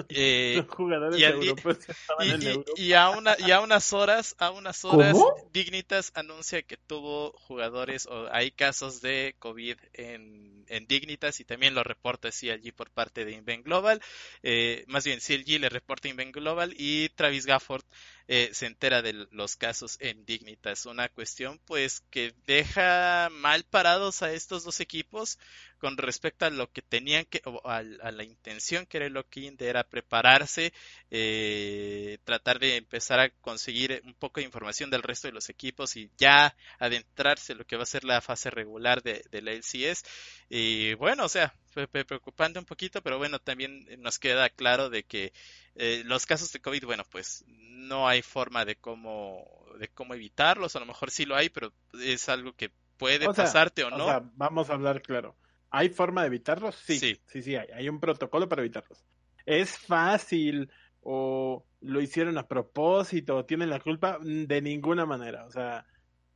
Eh, 0.10 0.64
jugadores 0.70 1.20
y, 1.20 2.84
y, 2.84 2.94
a 2.94 3.10
una, 3.12 3.36
y 3.38 3.52
a 3.52 3.62
unas 3.62 3.94
horas, 3.94 4.36
a 4.39 4.50
unas 4.50 4.84
horas, 4.86 5.16
Dignitas 5.52 6.12
anuncia 6.16 6.64
que 6.64 6.78
tuvo 6.78 7.32
jugadores 7.34 8.08
o 8.08 8.28
hay 8.32 8.52
casos 8.52 9.02
de 9.02 9.36
COVID 9.38 9.78
en, 9.94 10.66
en 10.68 10.88
Dignitas 10.88 11.39
y 11.39 11.46
también 11.46 11.76
lo 11.76 11.84
reporta 11.84 12.30
CLG 12.32 12.74
por 12.74 12.89
parte 12.89 13.24
de 13.24 13.34
Invent 13.34 13.66
Global. 13.66 14.02
Eh, 14.41 14.84
más 14.88 15.06
bien, 15.06 15.20
CLG 15.20 15.60
le 15.60 15.70
reporta 15.70 16.08
Invent 16.08 16.34
Global 16.34 16.74
y 16.76 17.10
Travis 17.10 17.46
Gafford 17.46 17.84
eh, 18.28 18.50
se 18.54 18.68
entera 18.68 19.02
de 19.02 19.28
los 19.32 19.58
casos 19.58 19.98
en 20.00 20.26
Dignitas. 20.26 20.86
Una 20.86 21.10
cuestión 21.10 21.60
pues 21.66 22.02
que 22.10 22.34
deja 22.48 23.30
mal 23.32 23.64
parados 23.64 24.24
a 24.24 24.32
estos 24.32 24.64
dos 24.64 24.80
equipos 24.80 25.38
con 25.84 25.97
respecto 25.97 26.45
a 26.45 26.49
lo 26.49 26.71
que 26.71 26.81
tenían 26.81 27.25
que, 27.25 27.41
o 27.43 27.59
a, 27.69 27.84
la 27.84 28.23
intención 28.23 28.86
que 28.86 28.95
era 28.95 29.05
el 29.05 29.11
lock-in, 29.11 29.57
era 29.59 29.84
prepararse, 29.84 30.71
eh, 31.11 32.19
tratar 32.23 32.57
de 32.59 32.77
empezar 32.77 33.19
a 33.19 33.29
conseguir 33.41 34.01
un 34.05 34.13
poco 34.13 34.39
de 34.39 34.45
información 34.45 34.89
del 34.89 35.03
resto 35.03 35.27
de 35.27 35.34
los 35.34 35.49
equipos 35.49 35.97
y 35.97 36.09
ya 36.17 36.55
adentrarse 36.79 37.51
en 37.51 37.57
lo 37.57 37.65
que 37.65 37.75
va 37.75 37.84
a 37.84 37.86
ser 37.86 38.05
la 38.05 38.21
fase 38.21 38.49
regular 38.49 39.03
de, 39.03 39.25
de 39.29 39.41
la 39.41 39.51
LCS. 39.51 40.05
Y 40.47 40.93
bueno, 40.93 41.25
o 41.25 41.29
sea, 41.29 41.53
fue 41.65 41.86
preocupante 41.89 42.59
un 42.59 42.65
poquito, 42.65 43.01
pero 43.01 43.17
bueno, 43.17 43.39
también 43.39 43.86
nos 43.99 44.19
queda 44.19 44.49
claro 44.49 44.89
de 44.89 45.03
que 45.03 45.34
eh, 45.75 46.03
los 46.05 46.25
casos 46.25 46.53
de 46.53 46.61
COVID, 46.61 46.86
bueno, 46.86 47.03
pues 47.11 47.43
no 47.47 48.07
hay 48.07 48.21
forma 48.21 48.63
de 48.63 48.77
cómo, 48.77 49.65
de 49.79 49.89
cómo 49.89 50.13
evitarlos, 50.13 50.77
a 50.77 50.79
lo 50.79 50.86
mejor 50.86 51.11
sí 51.11 51.25
lo 51.25 51.36
hay, 51.36 51.49
pero 51.49 51.73
es 52.01 52.29
algo 52.29 52.53
que 52.53 52.71
puede 52.97 53.25
pasarte 53.25 53.84
o 53.84 53.89
no. 53.89 54.05
O 54.05 54.07
sea, 54.07 54.23
vamos 54.36 54.69
a 54.69 54.75
hablar 54.75 55.01
claro. 55.01 55.36
¿Hay 55.76 55.89
forma 55.89 56.21
de 56.21 56.28
evitarlos? 56.28 56.76
Sí, 56.76 56.99
sí, 56.99 57.19
sí, 57.26 57.41
sí 57.41 57.55
hay. 57.55 57.67
Hay 57.74 57.89
un 57.89 57.99
protocolo 57.99 58.47
para 58.47 58.61
evitarlos. 58.61 59.03
¿Es 59.43 59.76
fácil 59.76 60.69
o 61.01 61.65
lo 61.82 61.99
hicieron 61.99 62.38
a 62.38 62.47
propósito 62.47 63.36
o 63.36 63.45
tienen 63.45 63.71
la 63.71 63.80
culpa? 63.80 64.19
De 64.21 64.61
ninguna 64.61 65.07
manera. 65.07 65.45
O 65.45 65.51
sea, 65.51 65.88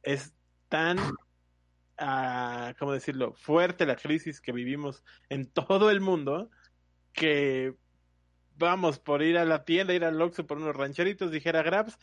es 0.01 0.33
tan 0.69 0.97
uh, 0.97 2.73
¿cómo 2.79 2.93
decirlo? 2.93 3.33
Fuerte 3.33 3.85
la 3.85 3.95
crisis 3.95 4.41
que 4.41 4.51
vivimos 4.51 5.03
en 5.29 5.45
todo 5.45 5.91
el 5.91 6.01
mundo 6.01 6.49
que 7.13 7.75
vamos 8.57 8.97
por 8.97 9.21
ir 9.21 9.37
a 9.37 9.45
la 9.45 9.65
tienda, 9.65 9.93
ir 9.93 10.03
al 10.03 10.19
Oxxo 10.19 10.47
por 10.47 10.57
unos 10.57 10.75
rancheritos, 10.75 11.31
dijera 11.31 11.61
Grabs, 11.61 11.99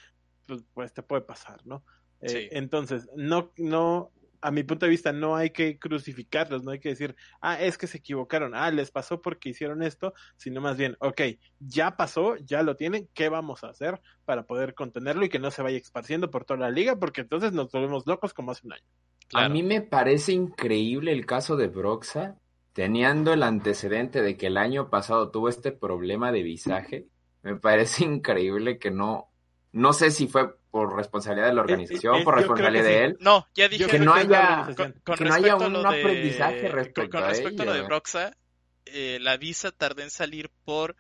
pues, 0.47 0.63
pues 0.73 0.93
te 0.93 1.03
puede 1.03 1.23
pasar, 1.23 1.67
¿no? 1.67 1.85
Eh, 2.21 2.51
entonces, 2.53 3.09
no, 3.17 3.53
no, 3.57 4.13
a 4.45 4.51
mi 4.51 4.63
punto 4.63 4.85
de 4.85 4.91
vista, 4.91 5.11
no 5.11 5.37
hay 5.37 5.51
que 5.51 5.79
crucificarlos, 5.79 6.63
no 6.65 6.73
hay 6.73 6.79
que 6.79 6.91
decir, 6.91 7.17
ah, 7.41 7.59
es 7.59 7.79
que 7.79 7.87
se 7.87 7.97
equivocaron, 7.97 8.55
ah, 8.55 8.71
les 8.71 8.91
pasó 8.91 9.23
porque 9.23 9.49
hicieron 9.49 9.83
esto, 9.83 10.13
sino 10.37 10.61
más 10.61 10.77
bien, 10.77 10.99
ok, 11.01 11.23
ya 11.61 11.97
pasó, 11.97 12.37
ya 12.37 12.63
lo 12.63 12.77
tienen, 12.77 13.09
¿qué 13.15 13.31
vamos 13.31 13.65
a 13.65 13.69
hacer 13.69 14.03
para 14.27 14.43
poder 14.43 14.75
contenerlo 14.75 15.25
y 15.25 15.31
que 15.31 15.39
no 15.39 15.51
se 15.51 15.63
vaya 15.63 15.79
esparciendo 15.79 16.31
por 16.31 16.45
toda 16.45 16.61
la 16.61 16.71
liga? 16.71 16.97
Porque 16.97 17.23
entonces 17.23 17.55
nos 17.55 17.73
volvemos 17.73 18.07
locos 18.07 18.35
como 18.35 18.51
hace 18.51 18.67
un 18.67 18.75
año. 18.75 18.85
A 19.33 19.49
mí 19.49 19.63
me 19.63 19.81
parece 19.81 20.33
increíble 20.33 21.13
el 21.13 21.25
caso 21.25 21.57
de 21.57 21.69
Broxa, 21.69 22.37
teniendo 22.75 23.33
el 23.33 23.43
antecedente 23.43 24.21
de 24.21 24.37
que 24.37 24.49
el 24.49 24.59
año 24.59 24.91
pasado 24.91 25.31
tuvo 25.31 25.49
este 25.49 25.73
problema 25.73 26.33
de 26.33 26.43
visaje. 26.43 27.07
Me 27.43 27.57
parece 27.57 28.05
increíble 28.05 28.79
que 28.79 28.91
no, 28.91 29.31
no 29.73 29.95
sé 29.95 30.11
si 30.11 30.29
fue 30.29 30.55
por 30.75 30.97
responsabilidad 30.97 31.47
de 31.51 31.55
la 31.55 31.61
organización, 31.61 32.25
por 32.25 32.35
responsabilidad 32.35 32.85
de 32.85 33.05
él. 33.05 33.17
No, 33.21 33.47
ya 33.55 33.69
dije 33.69 33.87
que, 33.87 34.01
no 34.01 34.13
haya, 34.13 34.67
que 34.75 35.25
no 35.25 35.33
haya 35.33 35.55
un 35.55 35.87
aprendizaje 35.87 36.67
respecto, 36.67 37.17
con, 37.17 37.29
respecto 37.29 37.63
a, 37.63 37.67
lo 37.67 37.75
de 37.75 37.83
Broxa, 37.83 38.37
eh, 38.85 39.19
la 39.21 39.37
visa 39.37 39.71
tardó 39.71 40.03
en 40.03 40.11
salir 40.11 40.51
por 40.65 40.97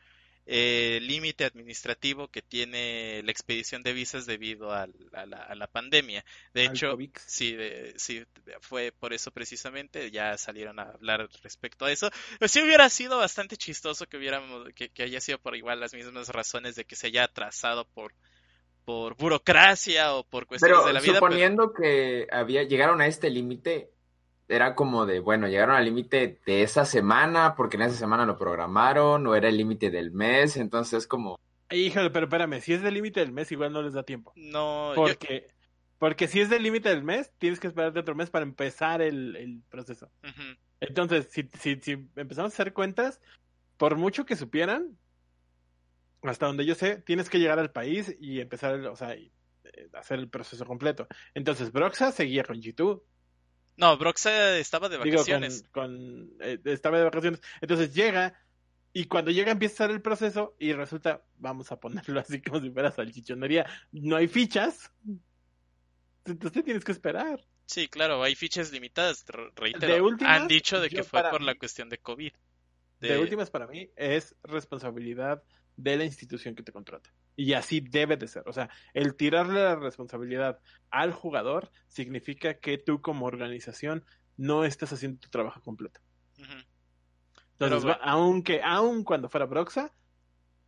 eh, 0.46 1.00
límite 1.02 1.44
administrativo 1.44 2.28
que 2.28 2.40
tiene 2.40 3.20
la 3.24 3.32
expedición 3.32 3.82
de 3.82 3.94
visas 3.94 4.26
debido 4.26 4.70
a, 4.70 4.86
la, 4.86 5.66
pandemia. 5.66 6.24
De 6.52 6.66
hecho, 6.66 6.96
sí, 7.26 7.56
sí, 7.96 8.24
fue 8.60 8.92
por 8.92 9.12
eso 9.12 9.32
precisamente, 9.32 10.12
ya 10.12 10.38
salieron 10.38 10.78
a 10.78 10.82
hablar 10.82 11.28
respecto 11.42 11.84
a 11.84 11.90
eso. 11.90 12.12
Pero 12.38 12.48
sí 12.48 12.62
hubiera 12.62 12.88
sido 12.90 13.18
bastante 13.18 13.56
chistoso 13.56 14.06
que 14.06 14.18
hubiéramos, 14.18 14.68
que, 14.72 15.02
haya 15.02 15.20
sido 15.20 15.40
por 15.40 15.56
igual 15.56 15.80
las 15.80 15.94
mismas 15.94 16.28
razones 16.28 16.76
de 16.76 16.84
que 16.84 16.94
se 16.94 17.08
haya 17.08 17.24
atrasado 17.24 17.86
por 17.86 18.14
por 18.84 19.16
burocracia 19.16 20.14
o 20.14 20.24
por 20.24 20.46
cuestiones 20.46 20.84
de 20.84 20.92
la 20.92 21.00
vida. 21.00 21.14
Suponiendo 21.14 21.72
que 21.72 22.26
había 22.30 22.62
llegaron 22.64 23.00
a 23.00 23.06
este 23.06 23.30
límite, 23.30 23.90
era 24.48 24.74
como 24.74 25.06
de, 25.06 25.20
bueno, 25.20 25.48
llegaron 25.48 25.76
al 25.76 25.84
límite 25.84 26.40
de 26.46 26.62
esa 26.62 26.84
semana, 26.84 27.54
porque 27.56 27.76
en 27.76 27.82
esa 27.82 27.96
semana 27.96 28.26
lo 28.26 28.38
programaron, 28.38 29.26
o 29.26 29.34
era 29.34 29.48
el 29.48 29.56
límite 29.56 29.90
del 29.90 30.10
mes, 30.12 30.56
entonces 30.56 31.06
como... 31.06 31.38
Híjole, 31.70 32.10
pero 32.10 32.26
espérame, 32.26 32.60
si 32.60 32.74
es 32.74 32.82
del 32.82 32.94
límite 32.94 33.20
del 33.20 33.32
mes, 33.32 33.50
igual 33.50 33.72
no 33.72 33.82
les 33.82 33.94
da 33.94 34.02
tiempo. 34.02 34.32
No, 34.36 34.92
porque, 34.94 35.48
porque 35.98 36.28
si 36.28 36.40
es 36.40 36.50
del 36.50 36.62
límite 36.62 36.90
del 36.90 37.02
mes, 37.02 37.32
tienes 37.38 37.58
que 37.58 37.68
esperar 37.68 37.92
de 37.92 38.00
otro 38.00 38.14
mes 38.14 38.30
para 38.30 38.44
empezar 38.44 39.00
el, 39.00 39.62
proceso. 39.70 40.10
Entonces, 40.80 41.28
si, 41.30 41.48
si, 41.58 41.76
si 41.80 41.92
empezamos 42.16 42.52
a 42.52 42.54
hacer 42.54 42.74
cuentas, 42.74 43.20
por 43.78 43.96
mucho 43.96 44.26
que 44.26 44.36
supieran, 44.36 44.98
hasta 46.30 46.46
donde 46.46 46.64
yo 46.64 46.74
sé, 46.74 46.96
tienes 46.96 47.28
que 47.28 47.38
llegar 47.38 47.58
al 47.58 47.70
país 47.70 48.16
y 48.20 48.40
empezar, 48.40 48.80
o 48.86 48.96
sea, 48.96 49.14
eh, 49.14 49.30
hacer 49.92 50.18
el 50.18 50.28
proceso 50.28 50.64
completo. 50.64 51.06
Entonces, 51.34 51.72
Broxa 51.72 52.12
seguía 52.12 52.44
con 52.44 52.60
G2, 52.60 53.02
no, 53.76 53.96
Broxa 53.96 54.56
estaba 54.58 54.88
de 54.88 54.98
vacaciones. 54.98 55.64
con, 55.72 56.32
eh, 56.40 56.58
estaba 56.64 56.98
de 56.98 57.04
vacaciones. 57.04 57.40
Entonces 57.60 57.94
llega 57.94 58.38
y 58.92 59.06
cuando 59.06 59.30
llega 59.30 59.50
empieza 59.50 59.82
a 59.82 59.86
hacer 59.86 59.96
el 59.96 60.02
proceso 60.02 60.54
y 60.58 60.72
resulta, 60.72 61.24
vamos 61.36 61.72
a 61.72 61.80
ponerlo 61.80 62.20
así 62.20 62.40
como 62.40 62.60
si 62.60 62.70
fuera 62.70 62.92
salchichonería, 62.92 63.66
no 63.92 64.16
hay 64.16 64.28
fichas. 64.28 64.92
Entonces 66.24 66.64
tienes 66.64 66.84
que 66.84 66.92
esperar. 66.92 67.44
Sí, 67.66 67.88
claro, 67.88 68.22
hay 68.22 68.34
fichas 68.34 68.72
limitadas, 68.72 69.24
reitero. 69.56 70.08
han 70.20 70.48
dicho 70.48 70.80
de 70.80 70.90
que 70.90 71.02
fue 71.02 71.22
por 71.30 71.42
la 71.42 71.54
cuestión 71.54 71.88
de 71.88 71.98
COVID. 71.98 72.32
de 73.00 73.18
últimas 73.18 73.50
para 73.50 73.66
mí 73.66 73.90
es 73.96 74.36
responsabilidad 74.42 75.42
de 75.76 75.96
la 75.96 76.04
institución 76.04 76.54
que 76.54 76.62
te 76.62 76.72
contrata. 76.72 77.10
Y 77.36 77.52
así 77.54 77.80
debe 77.80 78.16
de 78.16 78.28
ser. 78.28 78.44
O 78.46 78.52
sea, 78.52 78.70
el 78.92 79.16
tirarle 79.16 79.62
la 79.62 79.76
responsabilidad 79.76 80.60
al 80.90 81.12
jugador 81.12 81.70
significa 81.88 82.54
que 82.54 82.78
tú 82.78 83.00
como 83.00 83.26
organización 83.26 84.04
no 84.36 84.64
estás 84.64 84.92
haciendo 84.92 85.18
tu 85.18 85.28
trabajo 85.28 85.60
completo. 85.62 86.00
Entonces, 87.58 87.96
aunque, 88.02 88.60
aun 88.62 89.04
cuando 89.04 89.28
fuera 89.28 89.46
Broxa, 89.46 89.92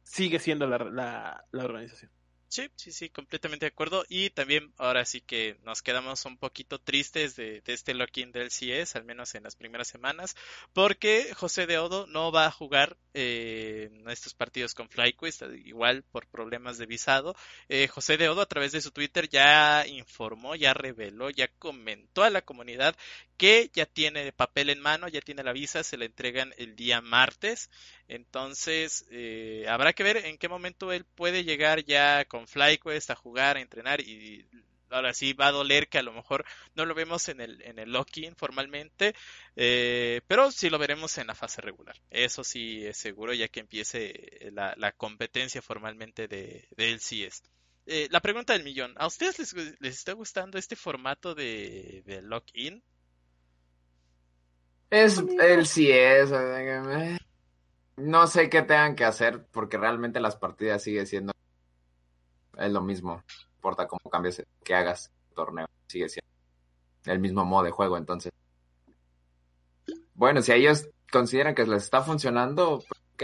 sigue 0.02 0.38
siendo 0.38 0.66
la, 0.66 1.44
la 1.50 1.64
organización. 1.64 2.10
Sí, 2.48 2.70
sí, 2.76 2.92
sí, 2.92 3.10
completamente 3.10 3.66
de 3.66 3.70
acuerdo. 3.70 4.04
Y 4.08 4.30
también 4.30 4.72
ahora 4.78 5.04
sí 5.04 5.20
que 5.20 5.58
nos 5.64 5.82
quedamos 5.82 6.24
un 6.24 6.38
poquito 6.38 6.78
tristes 6.78 7.34
de, 7.34 7.62
este 7.66 7.92
lock-in 7.92 8.30
del 8.32 8.50
CS, 8.50 8.96
al 8.96 9.04
menos 9.04 9.34
en 9.34 9.42
las 9.42 9.56
primeras 9.56 9.88
semanas, 9.88 10.36
porque 10.72 11.34
José 11.34 11.66
de 11.66 11.78
Odo 11.78 12.06
no 12.06 12.30
va 12.30 12.46
a 12.46 12.52
jugar 12.52 12.96
eh, 13.14 13.90
estos 14.08 14.34
partidos 14.34 14.74
con 14.74 14.88
FlyQuest, 14.88 15.42
igual 15.64 16.04
por 16.04 16.26
problemas 16.28 16.78
de 16.78 16.86
visado. 16.86 17.34
Eh, 17.68 17.88
José 17.88 18.16
de 18.16 18.28
Odo 18.28 18.42
a 18.42 18.46
través 18.46 18.72
de 18.72 18.80
su 18.80 18.92
Twitter 18.92 19.28
ya 19.28 19.84
informó, 19.86 20.54
ya 20.54 20.72
reveló, 20.72 21.30
ya 21.30 21.48
comentó 21.58 22.22
a 22.22 22.30
la 22.30 22.42
comunidad 22.42 22.96
que 23.36 23.70
ya 23.74 23.86
tiene 23.86 24.32
papel 24.32 24.70
en 24.70 24.80
mano, 24.80 25.08
ya 25.08 25.20
tiene 25.20 25.42
la 25.42 25.52
visa, 25.52 25.82
se 25.82 25.96
la 25.96 26.04
entregan 26.06 26.54
el 26.58 26.76
día 26.76 27.00
martes. 27.00 27.70
Entonces, 28.08 29.06
eh, 29.10 29.66
habrá 29.68 29.92
que 29.92 30.02
ver 30.04 30.18
en 30.18 30.38
qué 30.38 30.48
momento 30.48 30.92
él 30.92 31.04
puede 31.04 31.44
llegar 31.44 31.84
ya 31.84 32.24
con 32.24 32.46
FlyQuest 32.46 33.10
a 33.10 33.16
jugar, 33.16 33.56
a 33.56 33.60
entrenar 33.60 34.00
y 34.00 34.46
ahora 34.90 35.12
sí 35.12 35.32
va 35.32 35.48
a 35.48 35.52
doler 35.52 35.88
que 35.88 35.98
a 35.98 36.02
lo 36.02 36.12
mejor 36.12 36.44
no 36.74 36.84
lo 36.84 36.94
vemos 36.94 37.28
en 37.28 37.40
el, 37.40 37.60
en 37.62 37.78
el 37.78 37.90
lock-in 37.90 38.36
formalmente, 38.36 39.14
eh, 39.56 40.20
pero 40.28 40.50
sí 40.50 40.70
lo 40.70 40.78
veremos 40.78 41.18
en 41.18 41.26
la 41.26 41.34
fase 41.34 41.60
regular. 41.60 41.96
Eso 42.10 42.44
sí 42.44 42.86
es 42.86 42.96
seguro 42.96 43.34
ya 43.34 43.48
que 43.48 43.60
empiece 43.60 44.50
la, 44.52 44.74
la 44.76 44.92
competencia 44.92 45.60
formalmente 45.62 46.28
de, 46.28 46.68
de 46.76 46.92
LCS. 46.92 47.42
Eh, 47.86 48.08
la 48.10 48.20
pregunta 48.20 48.52
del 48.52 48.64
millón, 48.64 48.94
¿a 48.96 49.06
ustedes 49.06 49.38
les, 49.38 49.54
les 49.54 49.94
está 49.94 50.12
gustando 50.12 50.58
este 50.58 50.74
formato 50.74 51.34
de, 51.34 52.02
de 52.04 52.20
lock-in? 52.22 52.82
Es 54.90 55.18
el 55.18 55.66
CS. 55.66 56.32
No 57.96 58.26
sé 58.26 58.50
qué 58.50 58.62
tengan 58.62 58.94
que 58.94 59.04
hacer 59.04 59.46
porque 59.50 59.78
realmente 59.78 60.20
las 60.20 60.36
partidas 60.36 60.82
sigue 60.82 61.06
siendo 61.06 61.32
es 62.56 62.72
lo 62.72 62.80
mismo. 62.80 63.16
No 63.16 63.54
importa 63.56 63.86
cómo 63.86 64.10
cambies, 64.10 64.44
que 64.64 64.74
hagas 64.74 65.12
torneo, 65.34 65.66
sigue 65.86 66.08
siendo 66.08 66.26
el 67.04 67.18
mismo 67.18 67.44
modo 67.44 67.64
de 67.64 67.70
juego. 67.70 67.96
Entonces, 67.96 68.32
bueno, 70.14 70.42
si 70.42 70.52
ellos 70.52 70.88
consideran 71.10 71.54
que 71.54 71.64
les 71.66 71.84
está 71.84 72.02
funcionando, 72.02 72.82
ok. 73.14 73.22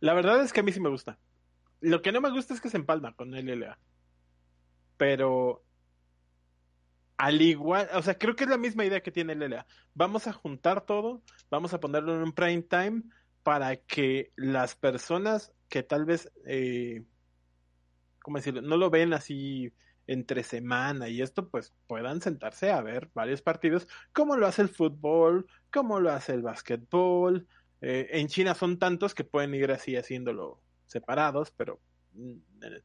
La 0.00 0.14
verdad 0.14 0.42
es 0.42 0.52
que 0.52 0.60
a 0.60 0.62
mí 0.62 0.72
sí 0.72 0.80
me 0.80 0.88
gusta. 0.88 1.18
Lo 1.80 2.02
que 2.02 2.12
no 2.12 2.20
me 2.20 2.30
gusta 2.30 2.54
es 2.54 2.60
que 2.60 2.68
se 2.68 2.76
empalma 2.76 3.14
con 3.14 3.34
el 3.34 3.46
LLA. 3.46 3.78
Pero 4.96 5.62
al 7.16 7.40
igual, 7.40 7.88
o 7.94 8.02
sea, 8.02 8.18
creo 8.18 8.36
que 8.36 8.44
es 8.44 8.50
la 8.50 8.58
misma 8.58 8.84
idea 8.84 9.02
que 9.02 9.10
tiene 9.10 9.32
el 9.32 9.40
LLA. 9.40 9.66
Vamos 9.94 10.26
a 10.26 10.32
juntar 10.32 10.82
todo, 10.82 11.22
vamos 11.50 11.72
a 11.72 11.80
ponerlo 11.80 12.14
en 12.14 12.22
un 12.22 12.32
prime 12.32 12.62
time 12.62 13.02
para 13.42 13.76
que 13.76 14.32
las 14.36 14.74
personas 14.74 15.52
que 15.68 15.82
tal 15.82 16.04
vez, 16.04 16.30
eh, 16.46 17.04
¿cómo 18.22 18.36
decirlo? 18.36 18.62
No 18.62 18.76
lo 18.76 18.90
ven 18.90 19.12
así 19.12 19.72
entre 20.06 20.42
semana 20.42 21.08
y 21.08 21.22
esto, 21.22 21.48
pues 21.48 21.72
puedan 21.86 22.20
sentarse 22.20 22.72
a 22.72 22.80
ver 22.82 23.10
varios 23.14 23.42
partidos, 23.42 23.86
como 24.12 24.36
lo 24.36 24.46
hace 24.46 24.62
el 24.62 24.68
fútbol, 24.68 25.46
como 25.72 26.00
lo 26.00 26.10
hace 26.10 26.34
el 26.34 26.42
básquetbol. 26.42 27.46
Eh, 27.80 28.08
en 28.10 28.26
China 28.26 28.54
son 28.54 28.78
tantos 28.78 29.14
que 29.14 29.24
pueden 29.24 29.54
ir 29.54 29.70
así 29.70 29.96
haciéndolo 29.96 30.60
separados, 30.86 31.52
pero 31.52 31.80
en 32.16 32.42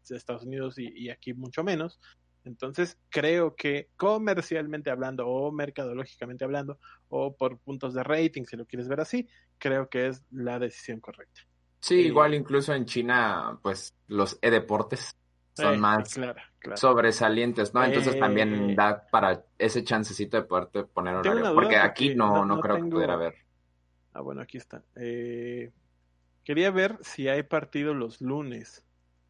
Estados 0.09 0.43
Unidos 0.43 0.77
y, 0.77 1.09
aquí 1.09 1.33
mucho 1.33 1.63
menos. 1.63 1.99
Entonces, 2.45 2.97
creo 3.09 3.55
que 3.55 3.89
comercialmente 3.97 4.89
hablando 4.91 5.27
o 5.27 5.51
mercadológicamente 5.51 6.43
hablando 6.45 6.79
o 7.09 7.35
por 7.35 7.59
puntos 7.59 7.93
de 7.93 8.03
rating, 8.03 8.43
si 8.45 8.55
lo 8.55 8.65
quieres 8.65 8.87
ver 8.87 9.01
así, 9.01 9.27
creo 9.57 9.89
que 9.89 10.07
es 10.07 10.23
la 10.31 10.59
decisión 10.59 10.99
correcta. 10.99 11.41
Sí, 11.79 11.95
igual 12.01 12.33
incluso 12.33 12.73
en 12.73 12.85
China, 12.85 13.59
pues 13.61 13.93
los 14.07 14.37
e-deportes 14.41 15.15
son 15.55 15.75
Eh, 15.75 15.77
más 15.77 16.13
claro, 16.13 16.41
claro. 16.59 16.77
sobresalientes, 16.77 17.73
¿no? 17.73 17.83
Entonces 17.83 18.15
Eh, 18.15 18.19
también 18.19 18.75
da 18.75 19.05
para 19.11 19.43
ese 19.57 19.83
chancecito 19.83 20.37
de 20.37 20.43
poderte 20.43 20.83
poner 20.83 21.15
horario. 21.15 21.53
Porque 21.53 21.77
aquí 21.77 22.13
no, 22.15 22.27
no- 22.27 22.45
no, 22.45 22.55
no 22.55 22.61
creo 22.61 22.75
tengo- 22.75 22.87
que 22.89 22.93
pudiera 22.93 23.13
haber. 23.13 23.35
Ah, 24.13 24.21
bueno, 24.21 24.41
aquí 24.41 24.57
está. 24.57 24.83
Eh, 24.95 25.71
quería 26.43 26.71
ver 26.71 26.97
si 27.01 27.27
hay 27.27 27.43
partido 27.43 27.93
los 27.93 28.21
lunes. 28.21 28.84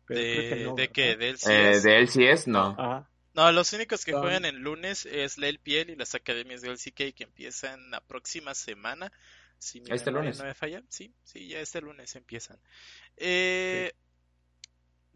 Pero 0.07 0.19
creo 0.21 0.49
que 0.49 0.55
¿De, 0.55 0.63
no, 0.65 0.75
de 0.75 0.89
qué? 0.89 1.15
¿De 1.15 1.29
Eh, 1.29 1.31
LCS? 1.31 1.83
de 1.83 1.97
LCS, 1.99 2.47
no. 2.47 2.75
Ajá. 2.77 3.09
No, 3.33 3.51
los 3.51 3.73
únicos 3.73 4.05
que 4.05 4.13
juegan 4.13 4.45
el 4.45 4.57
lunes 4.59 5.05
es 5.05 5.37
la 5.37 5.47
LPL 5.49 5.89
y 5.91 5.95
las 5.95 6.15
academias 6.15 6.61
del 6.61 6.71
LCK 6.73 7.13
que 7.13 7.23
empiezan 7.23 7.91
la 7.91 7.99
próxima 8.01 8.53
semana. 8.55 9.11
Si 9.57 9.81
mi 9.81 9.91
Este 9.91 10.11
lunes. 10.11 10.37
no 10.39 10.45
me 10.45 10.53
falla. 10.53 10.83
Sí, 10.89 11.13
sí, 11.23 11.47
ya 11.47 11.59
este 11.59 11.81
lunes 11.81 12.15
empiezan. 12.15 12.59
Eh, 13.17 13.91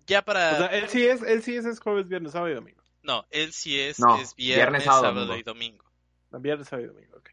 Ya 0.05 0.23
para... 0.23 0.53
O 0.53 0.57
sea, 0.57 0.67
él 0.67 0.89
sí 0.89 1.05
es, 1.05 1.79
jueves, 1.79 2.07
viernes, 2.07 2.31
sábado 2.31 2.51
y 2.51 2.55
domingo. 2.55 2.83
No, 3.03 3.25
es, 3.29 3.65
No, 3.99 4.19
es 4.19 4.35
viernes, 4.35 4.35
viernes, 4.35 4.83
sábado, 4.83 5.03
sábado, 5.03 5.19
domingo. 5.27 5.39
y 5.39 5.43
domingo. 5.43 5.85
Viernes, 6.31 6.67
sábado 6.67 6.87
y 6.87 6.93
domingo, 6.93 7.17
ok. 7.17 7.29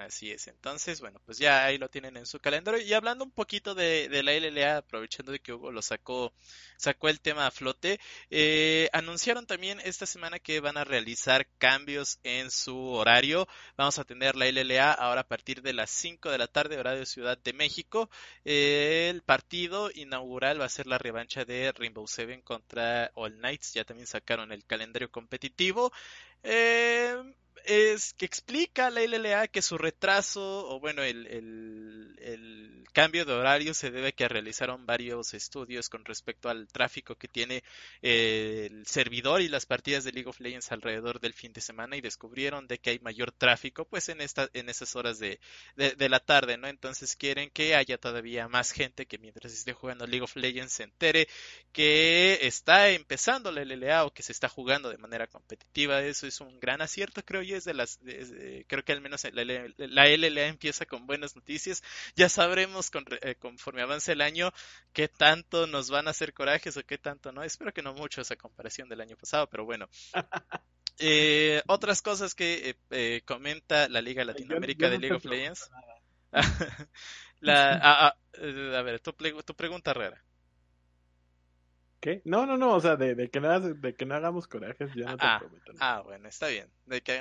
Así 0.00 0.30
es. 0.30 0.48
Entonces, 0.48 1.02
bueno, 1.02 1.20
pues 1.26 1.36
ya 1.36 1.62
ahí 1.62 1.76
lo 1.76 1.90
tienen 1.90 2.16
en 2.16 2.24
su 2.24 2.40
calendario. 2.40 2.80
Y 2.80 2.94
hablando 2.94 3.22
un 3.22 3.30
poquito 3.30 3.74
de, 3.74 4.08
la 4.22 4.32
LLA, 4.32 4.78
aprovechando 4.78 5.30
de 5.30 5.40
que 5.40 5.52
Hugo 5.52 5.70
lo 5.70 5.82
sacó, 5.82 6.32
sacó 6.78 7.10
el 7.10 7.20
tema 7.20 7.46
a 7.46 7.50
flote, 7.50 8.00
eh, 8.30 8.88
anunciaron 8.94 9.44
también 9.46 9.78
esta 9.84 10.06
semana 10.06 10.38
que 10.38 10.60
van 10.60 10.78
a 10.78 10.84
realizar 10.84 11.46
cambios 11.58 12.18
en 12.22 12.50
su 12.50 12.78
horario. 12.78 13.46
Vamos 13.76 13.98
a 13.98 14.04
tener 14.04 14.36
la 14.36 14.46
LLA 14.46 14.90
ahora 14.90 15.20
a 15.20 15.28
partir 15.28 15.60
de 15.60 15.74
las 15.74 15.90
5 15.90 16.30
de 16.30 16.38
la 16.38 16.46
tarde, 16.46 16.78
horario 16.78 17.04
Ciudad 17.04 17.36
de 17.36 17.52
México. 17.52 18.08
Eh, 18.46 19.08
el 19.10 19.20
partido 19.20 19.90
inaugural 19.94 20.62
va 20.62 20.64
a 20.64 20.70
ser 20.70 20.86
la 20.86 20.96
revancha 20.96 21.44
de 21.44 21.72
Rainbow 21.72 22.06
Seven 22.06 22.40
contra 22.40 23.10
All 23.16 23.36
Knights. 23.36 23.74
Ya 23.74 23.84
también 23.84 24.06
sacaron 24.06 24.50
el 24.50 24.64
calendario 24.64 25.10
competitivo. 25.10 25.92
Eh, 26.42 27.14
es 27.64 28.14
que 28.14 28.26
explica 28.26 28.90
la 28.90 29.02
LLA 29.02 29.48
que 29.48 29.62
su 29.62 29.78
retraso, 29.78 30.68
o 30.68 30.80
bueno, 30.80 31.02
el, 31.02 31.26
el, 31.26 32.18
el 32.20 32.84
cambio 32.92 33.24
de 33.24 33.32
horario 33.32 33.74
se 33.74 33.90
debe 33.90 34.08
a 34.08 34.12
que 34.12 34.28
realizaron 34.28 34.86
varios 34.86 35.34
estudios 35.34 35.88
con 35.88 36.04
respecto 36.04 36.48
al 36.48 36.68
tráfico 36.68 37.14
que 37.14 37.28
tiene 37.28 37.62
eh, 38.02 38.68
el 38.70 38.86
servidor 38.86 39.40
y 39.40 39.48
las 39.48 39.66
partidas 39.66 40.04
de 40.04 40.12
League 40.12 40.28
of 40.28 40.40
Legends 40.40 40.72
alrededor 40.72 41.20
del 41.20 41.32
fin 41.32 41.52
de 41.52 41.60
semana 41.60 41.96
y 41.96 42.00
descubrieron 42.00 42.66
de 42.66 42.78
que 42.78 42.90
hay 42.90 42.98
mayor 42.98 43.32
tráfico 43.32 43.84
pues 43.84 44.08
en 44.08 44.20
esta, 44.20 44.48
en 44.54 44.68
esas 44.68 44.96
horas 44.96 45.18
de, 45.18 45.40
de, 45.76 45.92
de 45.92 46.08
la 46.08 46.20
tarde, 46.20 46.56
¿no? 46.56 46.68
Entonces 46.68 47.16
quieren 47.16 47.50
que 47.50 47.74
haya 47.74 47.98
todavía 47.98 48.48
más 48.48 48.72
gente 48.72 49.06
que 49.06 49.18
mientras 49.18 49.52
esté 49.52 49.72
jugando 49.72 50.06
League 50.06 50.24
of 50.24 50.36
Legends 50.36 50.72
se 50.72 50.82
entere 50.84 51.28
que 51.72 52.38
está 52.42 52.90
empezando 52.90 53.52
la 53.52 53.64
LLA 53.64 54.04
o 54.04 54.12
que 54.12 54.22
se 54.22 54.32
está 54.32 54.48
jugando 54.48 54.90
de 54.90 54.98
manera 54.98 55.26
competitiva. 55.26 56.02
Eso 56.02 56.26
es 56.26 56.40
un 56.40 56.58
gran 56.60 56.82
acierto, 56.82 57.22
creo 57.24 57.42
yo. 57.42 57.49
Es 57.52 57.64
de 57.64 57.74
las, 57.74 57.98
creo 58.66 58.84
que 58.84 58.92
al 58.92 59.00
menos 59.00 59.24
la, 59.32 59.42
LLA 59.42 59.74
la 59.76 60.08
LLA 60.08 60.46
empieza 60.46 60.86
con 60.86 61.06
buenas 61.06 61.36
noticias. 61.36 61.82
Ya 62.16 62.28
sabremos 62.28 62.90
con, 62.90 63.04
eh, 63.22 63.34
conforme 63.36 63.82
avance 63.82 64.12
el 64.12 64.20
año 64.20 64.52
qué 64.92 65.08
tanto 65.08 65.66
nos 65.66 65.90
van 65.90 66.08
a 66.08 66.10
hacer 66.10 66.32
corajes 66.32 66.76
o 66.76 66.84
qué 66.84 66.98
tanto 66.98 67.32
no. 67.32 67.42
Espero 67.42 67.72
que 67.72 67.82
no 67.82 67.94
mucho 67.94 68.20
esa 68.20 68.36
comparación 68.36 68.88
del 68.88 69.00
año 69.00 69.16
pasado, 69.16 69.48
pero 69.48 69.64
bueno. 69.64 69.88
Eh, 71.02 71.62
otras 71.66 72.02
cosas 72.02 72.34
que 72.34 72.76
eh, 72.90 73.22
comenta 73.24 73.88
la 73.88 74.02
Liga 74.02 74.22
Latinoamérica 74.22 74.84
yo 74.84 74.90
de 74.90 74.96
no 74.96 75.00
League 75.00 75.16
of 75.16 75.24
Legends. 75.24 75.70
La, 77.40 77.72
ah, 77.82 78.08
ah, 78.08 78.16
a 78.78 78.82
ver, 78.82 79.00
tu 79.00 79.14
pregunta 79.56 79.94
rara. 79.94 80.22
¿Qué? 82.00 82.22
No, 82.24 82.46
no, 82.46 82.56
no, 82.56 82.72
o 82.74 82.80
sea, 82.80 82.96
de, 82.96 83.14
de 83.14 83.28
que, 83.28 83.40
no, 83.40 83.60
de 83.60 83.94
que 83.94 84.06
no 84.06 84.14
hagamos 84.14 84.46
corajes, 84.48 84.90
yo 84.94 85.04
no 85.06 85.18
te 85.18 85.26
Ah, 85.26 85.38
prometo. 85.38 85.72
nada. 85.74 85.96
Ah, 85.98 86.00
bueno, 86.00 86.28
está 86.28 86.46
bien. 86.48 86.66
De 86.86 87.02
que, 87.02 87.12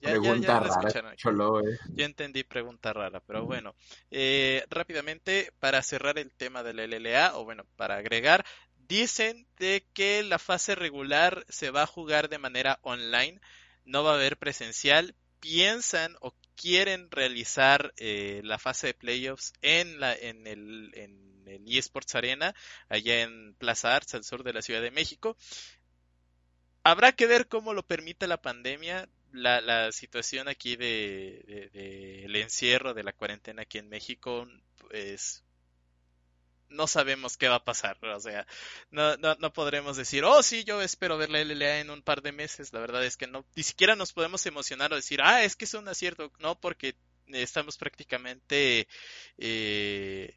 ya, 0.00 0.10
ya, 0.10 0.10
Pregunta 0.12 0.46
ya 0.46 0.54
lo 0.54 0.60
rara, 0.60 0.70
escucharon 0.70 1.16
cholo, 1.16 1.60
eh. 1.60 1.78
Yo 1.96 2.04
entendí 2.04 2.44
pregunta 2.44 2.92
rara, 2.92 3.20
pero 3.26 3.44
bueno. 3.44 3.74
Eh, 4.10 4.64
rápidamente, 4.70 5.52
para 5.58 5.82
cerrar 5.82 6.18
el 6.18 6.32
tema 6.32 6.62
de 6.62 6.74
la 6.74 6.84
LLA, 6.84 7.36
o 7.38 7.44
bueno, 7.44 7.64
para 7.76 7.96
agregar, 7.96 8.44
dicen 8.76 9.46
de 9.58 9.84
que 9.94 10.22
la 10.22 10.38
fase 10.38 10.76
regular 10.76 11.44
se 11.48 11.70
va 11.70 11.82
a 11.82 11.86
jugar 11.86 12.28
de 12.28 12.38
manera 12.38 12.78
online, 12.82 13.40
no 13.84 14.04
va 14.04 14.12
a 14.12 14.14
haber 14.14 14.36
presencial. 14.36 15.14
Piensan 15.40 16.16
o 16.20 16.34
quieren 16.56 17.10
realizar 17.10 17.92
eh, 17.96 18.40
la 18.44 18.58
fase 18.58 18.88
de 18.88 18.94
playoffs 18.94 19.52
en 19.62 19.98
la 20.00 20.14
en 20.14 20.46
el 20.46 20.90
en 20.94 21.42
el 21.46 21.64
eSports 21.76 22.14
Arena 22.14 22.54
allá 22.88 23.22
en 23.22 23.54
Plaza 23.54 23.96
Arts 23.96 24.14
al 24.14 24.24
sur 24.24 24.42
de 24.44 24.52
la 24.52 24.62
Ciudad 24.62 24.82
de 24.82 24.90
México. 24.90 25.36
Habrá 26.82 27.12
que 27.12 27.26
ver 27.26 27.48
cómo 27.48 27.74
lo 27.74 27.82
permite 27.86 28.26
la 28.26 28.40
pandemia, 28.40 29.08
la, 29.32 29.60
la 29.60 29.92
situación 29.92 30.48
aquí 30.48 30.76
de, 30.76 31.42
de- 31.46 31.68
de 31.70 32.24
el 32.24 32.36
encierro 32.36 32.94
de 32.94 33.02
la 33.04 33.12
cuarentena 33.12 33.62
aquí 33.62 33.78
en 33.78 33.88
México, 33.88 34.46
pues 34.78 35.44
no 36.70 36.86
sabemos 36.86 37.36
qué 37.36 37.48
va 37.48 37.56
a 37.56 37.64
pasar, 37.64 37.98
o 38.04 38.20
sea, 38.20 38.46
no, 38.90 39.16
no, 39.18 39.34
no 39.36 39.52
podremos 39.52 39.96
decir, 39.96 40.24
oh 40.24 40.42
sí, 40.42 40.64
yo 40.64 40.80
espero 40.80 41.18
ver 41.18 41.30
la 41.30 41.40
LLA 41.40 41.80
en 41.80 41.90
un 41.90 42.02
par 42.02 42.22
de 42.22 42.32
meses, 42.32 42.72
la 42.72 42.80
verdad 42.80 43.04
es 43.04 43.16
que 43.16 43.26
no, 43.26 43.44
ni 43.54 43.62
siquiera 43.62 43.96
nos 43.96 44.12
podemos 44.12 44.44
emocionar 44.46 44.92
o 44.92 44.96
decir, 44.96 45.20
ah, 45.22 45.44
es 45.44 45.56
que 45.56 45.64
es 45.64 45.74
un 45.74 45.88
acierto, 45.88 46.32
no, 46.38 46.58
porque 46.58 46.96
estamos 47.26 47.76
prácticamente 47.78 48.88
eh, 49.38 50.36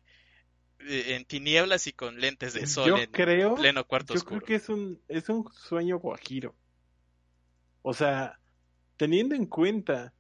eh, 0.80 1.16
en 1.16 1.26
tinieblas 1.26 1.88
y 1.88 1.94
con 1.94 2.20
lentes 2.20 2.54
de 2.54 2.68
sol 2.68 2.90
Yo 2.90 2.98
en 2.98 3.12
creo, 3.12 3.56
pleno 3.56 3.86
cuarto 3.88 4.14
yo 4.14 4.20
oscuro. 4.20 4.42
creo 4.42 4.48
que 4.48 4.56
es 4.56 4.70
un, 4.70 5.02
es 5.08 5.30
un 5.30 5.50
sueño 5.54 5.98
guajiro. 6.00 6.56
O 7.82 7.94
sea, 7.94 8.40
teniendo 8.98 9.36
en 9.36 9.46
cuenta 9.46 10.14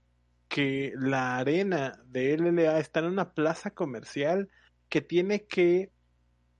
que 0.47 0.93
la 0.95 1.38
arena 1.38 1.99
de 2.05 2.38
LLA 2.38 2.80
está 2.80 2.99
en 2.99 3.07
una 3.07 3.34
plaza 3.34 3.72
comercial 3.72 4.49
que 4.89 5.01
tiene 5.01 5.45
que 5.45 5.91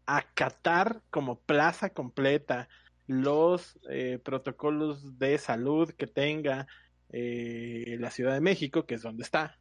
acatar 0.06 1.02
como 1.10 1.40
plaza 1.40 1.90
completa 1.92 2.70
los 3.08 3.80
eh, 3.90 4.20
protocolos 4.24 5.20
de 5.20 5.38
salud 5.38 5.92
que 5.92 6.08
tenga 6.08 6.68
eh, 7.10 7.98
la 8.00 8.12
Ciudad 8.12 8.34
de 8.34 8.42
México, 8.42 8.86
que 8.86 8.96
es 8.96 9.02
donde 9.02 9.24
está. 9.24 9.60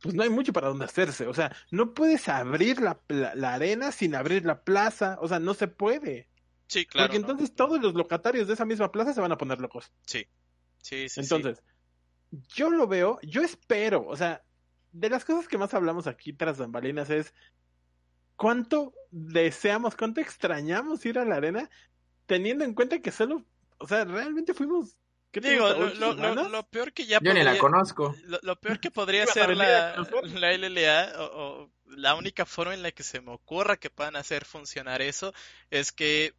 Pues 0.00 0.14
no 0.14 0.22
hay 0.22 0.30
mucho 0.30 0.52
para 0.52 0.68
donde 0.68 0.84
hacerse. 0.84 1.26
O 1.26 1.34
sea, 1.34 1.54
no 1.70 1.94
puedes 1.94 2.28
abrir 2.28 2.80
la, 2.80 3.00
la, 3.08 3.34
la 3.34 3.54
arena 3.54 3.92
sin 3.92 4.14
abrir 4.14 4.44
la 4.44 4.62
plaza. 4.62 5.16
O 5.20 5.28
sea, 5.28 5.38
no 5.38 5.54
se 5.54 5.68
puede. 5.68 6.28
Sí, 6.66 6.86
claro. 6.86 7.08
Porque 7.08 7.20
¿no? 7.20 7.26
entonces 7.26 7.54
todos 7.54 7.80
los 7.80 7.94
locatarios 7.94 8.48
de 8.48 8.54
esa 8.54 8.64
misma 8.64 8.90
plaza 8.90 9.14
se 9.14 9.20
van 9.20 9.32
a 9.32 9.38
poner 9.38 9.60
locos. 9.60 9.92
Sí, 10.06 10.26
sí, 10.78 11.08
sí. 11.08 11.20
Entonces, 11.20 11.62
yo 12.54 12.70
lo 12.70 12.86
veo, 12.86 13.18
yo 13.22 13.42
espero, 13.42 14.06
o 14.06 14.16
sea, 14.16 14.42
de 14.92 15.10
las 15.10 15.24
cosas 15.24 15.48
que 15.48 15.58
más 15.58 15.74
hablamos 15.74 16.06
aquí 16.06 16.32
tras 16.32 16.58
bambalinas 16.58 17.10
es 17.10 17.34
cuánto 18.36 18.94
deseamos, 19.10 19.96
cuánto 19.96 20.20
extrañamos 20.20 21.04
ir 21.06 21.18
a 21.18 21.24
la 21.24 21.36
arena, 21.36 21.70
teniendo 22.26 22.64
en 22.64 22.74
cuenta 22.74 23.00
que 23.00 23.10
solo, 23.10 23.44
o 23.78 23.86
sea, 23.86 24.04
realmente 24.04 24.54
fuimos, 24.54 24.96
¿qué 25.30 25.40
te 25.40 25.50
Digo, 25.50 25.68
lo, 25.68 25.78
ocho 25.86 25.94
lo- 25.94 26.06
lo- 26.14 26.14
semanas? 26.14 26.50
lo 26.50 26.66
peor 26.68 26.92
que 26.92 27.06
ya 27.06 27.18
Yo 27.20 27.32
ni 27.34 27.40
la 27.40 27.50
podría- 27.50 27.60
conozco. 27.60 28.14
lo, 28.24 28.38
lo 28.42 28.56
peor 28.60 28.80
que 28.80 28.90
podría 28.90 29.26
ser 29.26 29.56
la, 29.56 29.94
LLA, 29.94 31.12
o, 31.20 31.24
o 31.64 31.72
la 31.86 32.14
única 32.14 32.46
forma 32.46 32.74
en 32.74 32.82
la 32.82 32.90
que 32.92 33.02
se 33.02 33.20
me 33.20 33.32
ocurra 33.32 33.76
que 33.76 33.90
puedan 33.90 34.16
hacer 34.16 34.44
funcionar 34.44 35.02
eso, 35.02 35.32
es 35.70 35.92
que 35.92 36.34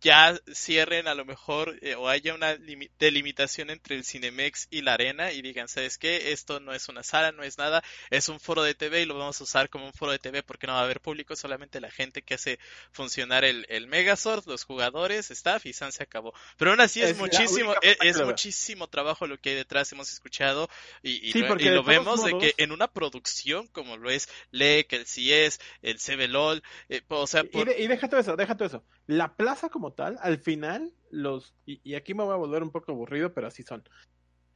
ya 0.00 0.38
cierren 0.54 1.08
a 1.08 1.14
lo 1.14 1.24
mejor 1.24 1.78
eh, 1.82 1.94
o 1.94 2.08
haya 2.08 2.34
una 2.34 2.54
limi- 2.56 2.90
delimitación 2.98 3.70
entre 3.70 3.96
el 3.96 4.04
Cinemex 4.04 4.66
y 4.70 4.82
la 4.82 4.94
arena 4.94 5.32
y 5.32 5.42
digan, 5.42 5.68
¿sabes 5.68 5.98
qué? 5.98 6.32
Esto 6.32 6.58
no 6.60 6.72
es 6.72 6.88
una 6.88 7.02
sala, 7.02 7.32
no 7.32 7.42
es 7.42 7.58
nada, 7.58 7.82
es 8.10 8.28
un 8.28 8.40
foro 8.40 8.62
de 8.62 8.74
TV 8.74 9.02
y 9.02 9.06
lo 9.06 9.18
vamos 9.18 9.40
a 9.40 9.44
usar 9.44 9.68
como 9.68 9.86
un 9.86 9.92
foro 9.92 10.12
de 10.12 10.18
TV 10.18 10.42
porque 10.42 10.66
no 10.66 10.72
va 10.74 10.80
a 10.80 10.84
haber 10.84 11.00
público, 11.00 11.36
solamente 11.36 11.80
la 11.80 11.90
gente 11.90 12.22
que 12.22 12.34
hace 12.34 12.58
funcionar 12.92 13.44
el, 13.44 13.66
el 13.68 13.86
Megazord, 13.86 14.46
los 14.46 14.64
jugadores, 14.64 15.30
staff 15.30 15.66
y 15.66 15.72
San 15.72 15.92
se 15.92 16.02
acabó. 16.02 16.32
Pero 16.56 16.70
aún 16.70 16.80
así 16.80 17.02
es, 17.02 17.18
muchísimo, 17.18 17.70
única 17.72 17.80
es, 18.02 18.22
muchísimo 18.24 18.88
trabajo 18.88 19.26
lo 19.26 19.38
que 19.38 19.50
hay 19.50 19.56
detrás, 19.56 19.92
hemos 19.92 20.12
escuchado 20.12 20.68
y, 21.02 21.28
y 21.28 21.32
Sí, 21.32 21.40
lo, 21.40 21.58
y 21.60 21.84
vemos 21.84 22.24
de 22.24 22.38
que 22.38 22.54
en 22.58 22.72
una 22.72 22.88
producción 22.88 23.66
como 23.68 23.96
lo 23.96 24.10
es 24.10 24.28
LEC, 24.50 24.92
el 24.94 25.06
CIES, 25.06 25.60
el 25.82 25.98
CBLOL, 25.98 26.62
eh, 26.88 27.02
o 27.08 27.26
sea, 27.26 27.42
Y, 27.52 27.64
de- 27.64 27.82
y 27.82 27.86
deja 27.86 28.08
todo 28.08 28.20
eso, 28.20 28.36
deja 28.36 28.56
todo 28.56 28.66
eso. 28.68 28.84
La 29.06 29.34
plaza 29.34 29.57
como 29.68 29.92
tal, 29.92 30.16
al 30.20 30.38
final, 30.38 30.94
los, 31.10 31.56
y, 31.66 31.94
aquí 31.94 32.14
me 32.14 32.22
voy 32.22 32.34
a 32.34 32.36
volver 32.36 32.62
un 32.62 32.70
poco 32.70 32.92
aburrido, 32.92 33.34
pero 33.34 33.48
así 33.48 33.64
son. 33.64 33.82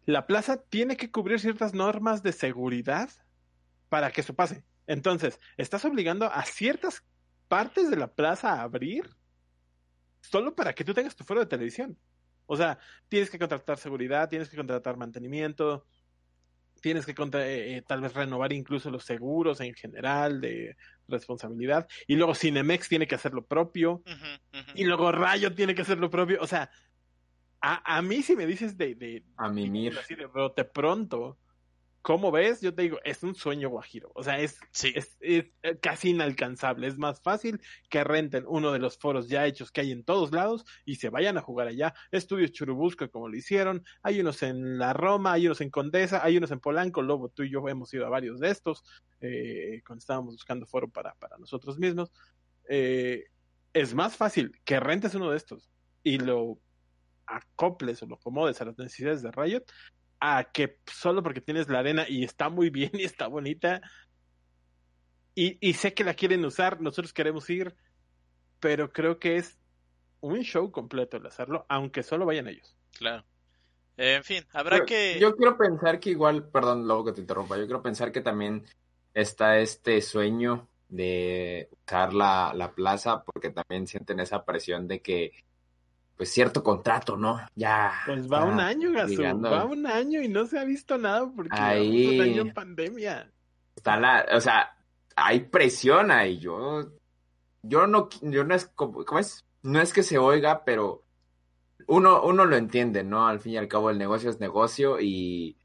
La 0.06 0.26
plaza 0.26 0.62
tiene 0.62 0.96
que 0.96 1.10
cubrir 1.10 1.40
ciertas 1.40 1.74
normas 1.74 2.22
de 2.22 2.32
seguridad 2.32 3.10
para 3.88 4.12
que 4.12 4.20
eso 4.20 4.34
pase. 4.34 4.64
Entonces, 4.86 5.40
estás 5.56 5.84
obligando 5.84 6.26
a 6.26 6.44
ciertas 6.44 7.04
partes 7.48 7.90
de 7.90 7.96
la 7.96 8.14
plaza 8.14 8.52
a 8.52 8.62
abrir 8.62 9.10
solo 10.20 10.54
para 10.54 10.72
que 10.72 10.84
tú 10.84 10.94
tengas 10.94 11.16
tu 11.16 11.24
foro 11.24 11.40
de 11.40 11.46
televisión. 11.46 11.98
O 12.46 12.56
sea, 12.56 12.78
tienes 13.08 13.30
que 13.30 13.38
contratar 13.38 13.78
seguridad, 13.78 14.28
tienes 14.28 14.48
que 14.48 14.56
contratar 14.56 14.96
mantenimiento, 14.96 15.84
tienes 16.82 17.06
que 17.06 17.12
eh, 17.12 17.76
eh, 17.76 17.82
tal 17.86 18.02
vez 18.02 18.12
renovar 18.12 18.52
incluso 18.52 18.90
los 18.90 19.04
seguros 19.04 19.60
en 19.60 19.74
general 19.74 20.40
de 20.40 20.76
responsabilidad. 21.08 21.88
Y 22.06 22.16
luego 22.16 22.34
Cinemex 22.34 22.88
tiene 22.88 23.06
que 23.06 23.14
hacer 23.14 23.32
lo 23.32 23.46
propio. 23.46 24.02
Y 24.74 24.84
luego 24.84 25.10
Rayo 25.12 25.54
tiene 25.54 25.74
que 25.74 25.82
hacer 25.82 25.98
lo 25.98 26.10
propio. 26.10 26.38
O 26.42 26.46
sea, 26.46 26.70
a, 27.60 27.96
a 27.96 28.02
mí 28.02 28.22
si 28.22 28.36
me 28.36 28.46
dices 28.46 28.76
de... 28.76 28.94
de 28.96 29.24
a 29.36 29.48
mimir. 29.48 29.96
Así 29.98 30.14
de 30.14 30.64
pronto 30.64 31.38
¿Cómo 32.02 32.32
ves? 32.32 32.60
Yo 32.60 32.74
te 32.74 32.82
digo, 32.82 32.98
es 33.04 33.22
un 33.22 33.36
sueño 33.36 33.68
guajiro. 33.70 34.10
O 34.16 34.24
sea, 34.24 34.40
es, 34.40 34.58
es, 34.82 35.16
eh, 35.20 35.52
casi 35.80 36.10
inalcanzable. 36.10 36.88
Es 36.88 36.98
más 36.98 37.22
fácil 37.22 37.60
que 37.88 38.02
renten 38.02 38.44
uno 38.48 38.72
de 38.72 38.80
los 38.80 38.98
foros 38.98 39.28
ya 39.28 39.46
hechos 39.46 39.70
que 39.70 39.82
hay 39.82 39.92
en 39.92 40.02
todos 40.02 40.32
lados 40.32 40.64
y 40.84 40.96
se 40.96 41.10
vayan 41.10 41.38
a 41.38 41.42
jugar 41.42 41.68
allá. 41.68 41.94
Estudios 42.10 42.50
Churubusco, 42.50 43.08
como 43.08 43.28
lo 43.28 43.36
hicieron. 43.36 43.84
Hay 44.02 44.20
unos 44.20 44.42
en 44.42 44.78
la 44.78 44.92
Roma, 44.92 45.32
hay 45.34 45.46
unos 45.46 45.60
en 45.60 45.70
Condesa, 45.70 46.24
hay 46.24 46.36
unos 46.36 46.50
en 46.50 46.58
Polanco. 46.58 47.02
Lobo, 47.02 47.28
tú 47.28 47.44
y 47.44 47.50
yo 47.50 47.68
hemos 47.68 47.94
ido 47.94 48.04
a 48.04 48.10
varios 48.10 48.40
de 48.40 48.50
estos 48.50 48.82
eh, 49.20 49.80
cuando 49.86 50.00
estábamos 50.00 50.34
buscando 50.34 50.66
foro 50.66 50.88
para, 50.88 51.14
para 51.14 51.38
nosotros 51.38 51.78
mismos. 51.78 52.10
Eh, 52.68 53.26
es 53.72 53.94
más 53.94 54.16
fácil 54.16 54.52
que 54.64 54.80
rentes 54.80 55.14
uno 55.14 55.30
de 55.30 55.36
estos 55.36 55.70
y 56.02 56.18
lo 56.18 56.58
acoples 57.26 58.02
o 58.02 58.06
lo 58.06 58.16
acomodes 58.16 58.60
a 58.60 58.64
las 58.64 58.76
necesidades 58.76 59.22
de 59.22 59.30
Riot 59.30 59.64
a 60.24 60.44
que 60.44 60.78
solo 60.86 61.20
porque 61.20 61.40
tienes 61.40 61.68
la 61.68 61.80
arena 61.80 62.06
y 62.08 62.22
está 62.22 62.48
muy 62.48 62.70
bien 62.70 62.92
y 62.94 63.02
está 63.02 63.26
bonita 63.26 63.82
y, 65.34 65.58
y, 65.66 65.72
sé 65.72 65.94
que 65.94 66.04
la 66.04 66.14
quieren 66.14 66.44
usar, 66.44 66.80
nosotros 66.80 67.12
queremos 67.12 67.48
ir, 67.50 67.74
pero 68.60 68.92
creo 68.92 69.18
que 69.18 69.36
es 69.36 69.58
un 70.20 70.42
show 70.42 70.70
completo 70.70 71.16
el 71.16 71.26
hacerlo, 71.26 71.64
aunque 71.68 72.02
solo 72.02 72.26
vayan 72.26 72.48
ellos. 72.48 72.76
Claro. 72.98 73.24
en 73.96 74.22
fin, 74.22 74.44
habrá 74.52 74.84
que... 74.84 75.18
Yo 75.18 75.34
quiero 75.34 75.56
pensar 75.56 75.98
que 75.98 76.10
igual, 76.10 76.48
perdón, 76.48 76.86
luego 76.86 77.06
que 77.06 77.12
te 77.12 77.22
interrumpa, 77.22 77.56
yo 77.56 77.64
quiero 77.64 77.82
pensar 77.82 78.12
que 78.12 78.20
también 78.20 78.64
está 79.14 79.58
este 79.58 80.02
sueño 80.02 80.68
de 80.88 81.70
usar 81.86 82.12
la, 82.12 82.52
la 82.54 82.72
plaza 82.72 83.24
porque 83.24 83.50
también 83.50 83.86
sienten 83.86 84.20
esa 84.20 84.44
presión 84.44 84.86
de 84.86 85.00
que 85.00 85.32
pues 86.22 86.34
cierto 86.34 86.62
contrato, 86.62 87.16
¿no? 87.16 87.40
Ya. 87.56 87.94
Pues 88.06 88.30
va 88.30 88.44
un 88.44 88.60
año, 88.60 88.92
Gazú, 88.92 89.22
va 89.22 89.64
un 89.64 89.88
año 89.88 90.22
y 90.22 90.28
no 90.28 90.46
se 90.46 90.56
ha 90.56 90.62
visto 90.62 90.96
nada 90.96 91.28
porque 91.34 91.50
Ahí... 91.58 92.14
un 92.14 92.20
año 92.20 92.42
en 92.42 92.54
pandemia. 92.54 93.32
Está 93.74 93.98
la, 93.98 94.24
o 94.32 94.40
sea, 94.40 94.72
hay 95.16 95.40
presión 95.40 96.12
ahí, 96.12 96.38
yo, 96.38 96.92
yo 97.62 97.88
no, 97.88 98.08
yo 98.20 98.44
no 98.44 98.54
es, 98.54 98.66
¿cómo 98.66 99.18
es? 99.18 99.44
No 99.62 99.80
es 99.80 99.92
que 99.92 100.04
se 100.04 100.16
oiga, 100.16 100.62
pero 100.64 101.02
uno, 101.88 102.22
uno 102.22 102.44
lo 102.44 102.54
entiende, 102.54 103.02
¿no? 103.02 103.26
Al 103.26 103.40
fin 103.40 103.54
y 103.54 103.56
al 103.56 103.66
cabo 103.66 103.90
el 103.90 103.98
negocio 103.98 104.30
es 104.30 104.38
negocio 104.38 105.00
y 105.00 105.56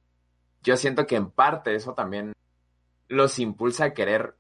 yo 0.64 0.76
siento 0.76 1.06
que 1.06 1.18
en 1.18 1.30
parte 1.30 1.76
eso 1.76 1.94
también 1.94 2.34
los 3.10 3.38
impulsa 3.38 3.86
a 3.86 3.94
querer 3.94 4.36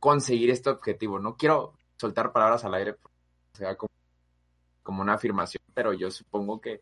conseguir 0.00 0.48
este 0.48 0.70
objetivo. 0.70 1.18
No 1.18 1.36
quiero 1.36 1.74
soltar 1.98 2.32
palabras 2.32 2.64
al 2.64 2.72
aire, 2.72 2.92
o 2.92 3.56
sea, 3.56 3.76
como 3.76 3.90
como 4.88 5.02
una 5.02 5.12
afirmación, 5.12 5.62
pero 5.74 5.92
yo 5.92 6.10
supongo 6.10 6.62
que 6.62 6.80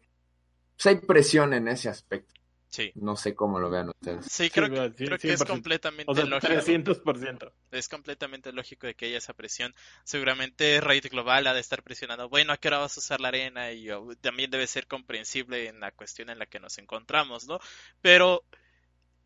pues, 0.76 0.86
hay 0.86 0.94
presión 0.94 1.52
en 1.54 1.66
ese 1.66 1.88
aspecto. 1.88 2.40
Sí. 2.68 2.92
No 2.94 3.16
sé 3.16 3.34
cómo 3.34 3.58
lo 3.58 3.68
vean 3.68 3.88
ustedes. 3.88 4.26
Sí, 4.30 4.48
creo, 4.48 4.94
que 4.94 5.32
es 5.32 5.42
completamente 5.42 6.24
lógico. 6.24 6.52
300%. 6.52 7.52
Es 7.72 7.88
completamente 7.88 8.52
lógico 8.52 8.86
de 8.86 8.94
que 8.94 9.06
haya 9.06 9.18
esa 9.18 9.34
presión. 9.34 9.74
Seguramente 10.04 10.80
Raid 10.80 11.06
Global 11.10 11.48
ha 11.48 11.54
de 11.54 11.58
estar 11.58 11.82
presionando, 11.82 12.28
bueno, 12.28 12.52
¿a 12.52 12.58
qué 12.58 12.68
hora 12.68 12.78
vas 12.78 12.96
a 12.96 13.00
usar 13.00 13.20
la 13.20 13.26
arena? 13.26 13.72
Y 13.72 13.88
también 14.20 14.52
debe 14.52 14.68
ser 14.68 14.86
comprensible 14.86 15.66
en 15.66 15.80
la 15.80 15.90
cuestión 15.90 16.30
en 16.30 16.38
la 16.38 16.46
que 16.46 16.60
nos 16.60 16.78
encontramos, 16.78 17.48
¿no? 17.48 17.58
Pero 18.02 18.44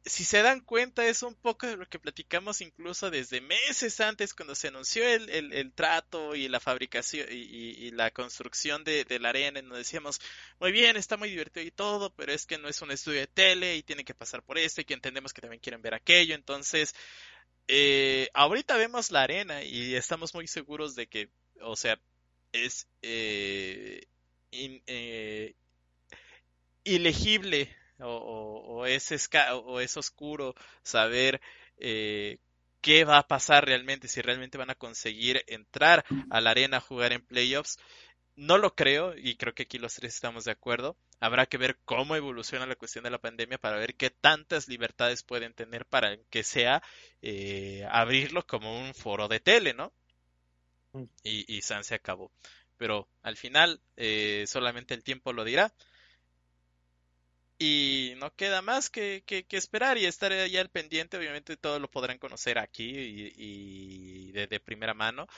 si 0.04 0.24
se 0.24 0.42
dan 0.42 0.60
cuenta, 0.60 1.06
es 1.06 1.22
un 1.22 1.34
poco 1.34 1.66
de 1.66 1.76
lo 1.76 1.86
que 1.86 1.98
platicamos 1.98 2.62
incluso 2.62 3.10
desde 3.10 3.40
meses 3.40 4.00
antes, 4.00 4.32
cuando 4.32 4.54
se 4.54 4.68
anunció 4.68 5.06
el, 5.06 5.52
el, 5.52 5.72
trato 5.72 6.34
y 6.34 6.48
la 6.48 6.58
fabricación 6.58 7.26
y, 7.30 7.90
la 7.90 8.10
construcción 8.10 8.82
de, 8.82 9.04
la 9.20 9.28
arena, 9.28 9.60
y 9.60 9.62
nos 9.62 9.76
decíamos, 9.76 10.20
muy 10.58 10.72
bien, 10.72 10.96
está 10.96 11.16
muy 11.16 11.28
divertido 11.28 11.66
y 11.66 11.70
todo, 11.70 12.14
pero 12.14 12.32
es 12.32 12.46
que 12.46 12.56
no 12.56 12.68
es 12.68 12.80
un 12.80 12.90
estudio 12.90 13.20
de 13.20 13.26
tele 13.26 13.76
y 13.76 13.82
tiene 13.82 14.04
que 14.04 14.14
pasar 14.14 14.42
por 14.42 14.56
esto 14.58 14.80
y 14.80 14.84
que 14.84 14.94
entendemos 14.94 15.34
que 15.34 15.42
también 15.42 15.60
quieren 15.60 15.82
ver 15.82 15.94
aquello, 15.94 16.34
entonces, 16.34 16.94
eh, 17.68 18.28
ahorita 18.32 18.76
vemos 18.76 19.10
la 19.10 19.22
arena 19.22 19.62
y 19.62 19.94
estamos 19.94 20.34
muy 20.34 20.46
seguros 20.46 20.94
de 20.94 21.08
que, 21.08 21.28
o 21.60 21.76
sea, 21.76 22.00
es 22.52 22.86
eh, 23.02 24.06
eh 24.52 25.54
ilegible 26.82 27.76
o, 28.02 28.86
es, 28.86 29.10
o 29.52 29.80
es 29.80 29.96
oscuro 29.96 30.54
saber 30.82 31.40
eh, 31.78 32.38
qué 32.80 33.04
va 33.04 33.18
a 33.18 33.26
pasar 33.26 33.64
realmente, 33.64 34.08
si 34.08 34.20
realmente 34.20 34.58
van 34.58 34.70
a 34.70 34.74
conseguir 34.74 35.44
entrar 35.46 36.04
a 36.30 36.40
la 36.40 36.50
arena 36.50 36.78
a 36.78 36.80
jugar 36.80 37.12
en 37.12 37.22
playoffs. 37.22 37.78
No 38.36 38.56
lo 38.56 38.74
creo 38.74 39.14
y 39.16 39.36
creo 39.36 39.54
que 39.54 39.64
aquí 39.64 39.78
los 39.78 39.94
tres 39.94 40.14
estamos 40.14 40.44
de 40.44 40.52
acuerdo. 40.52 40.96
Habrá 41.18 41.44
que 41.44 41.58
ver 41.58 41.78
cómo 41.84 42.16
evoluciona 42.16 42.64
la 42.66 42.76
cuestión 42.76 43.04
de 43.04 43.10
la 43.10 43.18
pandemia 43.18 43.58
para 43.58 43.76
ver 43.76 43.94
qué 43.96 44.08
tantas 44.08 44.68
libertades 44.68 45.22
pueden 45.22 45.52
tener 45.52 45.84
para 45.84 46.16
que 46.30 46.42
sea 46.42 46.82
eh, 47.20 47.86
abrirlo 47.90 48.46
como 48.46 48.80
un 48.80 48.94
foro 48.94 49.28
de 49.28 49.40
tele, 49.40 49.74
¿no? 49.74 49.92
Mm. 50.92 51.04
Y, 51.22 51.56
y 51.56 51.60
San 51.62 51.84
se 51.84 51.94
acabó. 51.94 52.32
Pero 52.78 53.08
al 53.22 53.36
final 53.36 53.82
eh, 53.96 54.44
solamente 54.46 54.94
el 54.94 55.04
tiempo 55.04 55.34
lo 55.34 55.44
dirá. 55.44 55.70
Y 57.62 58.14
no 58.16 58.34
queda 58.34 58.62
más 58.62 58.88
que, 58.88 59.22
que, 59.26 59.44
esperar 59.50 59.98
y 59.98 60.06
estar 60.06 60.32
ya 60.48 60.62
al 60.62 60.70
pendiente. 60.70 61.18
Obviamente 61.18 61.58
todo 61.58 61.78
lo 61.78 61.90
podrán 61.90 62.16
conocer 62.16 62.58
aquí 62.58 62.90
y, 63.36 64.32
de, 64.32 64.60
primera 64.60 64.94
mano. 64.94 65.28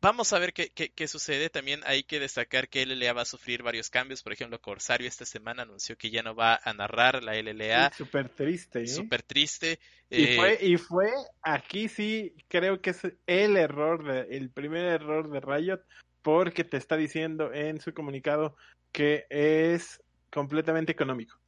Vamos 0.00 0.32
a 0.32 0.38
ver 0.38 0.52
qué, 0.52 0.70
qué, 0.70 1.08
sucede. 1.08 1.50
También 1.50 1.80
hay 1.84 2.04
que 2.04 2.20
destacar 2.20 2.68
que 2.68 2.86
LLA 2.86 3.12
va 3.14 3.22
a 3.22 3.24
sufrir 3.24 3.64
varios 3.64 3.90
cambios. 3.90 4.22
Por 4.22 4.32
ejemplo, 4.32 4.60
Corsario 4.60 5.08
esta 5.08 5.24
semana 5.24 5.62
anunció 5.62 5.98
que 5.98 6.10
ya 6.10 6.22
no 6.22 6.36
va 6.36 6.60
a 6.62 6.72
narrar 6.72 7.24
la 7.24 7.34
LLA. 7.34 7.92
Súper 7.92 8.28
triste. 8.28 8.82
¿eh? 8.82 8.86
Súper 8.86 9.24
triste. 9.24 9.80
Y, 10.08 10.36
fue, 10.36 10.58
y 10.60 10.76
fue, 10.76 11.10
aquí 11.42 11.88
sí, 11.88 12.32
creo 12.46 12.80
que 12.80 12.90
es 12.90 13.02
el 13.26 13.56
error, 13.56 14.08
el 14.30 14.50
primer 14.50 14.84
error 14.84 15.28
de 15.30 15.40
Riot, 15.40 15.80
porque 16.22 16.62
te 16.62 16.76
está 16.76 16.96
diciendo 16.96 17.52
en 17.52 17.80
su 17.80 17.92
comunicado 17.92 18.54
que 18.92 19.26
es 19.30 20.00
completamente 20.34 20.92
económico. 20.92 21.38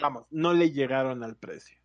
Vamos, 0.00 0.26
no 0.30 0.52
le 0.52 0.70
llegaron 0.70 1.24
al 1.24 1.36
precio. 1.36 1.78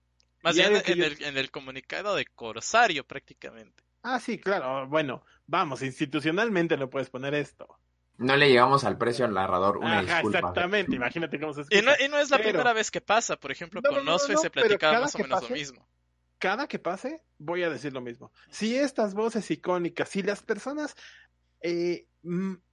Más 0.44 0.56
bien 0.56 0.76
en, 0.86 1.02
el, 1.02 1.24
en 1.24 1.38
el 1.38 1.50
comunicado 1.50 2.16
de 2.16 2.26
Corsario 2.26 3.06
prácticamente. 3.06 3.84
Ah, 4.04 4.20
sí, 4.20 4.38
claro. 4.38 4.88
Bueno, 4.88 5.24
vamos, 5.48 5.82
institucionalmente 5.82 6.78
no 6.78 6.90
puedes 6.90 7.10
poner 7.10 7.34
esto. 7.34 7.80
No 8.18 8.36
le 8.36 8.50
llegamos 8.50 8.84
al 8.84 8.98
precio 8.98 9.26
al 9.26 9.34
narrador, 9.34 9.78
una 9.78 10.02
disculpa. 10.02 10.40
Exactamente, 10.40 10.96
imagínate 10.96 11.40
cómo 11.40 11.54
se 11.54 11.62
escucha. 11.62 11.80
Y 12.04 12.10
no, 12.10 12.18
es 12.18 12.30
la 12.30 12.40
primera 12.40 12.74
vez 12.74 12.92
que 12.92 13.00
pasa, 13.00 13.38
por 13.38 13.52
ejemplo, 13.52 13.82
con 13.82 14.04
Nosfe 14.04 14.36
se 14.38 14.50
platicaba 14.50 15.02
más 15.02 15.16
o 15.16 15.20
menos 15.20 15.50
lo 15.50 15.50
mismo. 15.50 15.88
Cada 16.40 16.68
que 16.68 16.80
pase, 16.80 17.24
voy 17.38 17.64
a 17.64 17.70
decir 17.70 17.94
lo 17.94 18.02
mismo. 18.02 18.32
Si 18.50 18.76
estas 18.76 19.14
voces 19.14 19.50
icónicas, 19.50 20.10
si 20.10 20.22
las 20.22 20.44
personas 20.44 20.96
eh, 21.62 22.08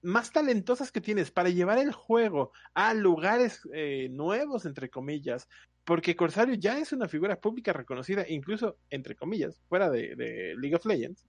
más 0.01 0.31
talentosas 0.31 0.91
que 0.91 1.01
tienes 1.01 1.31
para 1.31 1.49
llevar 1.49 1.77
el 1.77 1.91
juego 1.91 2.51
a 2.73 2.93
lugares 2.93 3.61
eh, 3.73 4.09
nuevos, 4.09 4.65
entre 4.65 4.89
comillas, 4.89 5.47
porque 5.83 6.15
Corsario 6.15 6.55
ya 6.55 6.77
es 6.77 6.91
una 6.91 7.07
figura 7.07 7.39
pública 7.39 7.71
reconocida, 7.71 8.25
incluso, 8.27 8.77
entre 8.89 9.15
comillas, 9.15 9.61
fuera 9.69 9.89
de, 9.89 10.15
de 10.15 10.55
League 10.57 10.75
of 10.75 10.85
Legends, 10.85 11.25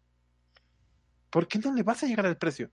¿por 1.30 1.46
qué 1.46 1.58
no 1.58 1.72
le 1.72 1.82
vas 1.82 2.02
a 2.02 2.06
llegar 2.06 2.26
al 2.26 2.38
precio? 2.38 2.70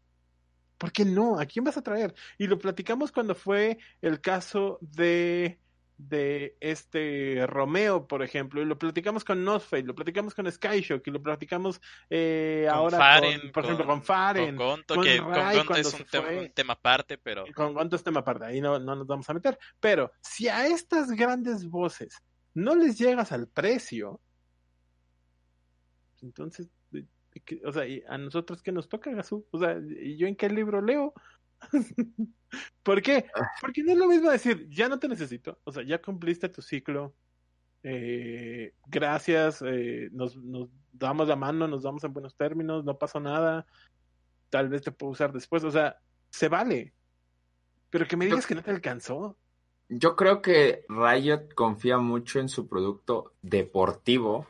¿Por 0.77 0.91
qué 0.91 1.05
no? 1.05 1.39
¿A 1.39 1.45
quién 1.45 1.63
vas 1.63 1.77
a 1.77 1.83
traer? 1.83 2.13
Y 2.37 2.47
lo 2.47 2.57
platicamos 2.57 3.11
cuando 3.11 3.35
fue 3.35 3.77
el 4.01 4.21
caso 4.21 4.79
de 4.81 5.59
de 5.97 6.57
este 6.59 7.45
Romeo, 7.47 8.07
por 8.07 8.23
ejemplo, 8.23 8.61
y 8.61 8.65
lo 8.65 8.77
platicamos 8.77 9.23
con 9.23 9.43
Nosfade, 9.43 9.83
lo 9.83 9.95
platicamos 9.95 10.33
con 10.33 10.51
Skyshock, 10.51 11.05
y 11.07 11.11
lo 11.11 11.21
platicamos 11.21 11.81
eh, 12.09 12.67
ahora, 12.71 13.19
con, 13.19 13.51
por 13.51 13.63
ejemplo, 13.63 13.85
con 13.85 14.03
Faren, 14.03 14.55
con 14.55 14.67
Gonto, 14.67 15.01
que 15.01 15.17
con 15.17 15.31
Gonto 15.33 15.75
es 15.75 15.93
un, 15.93 16.51
tema 16.53 16.73
aparte, 16.73 17.17
pero... 17.17 17.45
Con 17.55 17.73
Gonto 17.73 17.95
es 17.95 18.03
tema 18.03 18.21
aparte, 18.21 18.45
ahí 18.45 18.61
no, 18.61 18.79
no 18.79 18.95
nos 18.95 19.07
vamos 19.07 19.29
a 19.29 19.33
meter, 19.33 19.57
pero 19.79 20.11
si 20.21 20.47
a 20.47 20.67
estas 20.67 21.11
grandes 21.11 21.65
voces 21.69 22.21
no 22.53 22.75
les 22.75 22.97
llegas 22.97 23.31
al 23.31 23.47
precio, 23.47 24.19
entonces, 26.21 26.69
o 27.65 27.71
sea, 27.71 27.83
a 28.07 28.17
nosotros 28.17 28.61
qué 28.61 28.71
nos 28.71 28.89
toca, 28.89 29.11
Gasú? 29.11 29.45
O 29.51 29.59
sea, 29.59 29.79
¿y 29.79 30.17
yo 30.17 30.27
en 30.27 30.35
qué 30.35 30.49
libro 30.49 30.81
leo? 30.81 31.13
¿Por 32.83 33.01
qué? 33.01 33.25
Ah. 33.35 33.47
Porque 33.61 33.83
no 33.83 33.91
es 33.91 33.97
lo 33.97 34.07
mismo 34.07 34.29
decir, 34.29 34.67
ya 34.69 34.87
no 34.89 34.99
te 34.99 35.07
necesito, 35.07 35.59
o 35.63 35.71
sea, 35.71 35.83
ya 35.83 36.01
cumpliste 36.01 36.49
tu 36.49 36.61
ciclo, 36.61 37.15
eh, 37.83 38.73
gracias, 38.85 39.61
eh, 39.65 40.09
nos, 40.11 40.37
nos, 40.37 40.69
damos 40.91 41.27
la 41.27 41.35
mano, 41.35 41.67
nos 41.67 41.83
damos 41.83 42.03
en 42.03 42.13
buenos 42.13 42.35
términos, 42.35 42.85
no 42.85 42.97
pasó 42.97 43.19
nada, 43.19 43.65
tal 44.49 44.69
vez 44.69 44.83
te 44.83 44.91
puedo 44.91 45.11
usar 45.11 45.33
después. 45.33 45.63
O 45.63 45.71
sea, 45.71 45.97
se 46.29 46.47
vale. 46.47 46.93
Pero 47.89 48.07
que 48.07 48.15
me 48.15 48.25
digas 48.25 48.45
que 48.45 48.55
no 48.55 48.63
te 48.63 48.71
alcanzó. 48.71 49.37
Yo 49.89 50.15
creo 50.15 50.41
que 50.41 50.85
Riot 50.87 51.49
confía 51.55 51.97
mucho 51.97 52.39
en 52.39 52.49
su 52.49 52.67
producto 52.67 53.33
deportivo 53.41 54.47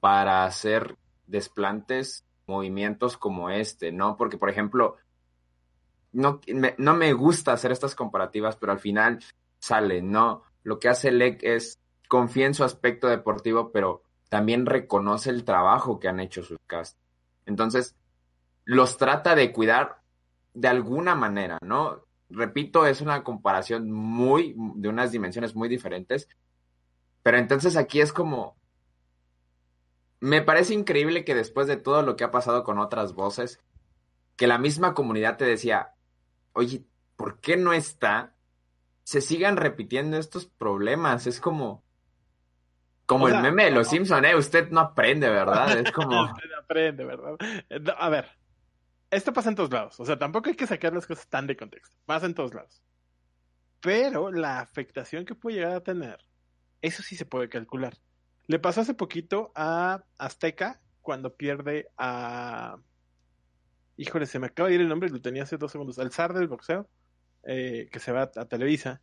para 0.00 0.44
hacer 0.44 0.96
desplantes, 1.26 2.24
movimientos 2.46 3.16
como 3.16 3.50
este, 3.50 3.92
¿no? 3.92 4.16
Porque, 4.16 4.36
por 4.36 4.50
ejemplo, 4.50 4.96
no 6.12 6.40
me, 6.48 6.74
no 6.78 6.94
me 6.94 7.12
gusta 7.12 7.52
hacer 7.52 7.72
estas 7.72 7.94
comparativas, 7.94 8.56
pero 8.56 8.72
al 8.72 8.80
final 8.80 9.20
sale, 9.58 10.02
¿no? 10.02 10.42
Lo 10.62 10.78
que 10.78 10.88
hace 10.88 11.10
LEC 11.10 11.42
es 11.42 11.78
confía 12.08 12.46
en 12.46 12.54
su 12.54 12.64
aspecto 12.64 13.08
deportivo, 13.08 13.70
pero 13.72 14.02
también 14.28 14.66
reconoce 14.66 15.30
el 15.30 15.44
trabajo 15.44 16.00
que 16.00 16.08
han 16.08 16.20
hecho 16.20 16.42
sus 16.42 16.58
cast. 16.66 16.98
Entonces, 17.46 17.96
los 18.64 18.96
trata 18.96 19.34
de 19.34 19.52
cuidar 19.52 20.00
de 20.54 20.68
alguna 20.68 21.14
manera, 21.14 21.58
¿no? 21.62 22.04
repito, 22.30 22.86
es 22.86 23.00
una 23.00 23.22
comparación 23.24 23.90
muy, 23.90 24.54
de 24.76 24.88
unas 24.88 25.12
dimensiones 25.12 25.54
muy 25.54 25.68
diferentes. 25.68 26.28
Pero 27.22 27.36
entonces 27.36 27.76
aquí 27.76 28.00
es 28.00 28.12
como, 28.12 28.56
me 30.20 30.40
parece 30.40 30.74
increíble 30.74 31.24
que 31.24 31.34
después 31.34 31.66
de 31.66 31.76
todo 31.76 32.02
lo 32.02 32.16
que 32.16 32.24
ha 32.24 32.30
pasado 32.30 32.64
con 32.64 32.78
otras 32.78 33.14
voces, 33.14 33.60
que 34.36 34.46
la 34.46 34.58
misma 34.58 34.94
comunidad 34.94 35.36
te 35.36 35.44
decía, 35.44 35.94
oye, 36.52 36.84
¿por 37.16 37.40
qué 37.40 37.56
no 37.56 37.72
está? 37.72 38.34
Se 39.02 39.20
sigan 39.20 39.56
repitiendo 39.56 40.16
estos 40.16 40.46
problemas. 40.46 41.26
Es 41.26 41.40
como, 41.40 41.84
como 43.06 43.28
el 43.28 43.40
meme 43.40 43.64
de 43.64 43.70
los 43.72 43.88
Simpson, 43.88 44.24
¿eh? 44.24 44.36
Usted 44.36 44.70
no 44.70 44.80
aprende, 44.80 45.28
¿verdad? 45.28 45.78
Es 45.78 45.90
como... 45.92 46.24
Usted 46.24 46.52
aprende, 46.58 47.04
¿verdad? 47.04 47.36
A 47.98 48.08
ver, 48.08 48.28
esto 49.10 49.32
pasa 49.32 49.48
en 49.48 49.56
todos 49.56 49.72
lados. 49.72 49.98
O 49.98 50.04
sea, 50.04 50.18
tampoco 50.18 50.48
hay 50.48 50.56
que 50.56 50.66
sacar 50.66 50.94
las 50.94 51.06
cosas 51.06 51.28
tan 51.28 51.46
de 51.46 51.56
contexto. 51.56 51.96
Pasa 52.06 52.26
en 52.26 52.34
todos 52.34 52.54
lados. 52.54 52.82
Pero 53.80 54.30
la 54.30 54.60
afectación 54.60 55.24
que 55.24 55.34
puede 55.34 55.56
llegar 55.56 55.72
a 55.72 55.82
tener, 55.82 56.24
eso 56.82 57.02
sí 57.02 57.16
se 57.16 57.26
puede 57.26 57.48
calcular. 57.48 57.96
Le 58.46 58.58
pasó 58.58 58.82
hace 58.82 58.94
poquito 58.94 59.52
a 59.54 60.04
Azteca 60.18 60.80
cuando 61.00 61.34
pierde 61.34 61.90
a. 61.96 62.78
Híjole, 64.00 64.26
se 64.26 64.38
me 64.38 64.46
acaba 64.46 64.68
de 64.68 64.76
ir 64.76 64.80
el 64.80 64.88
nombre, 64.88 65.10
lo 65.10 65.20
tenía 65.20 65.42
hace 65.42 65.56
dos 65.56 65.72
segundos. 65.72 65.98
Al 65.98 66.10
zar 66.10 66.32
del 66.32 66.48
boxeo, 66.48 66.88
eh, 67.44 67.88
que 67.92 67.98
se 67.98 68.12
va 68.12 68.30
a 68.34 68.44
Televisa 68.46 69.00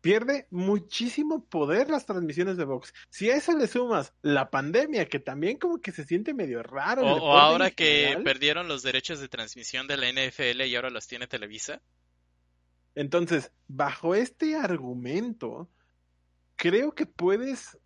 pierde 0.00 0.46
muchísimo 0.50 1.44
poder 1.44 1.90
las 1.90 2.06
transmisiones 2.06 2.56
de 2.56 2.64
Vox. 2.64 2.92
Si 3.10 3.30
a 3.30 3.36
eso 3.36 3.56
le 3.56 3.66
sumas 3.66 4.12
la 4.22 4.50
pandemia, 4.50 5.06
que 5.06 5.18
también 5.18 5.58
como 5.58 5.80
que 5.80 5.92
se 5.92 6.04
siente 6.04 6.34
medio 6.34 6.62
raro. 6.62 7.02
O, 7.02 7.36
ahora 7.36 7.70
que 7.70 8.18
perdieron 8.24 8.68
los 8.68 8.82
derechos 8.82 9.20
de 9.20 9.28
transmisión 9.28 9.86
de 9.86 9.96
la 9.96 10.10
NFL 10.10 10.62
y 10.62 10.74
ahora 10.74 10.90
los 10.90 11.06
tiene 11.06 11.26
Televisa. 11.26 11.82
Entonces, 12.94 13.52
bajo 13.68 14.14
este 14.14 14.56
argumento, 14.56 15.68
creo 16.56 16.94
que 16.94 17.06
puedes 17.06 17.78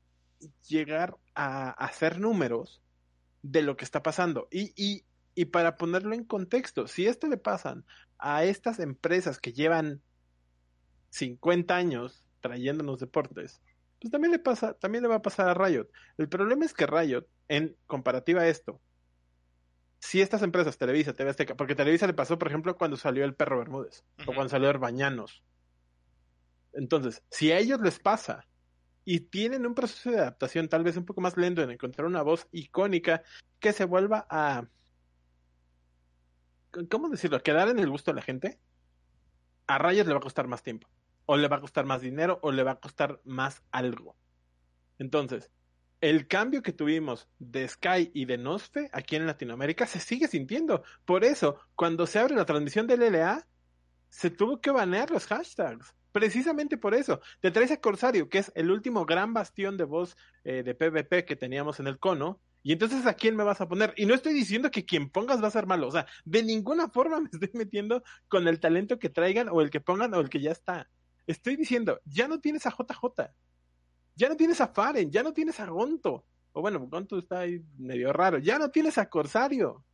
llegar 0.68 1.16
a 1.34 1.70
hacer 1.70 2.20
números 2.20 2.80
de 3.42 3.62
lo 3.62 3.76
que 3.76 3.84
está 3.84 4.02
pasando. 4.02 4.48
Y, 4.50 4.72
y, 4.76 5.04
y 5.34 5.46
para 5.46 5.76
ponerlo 5.76 6.14
en 6.14 6.24
contexto, 6.24 6.86
si 6.86 7.06
esto 7.06 7.26
le 7.26 7.36
pasan 7.36 7.84
a 8.18 8.44
estas 8.44 8.78
empresas 8.78 9.38
que 9.38 9.52
llevan 9.52 10.02
50 11.10 11.74
años 11.74 12.26
trayéndonos 12.40 13.00
deportes, 13.00 13.60
pues 14.00 14.10
también 14.10 14.32
le 14.32 14.38
pasa, 14.38 14.74
también 14.74 15.02
le 15.02 15.08
va 15.08 15.16
a 15.16 15.22
pasar 15.22 15.48
a 15.48 15.54
Riot. 15.54 15.88
El 16.18 16.28
problema 16.28 16.64
es 16.64 16.74
que 16.74 16.86
Riot, 16.86 17.26
en 17.48 17.76
comparativa 17.86 18.42
a 18.42 18.48
esto, 18.48 18.80
si 19.98 20.20
estas 20.20 20.42
empresas, 20.42 20.76
Televisa, 20.76 21.14
TV 21.14 21.30
Azteca, 21.30 21.56
porque 21.56 21.74
Televisa 21.74 22.06
le 22.06 22.12
pasó, 22.12 22.38
por 22.38 22.48
ejemplo, 22.48 22.76
cuando 22.76 22.96
salió 22.96 23.24
el 23.24 23.34
perro 23.34 23.58
Bermúdez, 23.58 24.04
o 24.26 24.34
cuando 24.34 24.50
salió 24.50 24.68
Herbañanos. 24.68 25.42
Entonces, 26.74 27.22
si 27.30 27.52
a 27.52 27.58
ellos 27.58 27.80
les 27.80 27.98
pasa 27.98 28.46
y 29.04 29.20
tienen 29.20 29.64
un 29.64 29.74
proceso 29.74 30.10
de 30.10 30.18
adaptación 30.18 30.68
tal 30.68 30.84
vez 30.84 30.96
un 30.96 31.06
poco 31.06 31.20
más 31.20 31.36
lento 31.36 31.62
en 31.62 31.70
encontrar 31.70 32.06
una 32.06 32.22
voz 32.22 32.48
icónica 32.52 33.22
que 33.60 33.72
se 33.72 33.84
vuelva 33.84 34.26
a 34.28 34.66
¿cómo 36.90 37.08
decirlo? 37.08 37.42
quedar 37.42 37.68
en 37.68 37.78
el 37.78 37.90
gusto 37.90 38.10
de 38.10 38.16
la 38.16 38.22
gente, 38.22 38.58
a 39.66 39.78
Riot 39.78 40.04
le 40.04 40.12
va 40.12 40.18
a 40.18 40.22
costar 40.22 40.46
más 40.46 40.62
tiempo 40.62 40.88
o 41.26 41.36
le 41.36 41.48
va 41.48 41.56
a 41.56 41.60
costar 41.60 41.86
más 41.86 42.02
dinero 42.02 42.38
o 42.42 42.52
le 42.52 42.62
va 42.62 42.72
a 42.72 42.80
costar 42.80 43.20
más 43.24 43.62
algo. 43.70 44.16
Entonces, 44.98 45.50
el 46.00 46.28
cambio 46.28 46.62
que 46.62 46.72
tuvimos 46.72 47.28
de 47.38 47.66
Sky 47.66 48.10
y 48.12 48.26
de 48.26 48.36
Nosfe 48.36 48.90
aquí 48.92 49.16
en 49.16 49.26
Latinoamérica 49.26 49.86
se 49.86 50.00
sigue 50.00 50.28
sintiendo. 50.28 50.82
Por 51.04 51.24
eso, 51.24 51.58
cuando 51.74 52.06
se 52.06 52.18
abre 52.18 52.34
la 52.34 52.44
transmisión 52.44 52.86
del 52.86 53.00
LA, 53.00 53.46
se 54.10 54.30
tuvo 54.30 54.60
que 54.60 54.70
banear 54.70 55.10
los 55.10 55.26
hashtags. 55.26 55.94
Precisamente 56.12 56.76
por 56.76 56.94
eso. 56.94 57.20
Te 57.40 57.50
traes 57.50 57.72
a 57.72 57.80
Corsario, 57.80 58.28
que 58.28 58.38
es 58.38 58.52
el 58.54 58.70
último 58.70 59.04
gran 59.06 59.32
bastión 59.32 59.76
de 59.76 59.84
voz 59.84 60.16
eh, 60.44 60.62
de 60.62 60.74
PvP 60.74 61.24
que 61.24 61.36
teníamos 61.36 61.80
en 61.80 61.86
el 61.88 61.98
cono. 61.98 62.38
Y 62.66 62.72
entonces, 62.72 63.06
¿a 63.06 63.12
quién 63.12 63.36
me 63.36 63.44
vas 63.44 63.60
a 63.60 63.68
poner? 63.68 63.92
Y 63.94 64.06
no 64.06 64.14
estoy 64.14 64.32
diciendo 64.32 64.70
que 64.70 64.86
quien 64.86 65.10
pongas 65.10 65.42
va 65.42 65.48
a 65.48 65.52
ser 65.52 65.66
malo. 65.66 65.86
O 65.86 65.92
sea, 65.92 66.06
de 66.24 66.42
ninguna 66.42 66.88
forma 66.90 67.20
me 67.20 67.28
estoy 67.30 67.50
metiendo 67.52 68.02
con 68.26 68.48
el 68.48 68.58
talento 68.58 68.98
que 68.98 69.10
traigan 69.10 69.50
o 69.50 69.60
el 69.60 69.68
que 69.68 69.80
pongan 69.80 70.14
o 70.14 70.20
el 70.20 70.30
que 70.30 70.40
ya 70.40 70.50
está. 70.50 70.88
Estoy 71.26 71.56
diciendo, 71.56 72.00
ya 72.06 72.26
no 72.26 72.40
tienes 72.40 72.66
a 72.66 72.70
JJ, 72.70 73.30
ya 74.16 74.28
no 74.30 74.36
tienes 74.36 74.62
a 74.62 74.68
Faren, 74.68 75.10
ya 75.10 75.22
no 75.22 75.34
tienes 75.34 75.60
a 75.60 75.66
Gonto. 75.66 76.24
O 76.52 76.62
bueno, 76.62 76.80
Gonto 76.80 77.18
está 77.18 77.40
ahí 77.40 77.62
medio 77.76 78.14
raro, 78.14 78.38
ya 78.38 78.58
no 78.58 78.70
tienes 78.70 78.96
a 78.96 79.10
Corsario. 79.10 79.84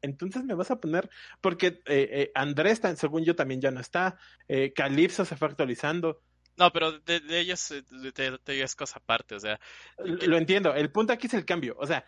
Entonces 0.00 0.44
me 0.44 0.54
vas 0.54 0.70
a 0.70 0.78
poner, 0.80 1.10
porque 1.40 1.82
eh, 1.86 2.08
eh, 2.12 2.32
Andrés, 2.36 2.80
según 2.96 3.24
yo, 3.24 3.34
también 3.34 3.60
ya 3.60 3.72
no 3.72 3.80
está. 3.80 4.16
Eh, 4.46 4.72
Calypso 4.72 5.24
se 5.24 5.34
fue 5.34 5.48
actualizando. 5.48 6.20
No, 6.56 6.72
pero 6.72 6.92
de, 7.00 7.22
ellos, 7.40 7.68
de, 7.68 8.62
es 8.62 8.74
cosa 8.76 8.98
aparte, 8.98 9.34
o 9.34 9.40
sea. 9.40 9.58
Lo 9.98 10.36
entiendo, 10.36 10.74
el 10.74 10.90
punto 10.90 11.12
aquí 11.12 11.26
es 11.26 11.34
el 11.34 11.44
cambio. 11.44 11.76
O 11.78 11.86
sea, 11.86 12.04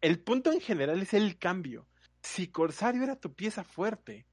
el 0.00 0.20
punto 0.20 0.52
en 0.52 0.60
general 0.60 1.00
es 1.00 1.14
el 1.14 1.38
cambio. 1.38 1.88
Si 2.22 2.48
Corsario 2.48 3.02
era 3.02 3.16
tu 3.16 3.34
pieza 3.34 3.64
fuerte, 3.64 4.26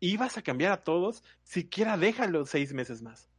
ibas 0.00 0.36
a 0.38 0.42
cambiar 0.42 0.72
a 0.72 0.84
todos, 0.84 1.22
siquiera 1.42 1.96
déjalo 1.96 2.46
seis 2.46 2.72
meses 2.72 3.02
más. 3.02 3.30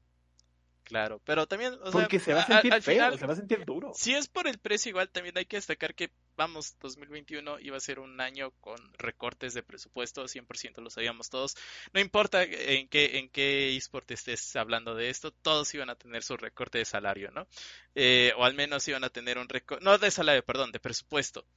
Claro, 0.86 1.20
pero 1.26 1.48
también, 1.48 1.74
o 1.84 1.92
Porque 1.92 2.20
se 2.20 2.32
va 2.34 2.42
a 2.42 2.46
sentir 2.46 2.82
feo, 2.84 3.18
se 3.18 3.26
va 3.26 3.34
a 3.34 3.36
sentir 3.36 3.66
duro. 3.66 3.92
Si 3.96 4.14
es 4.14 4.28
por 4.28 4.48
el 4.48 4.60
precio, 4.60 4.92
igual 4.92 5.10
también 5.10 5.36
hay 5.36 5.46
que 5.46 5.58
destacar 5.58 5.96
que, 5.96 6.12
vamos, 6.38 6.78
2021 6.80 7.60
iba 7.60 7.76
a 7.76 7.80
ser 7.80 8.00
un 8.00 8.22
año 8.22 8.52
con 8.62 8.78
recortes 9.00 9.56
de 9.56 9.64
presupuesto, 9.64 10.28
100% 10.28 10.82
lo 10.82 10.92
sabíamos 10.92 11.32
todos. 11.32 11.56
No 11.92 12.00
importa 12.00 12.44
en 12.44 12.88
qué, 12.88 13.18
en 13.18 13.30
qué 13.30 13.76
eSport 13.76 14.10
estés 14.12 14.56
hablando 14.56 14.94
de 14.94 15.10
esto, 15.10 15.32
todos 15.32 15.74
iban 15.74 15.90
a 15.90 15.96
tener 15.96 16.22
su 16.22 16.38
recorte 16.38 16.78
de 16.78 16.86
salario, 16.86 17.32
¿no? 17.32 17.48
Eh, 17.96 18.32
o 18.38 18.46
al 18.46 18.54
menos 18.54 18.88
iban 18.88 19.04
a 19.04 19.10
tener 19.10 19.40
un 19.40 19.50
recorte, 19.50 19.84
no 19.84 19.98
de 19.98 20.12
salario, 20.12 20.46
perdón, 20.46 20.72
de 20.72 20.80
presupuesto 20.80 21.48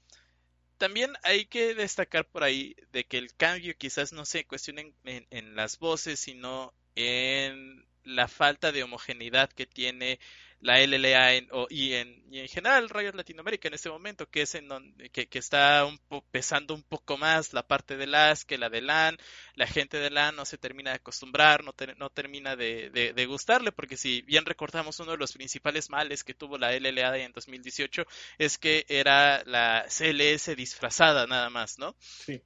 también 0.78 1.12
hay 1.24 1.46
que 1.46 1.74
destacar 1.74 2.26
por 2.26 2.44
ahí 2.44 2.76
de 2.92 3.04
que 3.04 3.18
el 3.18 3.34
cambio 3.34 3.74
quizás 3.76 4.12
no 4.12 4.24
se 4.24 4.46
cuestione 4.46 4.94
en, 5.04 5.56
las 5.56 5.78
voces, 5.78 6.20
sino 6.20 6.72
en 6.94 7.87
la 8.08 8.28
falta 8.28 8.72
de 8.72 8.82
homogeneidad 8.82 9.50
que 9.50 9.66
tiene 9.66 10.18
la 10.60 10.80
LLA 10.80 11.36
y, 11.70 11.94
en, 11.94 12.24
y 12.30 12.40
en 12.40 12.48
general 12.48 12.88
Rayos 12.88 13.14
Latinoamérica 13.14 13.68
en 13.68 13.74
este 13.74 13.90
momento, 13.90 14.28
que 14.28 14.42
es 14.42 14.54
en 14.56 14.66
donde 14.66 15.08
que, 15.10 15.28
está 15.38 15.84
un 15.84 16.00
pesando 16.30 16.74
un 16.74 16.82
poco 16.82 17.16
más 17.16 17.52
la 17.52 17.66
parte 17.66 17.96
de 17.96 18.06
LAS 18.06 18.44
que 18.44 18.58
la 18.58 18.68
de 18.68 18.82
LAN, 18.82 19.16
la 19.54 19.66
gente 19.66 19.98
de 19.98 20.10
LAN 20.10 20.34
no 20.34 20.44
se 20.44 20.58
termina 20.58 20.90
de 20.90 20.96
acostumbrar, 20.96 21.62
no, 21.62 21.72
termina 22.10 22.56
de, 22.56 22.90
de, 22.90 23.26
gustarle, 23.26 23.70
porque 23.70 23.96
si 23.96 24.22
bien 24.22 24.44
recordamos 24.46 24.98
uno 24.98 25.12
de 25.12 25.18
los 25.18 25.32
principales 25.32 25.90
males 25.90 26.24
que 26.24 26.34
tuvo 26.34 26.58
la 26.58 26.72
LLA 26.72 27.18
en 27.18 27.32
2018 27.32 28.04
es 28.38 28.58
que 28.58 28.84
era 28.88 29.44
la 29.44 29.86
CLS 29.86 30.56
disfrazada 30.56 31.26
nada 31.26 31.50
más, 31.50 31.78
¿no? 31.78 31.94
Sí. 32.00 32.42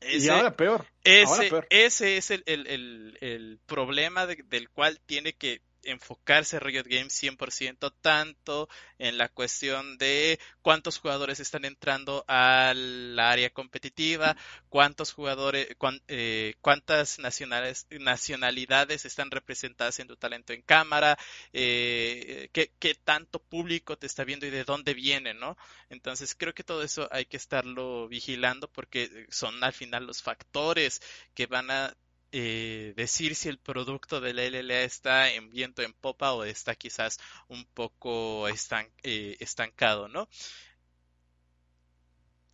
Y 0.00 0.28
ahora 0.28 0.56
peor. 0.56 0.86
Ese, 1.04 1.50
ese 1.70 2.16
es 2.16 2.30
el, 2.30 2.42
el, 2.46 3.18
el, 3.20 3.58
problema 3.66 4.26
del 4.26 4.68
cual 4.70 5.00
tiene 5.06 5.32
que 5.32 5.60
enfocarse 5.86 6.60
Riot 6.60 6.84
Games 6.84 7.12
100% 7.22 7.92
tanto 8.00 8.68
en 8.98 9.18
la 9.18 9.28
cuestión 9.28 9.98
de 9.98 10.38
cuántos 10.62 10.98
jugadores 10.98 11.40
están 11.40 11.64
entrando 11.64 12.24
al 12.28 13.18
área 13.18 13.50
competitiva, 13.50 14.36
cuántos 14.68 15.12
jugadores, 15.12 15.68
eh, 16.08 16.54
cuántas 16.60 17.18
nacionales, 17.18 17.86
nacionalidades 17.90 19.04
están 19.04 19.30
representadas 19.30 19.98
en 19.98 20.08
tu 20.08 20.16
talento 20.16 20.52
en 20.52 20.62
cámara, 20.62 21.18
eh, 21.52 22.48
qué, 22.52 22.72
qué, 22.78 22.94
tanto 22.94 23.38
público 23.38 23.96
te 23.96 24.06
está 24.06 24.24
viendo 24.24 24.46
y 24.46 24.50
de 24.50 24.64
dónde 24.64 24.94
viene, 24.94 25.34
¿no? 25.34 25.56
Entonces 25.90 26.34
creo 26.34 26.54
que 26.54 26.64
todo 26.64 26.82
eso 26.82 27.08
hay 27.10 27.26
que 27.26 27.36
estarlo 27.36 28.08
vigilando 28.08 28.68
porque 28.70 29.26
son 29.30 29.62
al 29.62 29.72
final 29.72 30.06
los 30.06 30.22
factores 30.22 31.00
que 31.34 31.46
van 31.46 31.70
a 31.70 31.96
eh, 32.32 32.92
decir 32.96 33.34
si 33.34 33.48
el 33.48 33.58
producto 33.58 34.20
de 34.20 34.34
la 34.34 34.44
LLA 34.44 34.82
está 34.82 35.32
en 35.32 35.50
viento 35.50 35.82
en 35.82 35.92
popa 35.92 36.32
o 36.32 36.44
está 36.44 36.74
quizás 36.74 37.18
un 37.48 37.64
poco 37.66 38.48
eh, 38.48 39.36
estancado, 39.40 40.08
¿no? 40.08 40.28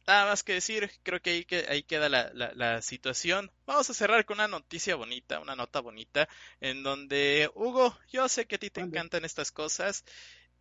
nada 0.06 0.26
más 0.26 0.42
que 0.42 0.54
decir, 0.54 0.90
creo 1.02 1.20
que 1.20 1.30
ahí, 1.30 1.44
que, 1.44 1.66
ahí 1.68 1.82
queda 1.82 2.08
la, 2.08 2.30
la, 2.32 2.82
situación. 2.82 3.50
Vamos 3.66 3.88
a 3.90 3.94
cerrar 3.94 4.24
con 4.24 4.38
una 4.38 4.48
noticia 4.48 4.96
bonita, 4.96 5.40
una 5.40 5.56
nota 5.56 5.80
bonita, 5.80 6.28
en 6.60 6.82
donde, 6.82 7.50
Hugo, 7.54 7.96
yo 8.10 8.28
sé 8.28 8.46
que 8.46 8.56
a 8.56 8.58
ti 8.58 8.70
te 8.70 8.80
encantan 8.80 9.24
estas 9.24 9.52
cosas. 9.52 10.04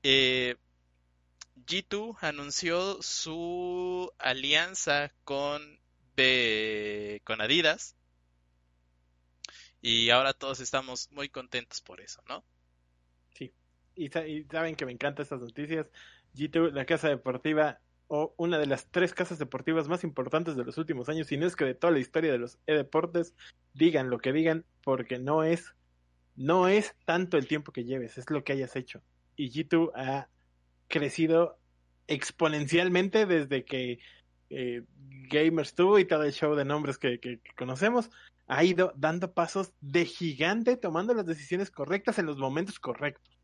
Eh, 0.04 0.56
G2 1.66 2.18
anunció 2.22 3.02
su 3.02 4.12
alianza 4.18 5.12
con, 5.24 5.80
con 7.24 7.42
Adidas. 7.42 7.96
Y 9.82 10.10
ahora 10.12 10.34
todos 10.34 10.60
estamos 10.60 11.12
muy 11.12 11.30
contentos 11.30 11.82
por 11.82 12.02
eso, 12.02 12.22
¿no? 12.30 12.46
Sí. 13.34 13.54
Y, 13.96 14.06
y 14.06 14.44
saben 14.46 14.76
que 14.76 14.86
me 14.86 14.92
encantan 14.92 15.24
estas 15.24 15.42
noticias. 15.42 15.88
G2, 16.36 16.72
la 16.72 16.86
casa 16.86 17.10
deportiva 17.10 17.80
o 18.14 18.34
una 18.36 18.58
de 18.58 18.66
las 18.66 18.88
tres 18.92 19.14
casas 19.14 19.40
deportivas 19.40 19.88
más 19.88 20.04
importantes 20.04 20.58
de 20.58 20.66
los 20.66 20.78
últimos 20.78 21.08
años, 21.08 21.32
y 21.32 21.38
no 21.38 21.48
es 21.48 21.56
que 21.56 21.64
de 21.64 21.76
toda 21.76 21.94
la 21.94 22.00
historia 22.00 22.30
de 22.30 22.38
los 22.38 22.60
e-deportes, 22.68 23.34
digan 23.74 24.10
lo 24.10 24.20
que 24.20 24.34
digan, 24.34 24.66
porque 24.84 25.18
no 25.18 25.44
es, 25.44 25.74
no 26.36 26.68
es 26.68 26.94
tanto 27.06 27.38
el 27.38 27.48
tiempo 27.48 27.72
que 27.72 27.86
lleves, 27.86 28.18
es 28.18 28.30
lo 28.30 28.44
que 28.44 28.52
hayas 28.52 28.76
hecho. 28.76 29.02
Y 29.38 29.50
G2 29.50 29.92
ha 29.96 30.28
crecido 30.90 31.58
exponencialmente 32.08 33.26
desde 33.26 33.64
que 33.64 34.00
eh, 34.50 34.84
Gamers 35.30 35.74
tuvo 35.74 35.98
y 35.98 36.04
todo 36.04 36.24
el 36.24 36.34
show 36.34 36.54
de 36.56 36.66
nombres 36.66 36.98
que, 36.98 37.22
que 37.22 37.40
conocemos, 37.56 38.12
ha 38.52 38.66
ido 38.66 38.92
dando 38.98 39.34
pasos 39.34 39.72
de 39.80 40.04
gigante, 40.04 40.76
tomando 40.76 41.14
las 41.14 41.26
decisiones 41.26 41.72
correctas 41.72 42.20
en 42.20 42.26
los 42.26 42.38
momentos 42.38 42.82
correctos. 42.82 43.40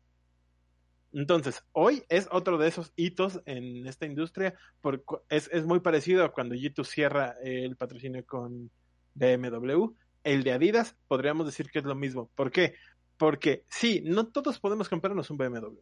Entonces, 1.14 1.64
hoy 1.72 2.04
es 2.10 2.28
otro 2.30 2.58
de 2.58 2.68
esos 2.68 2.92
hitos 2.94 3.40
en 3.46 3.86
esta 3.86 4.04
industria, 4.04 4.54
porque 4.82 5.04
es, 5.30 5.48
es 5.50 5.64
muy 5.64 5.80
parecido 5.80 6.24
a 6.24 6.32
cuando 6.32 6.54
G2 6.54 6.84
cierra 6.84 7.36
el 7.42 7.74
patrocinio 7.76 8.22
con 8.26 8.70
BMW. 9.14 9.86
El 10.24 10.44
de 10.44 10.52
Adidas 10.52 10.94
podríamos 11.08 11.46
decir 11.46 11.70
que 11.70 11.78
es 11.78 11.86
lo 11.86 11.94
mismo. 11.94 12.28
¿Por 12.34 12.50
qué? 12.50 12.74
Porque 13.16 13.64
sí, 13.70 14.02
no 14.04 14.26
todos 14.26 14.60
podemos 14.60 14.90
comprarnos 14.90 15.30
un 15.30 15.38
BMW, 15.38 15.78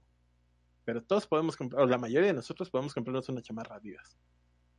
pero 0.85 1.03
todos 1.03 1.27
podemos 1.27 1.57
comprar, 1.57 1.83
o 1.83 1.87
la 1.87 1.99
mayoría 1.99 2.29
de 2.29 2.35
nosotros 2.35 2.71
podemos 2.71 2.95
comprarnos 2.95 3.29
una 3.29 3.43
chamarra 3.43 3.75
Adidas. 3.75 4.17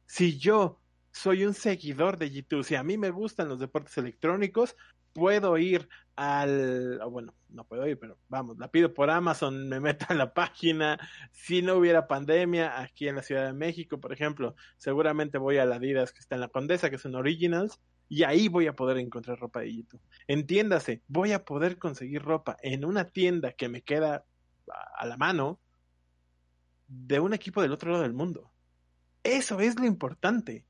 Si 0.06 0.40
yo 0.40 0.80
soy 1.18 1.46
un 1.46 1.54
seguidor 1.54 2.18
de 2.18 2.32
G2, 2.32 2.64
si 2.64 2.76
a 2.76 2.84
mí 2.84 2.98
me 2.98 3.10
gustan 3.10 3.50
los 3.50 3.60
deportes 3.60 3.98
electrónicos, 3.98 4.76
puedo 5.14 5.58
ir 5.58 5.90
al, 6.16 7.00
bueno, 7.10 7.34
no 7.50 7.64
puedo 7.64 7.88
ir, 7.88 7.98
pero 7.98 8.20
vamos, 8.30 8.58
la 8.60 8.70
pido 8.70 8.94
por 8.94 9.10
Amazon, 9.10 9.68
me 9.70 9.80
meto 9.80 10.06
a 10.10 10.14
la 10.14 10.34
página. 10.34 11.00
Si 11.32 11.62
no 11.62 11.76
hubiera 11.76 12.08
pandemia 12.08 12.80
aquí 12.80 13.08
en 13.08 13.16
la 13.16 13.24
Ciudad 13.24 13.48
de 13.48 13.54
México, 13.54 14.00
por 14.00 14.14
ejemplo, 14.14 14.56
seguramente 14.78 15.40
voy 15.40 15.58
a 15.58 15.66
la 15.66 15.78
Adidas 15.78 16.14
que 16.14 16.20
está 16.20 16.36
en 16.36 16.42
la 16.42 16.50
Condesa, 16.50 16.90
que 16.90 17.00
son 17.00 17.16
Originals, 17.16 17.80
y 18.10 18.24
ahí 18.24 18.48
voy 18.48 18.68
a 18.68 18.76
poder 18.76 18.98
encontrar 18.98 19.40
ropa 19.40 19.62
de 19.62 19.76
YouTube. 19.76 20.02
Entiéndase, 20.28 21.02
voy 21.08 21.32
a 21.34 21.44
poder 21.44 21.78
conseguir 21.78 22.22
ropa 22.22 22.58
en 22.62 22.86
una 22.86 23.06
tienda 23.06 23.54
que 23.54 23.70
me 23.70 23.82
queda 23.82 24.24
a 24.98 25.06
la 25.06 25.18
mano 25.18 25.60
de 26.88 27.20
un 27.20 27.34
equipo 27.34 27.62
del 27.62 27.74
otro 27.74 27.92
lado 27.92 28.04
del 28.04 28.14
mundo. 28.14 28.52
Eso 29.24 29.60
es 29.60 29.80
lo 29.80 29.86
importante. 29.86 30.64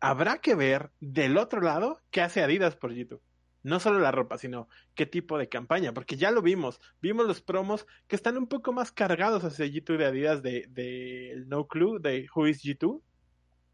Habrá 0.00 0.38
que 0.38 0.54
ver 0.54 0.90
del 1.00 1.38
otro 1.38 1.60
lado 1.60 2.00
qué 2.10 2.22
hace 2.22 2.42
Adidas 2.42 2.76
por 2.76 2.92
YouTube 2.92 3.22
no 3.66 3.80
solo 3.80 3.98
la 3.98 4.12
ropa, 4.12 4.38
sino 4.38 4.68
qué 4.94 5.06
tipo 5.06 5.38
de 5.38 5.48
campaña, 5.48 5.92
porque 5.92 6.16
ya 6.16 6.30
lo 6.30 6.40
vimos, 6.40 6.80
vimos 7.02 7.26
los 7.26 7.42
promos 7.42 7.84
que 8.06 8.14
están 8.14 8.38
un 8.38 8.46
poco 8.46 8.72
más 8.72 8.92
cargados 8.92 9.42
hacia 9.42 9.66
G2 9.66 9.96
de 9.96 10.06
Adidas 10.06 10.40
de, 10.40 11.42
No 11.48 11.66
Clue, 11.66 11.98
de 11.98 12.28
Who 12.32 12.46
is 12.46 12.62
G2, 12.62 13.02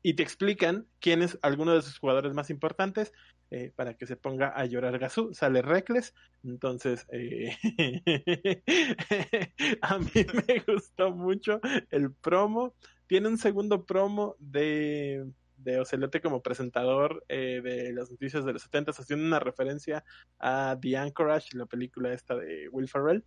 y 0.00 0.14
te 0.14 0.22
explican 0.22 0.86
quién 0.98 1.20
es 1.20 1.38
alguno 1.42 1.74
de 1.74 1.82
sus 1.82 1.98
jugadores 1.98 2.32
más 2.32 2.48
importantes 2.48 3.12
eh, 3.50 3.70
para 3.76 3.92
que 3.92 4.06
se 4.06 4.16
ponga 4.16 4.48
a 4.48 4.64
llorar 4.64 4.98
Gazú. 4.98 5.34
Sale 5.34 5.60
Reckless, 5.60 6.14
entonces 6.42 7.06
eh, 7.12 7.54
a 9.82 9.98
mí 9.98 10.26
me 10.48 10.58
gustó 10.66 11.10
mucho 11.10 11.60
el 11.90 12.14
promo. 12.14 12.74
Tiene 13.06 13.28
un 13.28 13.36
segundo 13.36 13.84
promo 13.84 14.36
de 14.38 15.26
de 15.62 15.80
Ocelote 15.80 16.20
como 16.20 16.42
presentador 16.42 17.24
eh, 17.28 17.60
de 17.62 17.92
las 17.92 18.10
noticias 18.10 18.44
de 18.44 18.52
los 18.52 18.62
70 18.62 18.92
haciendo 18.92 19.26
una 19.26 19.38
referencia 19.38 20.04
a 20.38 20.76
The 20.80 20.96
Anchorage, 20.96 21.56
la 21.56 21.66
película 21.66 22.12
esta 22.12 22.36
de 22.36 22.68
Will 22.70 22.88
Ferrell. 22.88 23.24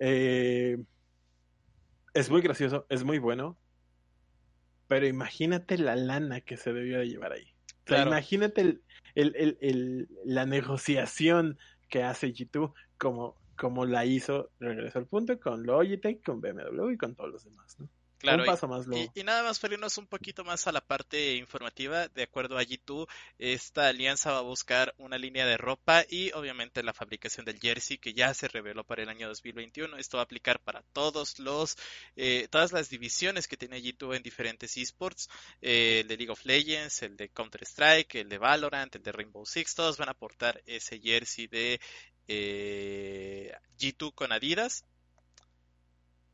Eh, 0.00 0.78
es 2.14 2.30
muy 2.30 2.40
gracioso, 2.40 2.86
es 2.88 3.04
muy 3.04 3.18
bueno, 3.18 3.58
pero 4.88 5.06
imagínate 5.06 5.78
la 5.78 5.96
lana 5.96 6.40
que 6.40 6.56
se 6.56 6.72
debió 6.72 6.98
de 6.98 7.08
llevar 7.08 7.32
ahí. 7.32 7.54
imagínate 7.86 8.80
el, 9.14 10.08
la 10.24 10.46
negociación 10.46 11.58
que 11.88 12.02
hace 12.02 12.28
G2 12.28 12.72
como, 12.98 13.36
como 13.56 13.84
la 13.86 14.04
hizo, 14.04 14.50
regreso 14.60 14.98
al 14.98 15.06
punto, 15.06 15.38
con 15.38 15.64
Logitech, 15.64 16.24
con 16.24 16.40
BMW 16.40 16.90
y 16.90 16.98
con 16.98 17.14
todos 17.14 17.30
los 17.30 17.44
demás, 17.44 17.78
¿no? 17.78 17.88
Claro, 18.18 18.44
y, 19.14 19.22
nada 19.22 19.44
más 19.44 19.60
para 19.60 19.74
irnos 19.74 19.96
un 19.96 20.08
poquito 20.08 20.42
más 20.42 20.66
a 20.66 20.72
la 20.72 20.80
parte 20.80 21.36
informativa, 21.36 22.08
de 22.08 22.24
acuerdo 22.24 22.58
a 22.58 22.64
G2, 22.64 23.06
esta 23.38 23.86
alianza 23.86 24.32
va 24.32 24.38
a 24.38 24.42
buscar 24.42 24.92
una 24.98 25.18
línea 25.18 25.46
de 25.46 25.56
ropa 25.56 26.04
y 26.08 26.32
obviamente 26.32 26.82
la 26.82 26.92
fabricación 26.92 27.46
del 27.46 27.60
jersey 27.60 27.96
que 27.98 28.14
ya 28.14 28.34
se 28.34 28.48
reveló 28.48 28.82
para 28.82 29.04
el 29.04 29.08
año 29.08 29.28
2021. 29.28 29.96
Esto 29.98 30.16
va 30.16 30.22
a 30.22 30.24
aplicar 30.24 30.58
para 30.58 30.82
todos 30.92 31.38
los, 31.38 31.76
eh, 32.16 32.48
todas 32.50 32.72
las 32.72 32.90
divisiones 32.90 33.46
que 33.46 33.56
tiene 33.56 33.80
G2 33.80 34.16
en 34.16 34.22
diferentes 34.24 34.76
esports, 34.76 35.28
eh, 35.62 36.00
el 36.00 36.08
de 36.08 36.16
League 36.16 36.32
of 36.32 36.44
Legends, 36.44 37.02
el 37.02 37.16
de 37.16 37.28
Counter 37.28 37.62
Strike, 37.62 38.16
el 38.16 38.28
de 38.28 38.38
Valorant, 38.38 38.96
el 38.96 39.02
de 39.02 39.12
Rainbow 39.12 39.46
Six, 39.46 39.76
todos 39.76 39.96
van 39.96 40.08
a 40.08 40.12
aportar 40.12 40.60
ese 40.66 40.98
jersey 40.98 41.46
de 41.46 41.80
eh, 42.26 43.52
G2 43.78 44.12
con 44.12 44.32
Adidas 44.32 44.84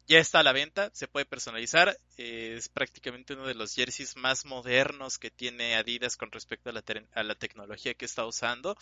ya 0.06 0.18
está 0.18 0.40
a 0.40 0.42
la 0.42 0.52
venta, 0.52 0.90
se 0.92 1.08
puede 1.08 1.26
personalizar. 1.26 1.96
es 2.16 2.68
prácticamente 2.68 3.34
uno 3.34 3.46
de 3.46 3.54
los 3.54 3.74
jerseys 3.74 4.16
más 4.16 4.44
modernos 4.44 5.18
que 5.18 5.30
tiene 5.30 5.76
Adidas 5.76 6.16
con 6.16 6.30
respecto 6.30 6.70
a 6.70 6.72
la, 6.72 6.82
a 7.14 7.22
la 7.22 7.34
tecnología 7.34 7.94
que 7.94 8.04
está 8.04 8.26
usando. 8.26 8.76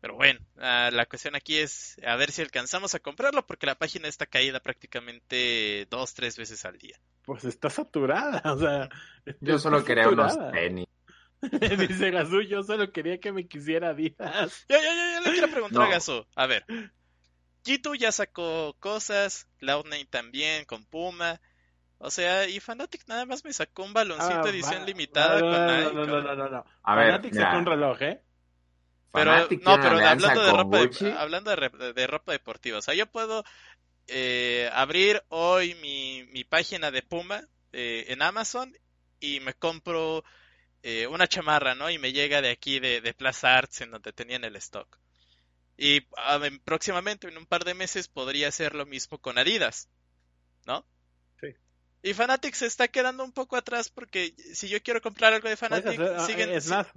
Pero 0.00 0.14
bueno, 0.14 0.38
ah, 0.58 0.90
la 0.92 1.06
cuestión 1.06 1.34
aquí 1.34 1.56
es 1.56 1.96
a 2.06 2.14
ver 2.14 2.30
si 2.30 2.42
alcanzamos 2.42 2.94
a 2.94 3.00
comprarlo 3.00 3.44
porque 3.46 3.66
la 3.66 3.74
página 3.74 4.06
está 4.06 4.26
caída 4.26 4.60
prácticamente 4.60 5.86
dos, 5.90 6.14
tres 6.14 6.36
veces 6.36 6.64
al 6.64 6.78
día. 6.78 6.96
Pues 7.24 7.44
está 7.44 7.68
saturada, 7.68 8.40
o 8.52 8.58
sea. 8.58 8.88
Yo 9.40 9.58
solo 9.58 9.84
quería 9.84 10.08
unos 10.08 10.38
tenis. 10.52 10.86
Dice 11.88 12.10
Gazú, 12.10 12.42
yo 12.42 12.62
solo 12.62 12.92
quería 12.92 13.18
que 13.18 13.32
me 13.32 13.46
quisiera 13.46 13.90
Adidas. 13.90 14.66
Yo, 14.68 14.76
yo, 14.76 14.82
yo, 15.14 15.20
le 15.26 15.32
quiero 15.32 15.50
preguntar 15.50 15.82
a 15.82 15.90
Gazú. 15.90 16.24
A 16.36 16.46
ver, 16.46 16.64
G2 17.68 17.98
ya 17.98 18.12
sacó 18.12 18.74
cosas, 18.80 19.46
Cloud9 19.60 20.08
también, 20.08 20.64
con 20.64 20.84
Puma. 20.84 21.40
O 21.98 22.10
sea, 22.10 22.48
y 22.48 22.60
Fnatic 22.60 23.06
nada 23.08 23.26
más 23.26 23.44
me 23.44 23.52
sacó 23.52 23.82
un 23.82 23.92
baloncito 23.92 24.42
de 24.44 24.50
edición 24.50 24.86
limitada 24.86 25.40
no, 25.40 25.50
con 25.50 25.50
no, 25.50 26.06
no, 26.06 26.06
no, 26.06 26.22
no, 26.22 26.34
no, 26.36 26.48
no, 26.48 26.64
A 26.82 26.94
Fnatic 26.94 27.34
sacó 27.34 27.58
un 27.58 27.66
reloj, 27.66 28.02
¿eh? 28.02 28.22
Pero, 29.12 29.48
no, 29.62 29.80
pero 29.80 29.98
hablando 30.06 30.44
de 30.44 30.52
ropa, 30.52 30.78
de, 30.78 31.12
hablando 31.12 31.50
de, 31.50 32.06
ropa 32.06 32.32
deportiva, 32.32 32.78
o 32.78 32.82
sea, 32.82 32.94
yo 32.94 33.06
puedo 33.06 33.42
eh, 34.06 34.70
abrir 34.72 35.22
hoy 35.28 35.74
mi, 35.76 36.24
mi 36.30 36.44
página 36.44 36.90
de 36.90 37.02
Puma 37.02 37.42
eh, 37.72 38.04
en 38.08 38.22
Amazon 38.22 38.72
y 39.18 39.40
me 39.40 39.54
compro 39.54 40.24
eh, 40.82 41.06
una 41.06 41.26
chamarra, 41.26 41.74
¿no? 41.74 41.90
Y 41.90 41.98
me 41.98 42.12
llega 42.12 42.42
de 42.42 42.50
aquí 42.50 42.80
de, 42.80 43.00
de 43.00 43.14
Plaza 43.14 43.56
Arts 43.56 43.80
en 43.80 43.90
donde 43.90 44.12
tenían 44.12 44.44
el 44.44 44.56
stock. 44.56 44.98
Y 45.80 46.00
próximamente, 46.64 47.28
en 47.28 47.38
un 47.38 47.46
par 47.46 47.64
de 47.64 47.72
meses, 47.72 48.08
podría 48.08 48.50
ser 48.50 48.74
lo 48.74 48.84
mismo 48.84 49.18
con 49.18 49.38
Adidas, 49.38 49.88
¿no? 50.66 50.84
Sí. 51.40 51.54
Y 52.02 52.14
Fanatics 52.14 52.58
se 52.58 52.66
está 52.66 52.88
quedando 52.88 53.22
un 53.22 53.30
poco 53.30 53.56
atrás 53.56 53.88
porque 53.88 54.34
si 54.54 54.68
yo 54.68 54.82
quiero 54.82 55.00
comprar 55.00 55.32
algo 55.32 55.48
de 55.48 55.56
Fanatics, 55.56 56.00
ah, 56.00 56.26
siguen... 56.26 56.50
Es 56.50 56.68
más, 56.68 56.88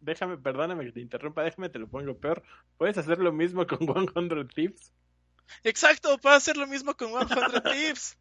déjame, 0.00 0.38
perdóname 0.38 0.86
que 0.86 0.92
te 0.92 1.00
interrumpa, 1.00 1.42
déjame 1.42 1.68
te 1.68 1.78
lo 1.78 1.86
pongo 1.86 2.16
peor. 2.16 2.42
Puedes 2.78 2.96
hacer 2.96 3.18
lo 3.18 3.30
mismo 3.30 3.66
con 3.66 3.78
100 4.14 4.48
Tips. 4.48 4.90
Exacto, 5.62 6.16
puedo 6.16 6.34
hacer 6.34 6.56
lo 6.56 6.66
mismo 6.66 6.96
con 6.96 7.10
100 7.10 7.62
Tips. 7.62 8.16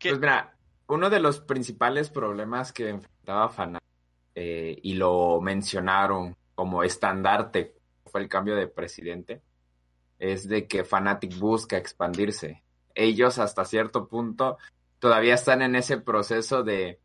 Pues 0.00 0.18
mira, 0.18 0.56
uno 0.88 1.08
de 1.08 1.20
los 1.20 1.38
principales 1.38 2.10
problemas 2.10 2.72
que 2.72 2.88
enfrentaba 2.88 3.48
Fanatics, 3.48 3.88
eh, 4.34 4.76
y 4.82 4.94
lo 4.94 5.40
mencionaron 5.40 6.36
como 6.56 6.82
estandarte 6.82 7.76
fue 8.12 8.20
el 8.20 8.28
cambio 8.28 8.54
de 8.54 8.68
presidente, 8.68 9.42
es 10.18 10.46
de 10.46 10.68
que 10.68 10.84
Fanatic 10.84 11.36
busca 11.38 11.76
expandirse. 11.76 12.62
Ellos 12.94 13.38
hasta 13.38 13.64
cierto 13.64 14.06
punto 14.06 14.58
todavía 14.98 15.34
están 15.34 15.62
en 15.62 15.74
ese 15.74 15.96
proceso 15.96 16.62
de, 16.62 17.00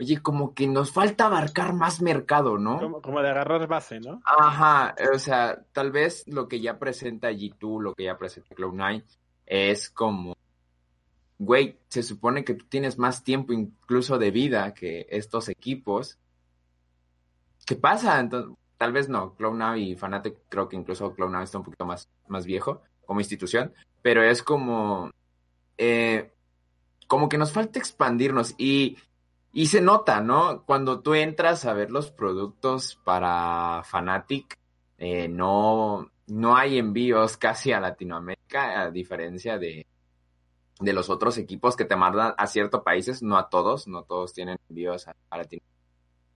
oye, 0.00 0.22
como 0.22 0.54
que 0.54 0.66
nos 0.66 0.92
falta 0.92 1.26
abarcar 1.26 1.74
más 1.74 2.00
mercado, 2.00 2.56
¿no? 2.56 3.00
Como, 3.02 3.20
de 3.20 3.28
agarrar 3.28 3.66
base, 3.66 4.00
¿no? 4.00 4.22
Ajá, 4.24 4.94
o 5.12 5.18
sea, 5.18 5.62
tal 5.72 5.90
vez 5.90 6.26
lo 6.26 6.48
que 6.48 6.60
ya 6.60 6.78
presenta 6.78 7.30
G2, 7.30 7.82
lo 7.82 7.94
que 7.94 8.04
ya 8.04 8.16
presenta 8.16 8.54
Cloud9, 8.54 9.04
es 9.44 9.90
como 9.90 10.34
güey, 11.38 11.78
se 11.88 12.02
supone 12.02 12.44
que 12.44 12.54
tú 12.54 12.66
tienes 12.68 12.98
más 12.98 13.22
tiempo 13.22 13.52
incluso 13.52 14.18
de 14.18 14.30
vida 14.30 14.74
que 14.74 15.06
estos 15.10 15.48
equipos. 15.48 16.18
¿Qué 17.64 17.76
pasa? 17.76 18.18
Entonces, 18.18 18.56
tal 18.78 18.92
vez 18.92 19.08
no, 19.08 19.34
Cloud 19.34 19.76
y 19.76 19.94
Fanatic, 19.96 20.38
creo 20.48 20.68
que 20.68 20.76
incluso 20.76 21.14
Cloud 21.14 21.34
está 21.42 21.58
un 21.58 21.64
poquito 21.64 21.84
más, 21.84 22.08
más 22.28 22.46
viejo 22.46 22.82
como 23.04 23.20
institución, 23.20 23.74
pero 24.00 24.22
es 24.22 24.42
como, 24.42 25.10
eh, 25.76 26.32
como 27.06 27.28
que 27.28 27.38
nos 27.38 27.52
falta 27.52 27.78
expandirnos 27.78 28.54
y, 28.56 28.96
y 29.52 29.66
se 29.66 29.80
nota, 29.80 30.20
¿no? 30.20 30.64
Cuando 30.64 31.00
tú 31.00 31.14
entras 31.14 31.64
a 31.64 31.72
ver 31.72 31.90
los 31.90 32.10
productos 32.10 32.98
para 33.04 33.82
Fanatic, 33.84 34.56
eh, 34.98 35.28
no, 35.28 36.10
no 36.28 36.56
hay 36.56 36.78
envíos 36.78 37.36
casi 37.36 37.72
a 37.72 37.80
Latinoamérica, 37.80 38.82
a 38.82 38.90
diferencia 38.90 39.58
de, 39.58 39.86
de 40.80 40.92
los 40.92 41.10
otros 41.10 41.38
equipos 41.38 41.76
que 41.76 41.84
te 41.84 41.96
mandan 41.96 42.34
a 42.36 42.46
ciertos 42.46 42.82
países, 42.82 43.22
no 43.22 43.36
a 43.36 43.48
todos, 43.48 43.88
no 43.88 44.04
todos 44.04 44.32
tienen 44.32 44.58
envíos 44.68 45.08
a, 45.08 45.14
Latinoamérica. 45.30 45.77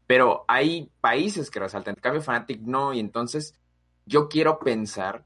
Pero 0.06 0.44
hay 0.48 0.90
países 1.00 1.50
que 1.50 1.60
resaltan, 1.60 1.94
en 1.96 2.00
cambio 2.00 2.22
Fanatic 2.22 2.60
no, 2.62 2.92
y 2.92 3.00
entonces 3.00 3.54
yo 4.06 4.28
quiero 4.28 4.58
pensar 4.58 5.24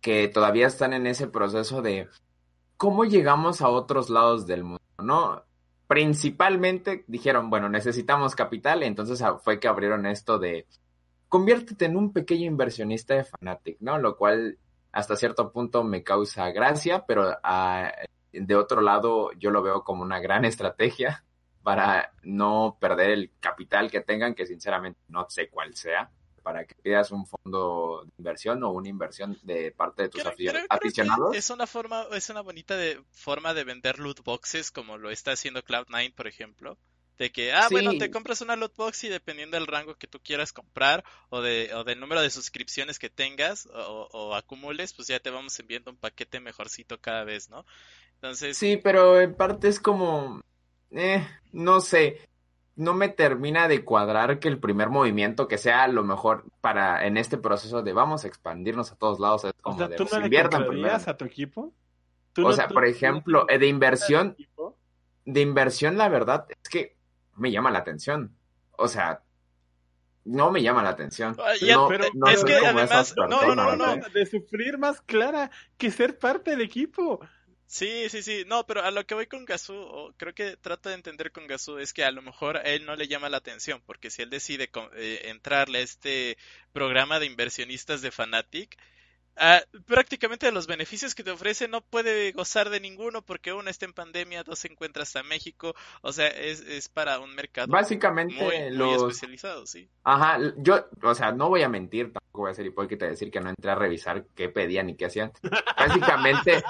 que 0.00 0.28
todavía 0.28 0.66
están 0.66 0.92
en 0.92 1.06
ese 1.06 1.26
proceso 1.26 1.80
de 1.82 2.08
cómo 2.76 3.04
llegamos 3.04 3.62
a 3.62 3.68
otros 3.68 4.10
lados 4.10 4.46
del 4.46 4.64
mundo, 4.64 4.82
¿no? 5.02 5.42
Principalmente 5.86 7.04
dijeron, 7.06 7.50
bueno, 7.50 7.68
necesitamos 7.68 8.34
capital, 8.34 8.82
y 8.82 8.86
entonces 8.86 9.22
fue 9.42 9.58
que 9.58 9.68
abrieron 9.68 10.06
esto 10.06 10.38
de 10.38 10.66
conviértete 11.28 11.86
en 11.86 11.96
un 11.96 12.12
pequeño 12.12 12.46
inversionista 12.46 13.14
de 13.14 13.24
Fanatic, 13.24 13.78
¿no? 13.80 13.98
Lo 13.98 14.16
cual 14.16 14.58
hasta 14.92 15.16
cierto 15.16 15.50
punto 15.50 15.82
me 15.82 16.04
causa 16.04 16.50
gracia, 16.52 17.04
pero 17.06 17.36
ah, 17.42 17.90
de 18.32 18.54
otro 18.54 18.80
lado 18.80 19.32
yo 19.32 19.50
lo 19.50 19.62
veo 19.62 19.82
como 19.82 20.02
una 20.02 20.20
gran 20.20 20.44
estrategia 20.44 21.24
para 21.64 22.12
no 22.22 22.76
perder 22.78 23.10
el 23.10 23.30
capital 23.40 23.90
que 23.90 24.02
tengan, 24.02 24.34
que 24.34 24.46
sinceramente 24.46 25.00
no 25.08 25.28
sé 25.30 25.48
cuál 25.48 25.74
sea, 25.74 26.10
para 26.42 26.66
que 26.66 26.74
pidas 26.74 27.10
un 27.10 27.26
fondo 27.26 28.02
de 28.04 28.12
inversión 28.18 28.62
o 28.62 28.70
una 28.70 28.90
inversión 28.90 29.38
de 29.42 29.72
parte 29.72 30.02
de 30.02 30.08
tus 30.10 30.22
aficionados. 30.68 31.34
es 31.34 31.48
una 31.48 31.66
forma, 31.66 32.06
es 32.12 32.28
una 32.28 32.42
bonita 32.42 32.76
de, 32.76 33.02
forma 33.12 33.54
de 33.54 33.64
vender 33.64 33.98
loot 33.98 34.22
boxes 34.22 34.70
como 34.70 34.98
lo 34.98 35.10
está 35.10 35.32
haciendo 35.32 35.64
Cloud9, 35.64 36.14
por 36.14 36.28
ejemplo. 36.28 36.78
De 37.16 37.30
que, 37.30 37.52
ah, 37.52 37.68
bueno, 37.70 37.92
te 37.96 38.10
compras 38.10 38.40
una 38.40 38.56
loot 38.56 38.74
box 38.76 39.04
y 39.04 39.08
dependiendo 39.08 39.56
del 39.56 39.68
rango 39.68 39.94
que 39.94 40.08
tú 40.08 40.18
quieras 40.20 40.52
comprar 40.52 41.04
o, 41.30 41.40
de, 41.40 41.72
o 41.72 41.84
del 41.84 42.00
número 42.00 42.20
de 42.20 42.28
suscripciones 42.28 42.98
que 42.98 43.08
tengas 43.08 43.68
o, 43.72 44.34
acumules, 44.34 44.92
pues 44.92 45.08
ya 45.08 45.20
te 45.20 45.30
vamos 45.30 45.58
enviando 45.60 45.92
un 45.92 45.96
paquete 45.96 46.40
mejorcito 46.40 47.00
cada 47.00 47.22
vez, 47.22 47.48
¿no? 47.48 47.64
Entonces... 48.16 48.58
Sí, 48.58 48.76
pero 48.76 49.20
en 49.20 49.34
parte 49.34 49.68
es 49.68 49.78
como, 49.78 50.42
eh, 50.90 51.26
no 51.52 51.80
sé, 51.80 52.18
no 52.76 52.94
me 52.94 53.08
termina 53.08 53.68
de 53.68 53.84
cuadrar 53.84 54.38
que 54.38 54.48
el 54.48 54.58
primer 54.58 54.90
movimiento 54.90 55.48
que 55.48 55.58
sea 55.58 55.86
lo 55.88 56.02
mejor 56.04 56.44
para 56.60 57.06
en 57.06 57.16
este 57.16 57.38
proceso 57.38 57.82
de 57.82 57.92
vamos 57.92 58.24
a 58.24 58.28
expandirnos 58.28 58.92
a 58.92 58.96
todos 58.96 59.20
lados 59.20 59.44
es 59.44 59.52
como 59.60 59.76
o 59.76 59.88
de 59.88 59.96
¿tú 59.96 60.06
no 60.10 60.20
le 60.20 60.40
a 60.40 61.16
tu 61.16 61.24
equipo? 61.24 61.72
o 62.36 62.52
sea, 62.52 62.68
por 62.68 62.84
ejemplo, 62.84 63.46
de 63.46 63.66
inversión, 63.66 64.36
de 65.24 65.40
inversión, 65.40 65.96
la 65.96 66.08
verdad 66.08 66.46
es 66.50 66.68
que 66.68 66.96
me 67.36 67.50
llama 67.50 67.70
la 67.70 67.78
atención. 67.78 68.36
O 68.72 68.88
sea, 68.88 69.22
no 70.24 70.50
me 70.50 70.62
llama 70.62 70.82
la 70.82 70.90
atención. 70.90 71.36
Ah, 71.38 71.52
no, 71.68 71.88
pero 71.88 72.04
es 72.32 72.44
que 72.44 72.54
además, 72.54 73.14
no, 73.16 73.54
no, 73.54 73.54
no, 73.54 73.76
no, 73.76 73.96
de 74.12 74.26
sufrir 74.26 74.78
más 74.78 75.00
clara 75.02 75.50
que 75.76 75.90
ser 75.90 76.18
parte 76.18 76.52
del 76.52 76.62
equipo. 76.62 77.20
Sí, 77.66 78.08
sí, 78.08 78.22
sí, 78.22 78.44
no, 78.46 78.66
pero 78.66 78.82
a 78.84 78.90
lo 78.90 79.04
que 79.06 79.14
voy 79.14 79.26
con 79.26 79.44
Gazú, 79.44 80.14
creo 80.16 80.34
que 80.34 80.56
trato 80.56 80.88
de 80.90 80.94
entender 80.94 81.32
con 81.32 81.46
Gazú 81.46 81.78
es 81.78 81.92
que 81.92 82.04
a 82.04 82.12
lo 82.12 82.22
mejor 82.22 82.56
a 82.58 82.62
él 82.62 82.84
no 82.86 82.94
le 82.94 83.08
llama 83.08 83.28
la 83.28 83.38
atención, 83.38 83.82
porque 83.84 84.10
si 84.10 84.22
él 84.22 84.30
decide 84.30 84.70
eh, 84.94 85.22
entrarle 85.24 85.78
a 85.78 85.82
este 85.82 86.36
programa 86.72 87.18
de 87.18 87.26
inversionistas 87.26 88.00
de 88.00 88.12
Fanatic, 88.12 88.76
Ah, 89.36 89.60
prácticamente 89.86 90.46
de 90.46 90.52
los 90.52 90.68
beneficios 90.68 91.14
que 91.14 91.24
te 91.24 91.32
ofrece 91.32 91.66
no 91.66 91.80
puede 91.80 92.30
gozar 92.32 92.70
de 92.70 92.78
ninguno 92.78 93.22
porque 93.22 93.52
uno 93.52 93.68
está 93.68 93.84
en 93.84 93.92
pandemia, 93.92 94.44
dos 94.44 94.60
se 94.60 94.68
encuentra 94.68 95.02
hasta 95.02 95.24
México, 95.24 95.74
o 96.02 96.12
sea, 96.12 96.28
es, 96.28 96.60
es 96.60 96.88
para 96.88 97.18
un 97.18 97.34
mercado 97.34 97.66
Básicamente 97.66 98.34
muy, 98.36 98.94
especializado, 98.94 99.66
sí. 99.66 99.88
Ajá, 100.04 100.38
yo, 100.58 100.86
o 101.02 101.14
sea, 101.14 101.32
no 101.32 101.48
voy 101.48 101.62
a 101.62 101.68
mentir, 101.68 102.12
tampoco 102.12 102.42
voy 102.42 102.52
a 102.52 102.54
ser 102.54 102.66
hipócrita 102.66 103.06
decir 103.06 103.30
que 103.30 103.40
no 103.40 103.48
entré 103.48 103.72
a 103.72 103.74
revisar 103.74 104.24
qué 104.36 104.48
pedían 104.48 104.90
y 104.90 104.96
qué 104.96 105.06
hacían. 105.06 105.32
Básicamente, 105.76 106.62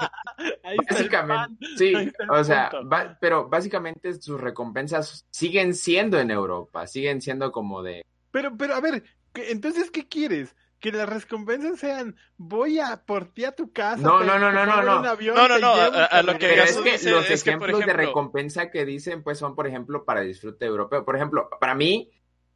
básicamente, 0.89 1.65
sí, 1.77 1.93
o 2.29 2.43
sea, 2.43 2.71
pero 3.19 3.47
básicamente 3.47 4.19
sus 4.19 4.41
recompensas 4.41 5.25
siguen 5.29 5.75
siendo 5.75 6.19
en 6.19 6.31
Europa, 6.31 6.87
siguen 6.87 7.21
siendo 7.21 7.51
como 7.51 7.83
de... 7.83 8.03
Pero, 8.31 8.57
pero, 8.57 8.75
a 8.75 8.81
ver, 8.81 9.03
entonces, 9.35 9.91
¿qué 9.91 10.07
quieres? 10.07 10.55
Que 10.79 10.91
las 10.91 11.09
recompensas 11.09 11.79
sean 11.79 12.15
voy 12.37 12.79
a 12.79 13.05
por 13.05 13.25
ti 13.25 13.45
a 13.45 13.53
tu 13.53 13.71
casa. 13.71 14.01
No, 14.01 14.23
no, 14.23 14.37
no, 14.37 14.51
no, 14.51 14.65
no, 14.65 14.81
no. 14.83 15.01
No, 15.01 15.47
no, 15.47 15.59
no, 15.59 15.73
a, 15.73 16.21
lo 16.21 16.37
que 16.37 16.53
es 16.61 16.77
que 16.77 17.09
los 17.09 17.29
ejemplos 17.29 17.79
de 17.79 17.93
recompensa 17.93 18.69
que 18.69 18.85
dicen 18.85 19.23
pues 19.23 19.37
son 19.37 19.55
por 19.55 19.67
ejemplo 19.67 20.05
para 20.05 20.21
disfrute 20.21 20.65
europeo. 20.65 21.05
Por 21.05 21.15
ejemplo, 21.15 21.49
para 21.59 21.75
mí 21.75 22.11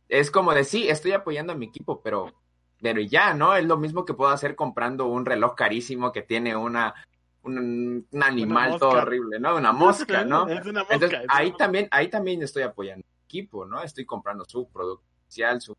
es 0.08 0.32
como 0.32 0.54
de 0.54 0.64
sí, 0.64 0.90
estoy 0.90 1.14
apoyando 1.14 1.54
a 1.54 1.56
mi 1.56 1.68
equipo, 1.68 2.02
pero 2.02 2.34
pero 2.82 3.02
ya, 3.02 3.34
¿no? 3.34 3.56
Es 3.56 3.66
lo 3.66 3.78
mismo 3.78 4.06
que 4.06 4.14
puedo 4.14 4.32
hacer 4.32 4.56
comprando 4.56 5.08
un 5.08 5.26
reloj 5.26 5.56
carísimo 5.56 6.12
que 6.12 6.22
tiene 6.22 6.56
una 6.56 6.94
un, 7.42 8.08
animal 8.22 8.78
todo 8.80 8.92
horrible, 8.92 9.40
¿no? 9.40 9.56
Una 9.56 9.72
mosca, 9.74 10.24
¿no? 10.24 10.48
Es 10.48 10.66
una 10.66 10.82
mosca, 10.82 10.94
Entonces, 10.94 11.20
ahí 11.30 11.54
también 11.58 11.88
ahí 11.92 12.10
también 12.10 12.42
estoy 12.44 12.64
apoyando 12.64 13.06
a 13.06 13.10
mi 13.10 13.26
equipo, 13.26 13.66
¿no? 13.66 13.82
Estoy 13.82 14.06
comprando 14.06 14.46
su 14.46 14.68
producto 14.70 15.06
oficial, 15.26 15.62
su 15.62 15.76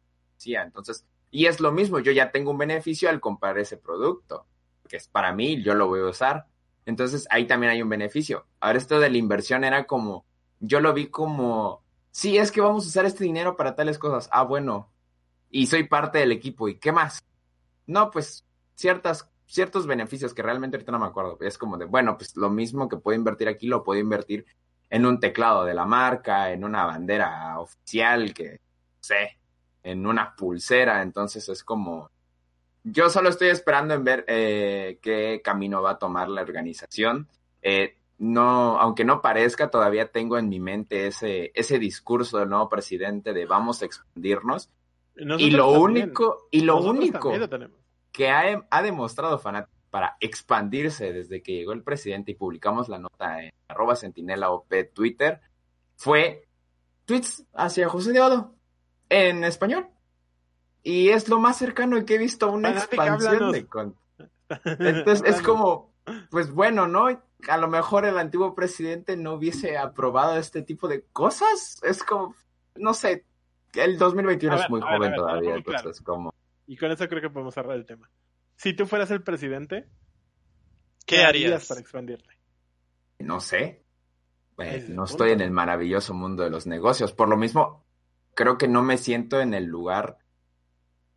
entonces 0.46 1.04
y 1.30 1.46
es 1.46 1.60
lo 1.60 1.72
mismo, 1.72 2.00
yo 2.00 2.12
ya 2.12 2.32
tengo 2.32 2.50
un 2.50 2.58
beneficio 2.58 3.08
al 3.08 3.20
comprar 3.20 3.58
ese 3.58 3.76
producto, 3.76 4.46
que 4.88 4.96
es 4.96 5.08
para 5.08 5.32
mí, 5.32 5.62
yo 5.62 5.74
lo 5.74 5.86
voy 5.86 6.00
a 6.00 6.06
usar. 6.06 6.46
Entonces 6.86 7.26
ahí 7.30 7.46
también 7.46 7.72
hay 7.72 7.82
un 7.82 7.88
beneficio. 7.88 8.46
Ahora 8.58 8.78
esto 8.78 8.98
de 8.98 9.10
la 9.10 9.18
inversión 9.18 9.62
era 9.62 9.86
como, 9.86 10.24
yo 10.58 10.80
lo 10.80 10.92
vi 10.92 11.06
como, 11.06 11.84
sí, 12.10 12.36
es 12.36 12.50
que 12.50 12.60
vamos 12.60 12.84
a 12.84 12.88
usar 12.88 13.06
este 13.06 13.24
dinero 13.24 13.56
para 13.56 13.76
tales 13.76 13.98
cosas. 13.98 14.28
Ah, 14.32 14.42
bueno, 14.42 14.90
y 15.50 15.66
soy 15.66 15.84
parte 15.84 16.18
del 16.18 16.32
equipo, 16.32 16.68
¿y 16.68 16.78
qué 16.78 16.90
más? 16.90 17.22
No, 17.86 18.10
pues 18.10 18.44
ciertas, 18.74 19.30
ciertos 19.46 19.86
beneficios 19.86 20.34
que 20.34 20.42
realmente 20.42 20.76
ahorita 20.76 20.92
no 20.92 20.98
me 20.98 21.06
acuerdo. 21.06 21.38
Es 21.40 21.58
como 21.58 21.76
de, 21.76 21.84
bueno, 21.84 22.16
pues 22.16 22.36
lo 22.36 22.50
mismo 22.50 22.88
que 22.88 22.96
puedo 22.96 23.16
invertir 23.16 23.48
aquí, 23.48 23.66
lo 23.68 23.84
puedo 23.84 24.00
invertir 24.00 24.46
en 24.88 25.06
un 25.06 25.20
teclado 25.20 25.64
de 25.64 25.74
la 25.74 25.86
marca, 25.86 26.50
en 26.50 26.64
una 26.64 26.84
bandera 26.84 27.58
oficial 27.60 28.34
que, 28.34 28.60
sé, 29.00 29.39
en 29.82 30.06
una 30.06 30.34
pulsera, 30.36 31.02
entonces 31.02 31.48
es 31.48 31.64
como, 31.64 32.10
yo 32.84 33.10
solo 33.10 33.28
estoy 33.28 33.48
esperando 33.48 33.94
en 33.94 34.04
ver 34.04 34.24
eh, 34.28 34.98
qué 35.02 35.40
camino 35.42 35.82
va 35.82 35.92
a 35.92 35.98
tomar 35.98 36.28
la 36.28 36.42
organización. 36.42 37.28
Eh, 37.62 37.96
no, 38.18 38.78
aunque 38.78 39.04
no 39.04 39.22
parezca, 39.22 39.70
todavía 39.70 40.10
tengo 40.10 40.38
en 40.38 40.48
mi 40.48 40.60
mente 40.60 41.06
ese, 41.06 41.52
ese 41.54 41.78
discurso 41.78 42.38
del 42.38 42.50
nuevo 42.50 42.68
presidente 42.68 43.32
de 43.32 43.46
vamos 43.46 43.82
a 43.82 43.86
expandirnos. 43.86 44.70
y 45.16 45.50
lo 45.50 45.70
único, 45.70 46.48
y 46.50 46.60
lo 46.60 46.80
único 46.80 47.32
que 48.12 48.28
ha, 48.28 48.66
ha 48.70 48.82
demostrado 48.82 49.38
Fanat 49.38 49.68
para 49.90 50.16
expandirse 50.20 51.12
desde 51.12 51.42
que 51.42 51.52
llegó 51.52 51.72
el 51.72 51.82
presidente 51.82 52.32
y 52.32 52.34
publicamos 52.34 52.88
la 52.88 52.98
nota 52.98 53.42
en 53.42 53.52
arroba 53.68 53.96
sentinela 53.96 54.50
OP 54.50 54.72
Twitter 54.94 55.40
fue 55.96 56.46
tweets 57.04 57.44
hacia 57.54 57.88
José 57.88 58.12
de 58.12 58.20
Odo 58.20 58.54
en 59.10 59.44
español. 59.44 59.88
Y 60.82 61.10
es 61.10 61.28
lo 61.28 61.38
más 61.38 61.58
cercano 61.58 62.02
que 62.06 62.14
he 62.14 62.18
visto 62.18 62.46
a 62.46 62.50
una 62.50 62.70
expansión 62.70 63.52
de 63.52 63.66
Entonces 64.64 65.22
es 65.26 65.42
como, 65.42 65.92
pues 66.30 66.50
bueno, 66.50 66.88
¿no? 66.88 67.08
A 67.48 67.56
lo 67.58 67.68
mejor 67.68 68.06
el 68.06 68.18
antiguo 68.18 68.54
presidente 68.54 69.16
no 69.16 69.34
hubiese 69.34 69.76
aprobado 69.76 70.38
este 70.38 70.62
tipo 70.62 70.88
de 70.88 71.04
cosas. 71.12 71.78
Es 71.82 72.02
como, 72.02 72.34
no 72.76 72.94
sé, 72.94 73.26
el 73.74 73.98
2021 73.98 74.56
es 74.56 74.70
muy 74.70 74.80
joven 74.80 75.14
todavía, 75.14 75.54
entonces 75.56 76.00
como... 76.00 76.34
Y 76.66 76.76
con 76.76 76.90
eso 76.90 77.08
creo 77.08 77.20
que 77.20 77.30
podemos 77.30 77.52
cerrar 77.52 77.76
el 77.76 77.84
tema. 77.84 78.10
Si 78.56 78.74
tú 78.74 78.86
fueras 78.86 79.10
el 79.10 79.22
presidente, 79.22 79.86
¿qué, 81.04 81.24
harías? 81.24 81.66
para 81.66 81.80
expandirte? 81.80 82.30
No 83.18 83.40
sé. 83.40 83.84
no 84.88 85.04
estoy 85.04 85.32
en 85.32 85.40
el 85.40 85.50
maravilloso 85.50 86.14
mundo 86.14 86.42
de 86.42 86.50
los 86.50 86.66
negocios. 86.66 87.12
Por 87.12 87.28
lo 87.28 87.36
mismo, 87.36 87.84
creo 88.34 88.58
que 88.58 88.68
no 88.68 88.82
me 88.82 88.98
siento 88.98 89.40
en 89.40 89.54
el 89.54 89.64
lugar 89.64 90.18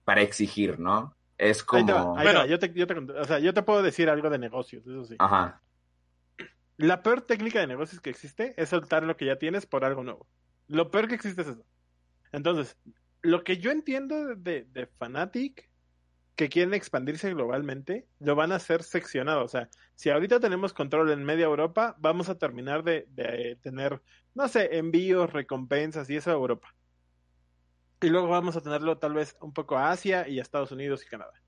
para 0.03 0.21
exigir, 0.21 0.79
¿no? 0.79 1.15
Es 1.37 1.63
como... 1.63 2.13
bueno, 2.15 2.45
yo 2.45 2.59
te, 2.59 2.71
yo 2.73 2.87
te, 2.87 2.93
o 2.93 3.25
sea, 3.25 3.39
yo 3.39 3.53
te 3.53 3.63
puedo 3.63 3.81
decir 3.81 4.09
algo 4.09 4.29
de 4.29 4.37
negocios, 4.37 4.85
eso 4.85 5.03
sí. 5.03 5.15
Ajá. 5.19 5.61
La 6.77 7.03
peor 7.03 7.21
técnica 7.21 7.59
de 7.59 7.67
negocios 7.67 8.01
que 8.01 8.09
existe 8.09 8.53
es 8.57 8.69
soltar 8.69 9.03
lo 9.03 9.17
que 9.17 9.25
ya 9.25 9.37
tienes 9.37 9.65
por 9.65 9.85
algo 9.85 10.03
nuevo. 10.03 10.27
Lo 10.67 10.91
peor 10.91 11.07
que 11.07 11.15
existe 11.15 11.41
es 11.41 11.47
eso. 11.49 11.65
Entonces, 12.31 12.77
lo 13.21 13.43
que 13.43 13.57
yo 13.57 13.71
entiendo 13.71 14.35
de, 14.35 14.65
de 14.71 14.87
Fanatic 14.87 15.69
que 16.35 16.49
quieren 16.49 16.73
expandirse 16.73 17.31
globalmente, 17.31 18.07
lo 18.19 18.35
van 18.35 18.51
a 18.51 18.55
hacer 18.55 18.81
seccionado. 18.81 19.43
O 19.43 19.47
sea, 19.47 19.69
si 19.95 20.09
ahorita 20.09 20.39
tenemos 20.39 20.73
control 20.73 21.11
en 21.11 21.23
media 21.23 21.45
Europa, 21.45 21.95
vamos 21.99 22.27
a 22.29 22.37
terminar 22.37 22.83
de, 22.83 23.05
de 23.11 23.57
tener, 23.61 24.01
no 24.33 24.47
sé, 24.47 24.77
envíos, 24.77 25.31
recompensas 25.31 26.09
y 26.09 26.15
eso 26.15 26.31
a 26.31 26.33
Europa. 26.33 26.73
Y 28.03 28.09
luego 28.09 28.27
vamos 28.27 28.57
a 28.57 28.61
tenerlo 28.61 28.97
tal 28.97 29.13
vez 29.13 29.37
un 29.39 29.53
poco 29.53 29.77
a 29.77 29.91
Asia 29.91 30.27
y 30.27 30.37
a 30.37 30.41
Estados 30.41 30.73
Unidos 30.73 31.03
y 31.03 31.09
Canadá. 31.09 31.41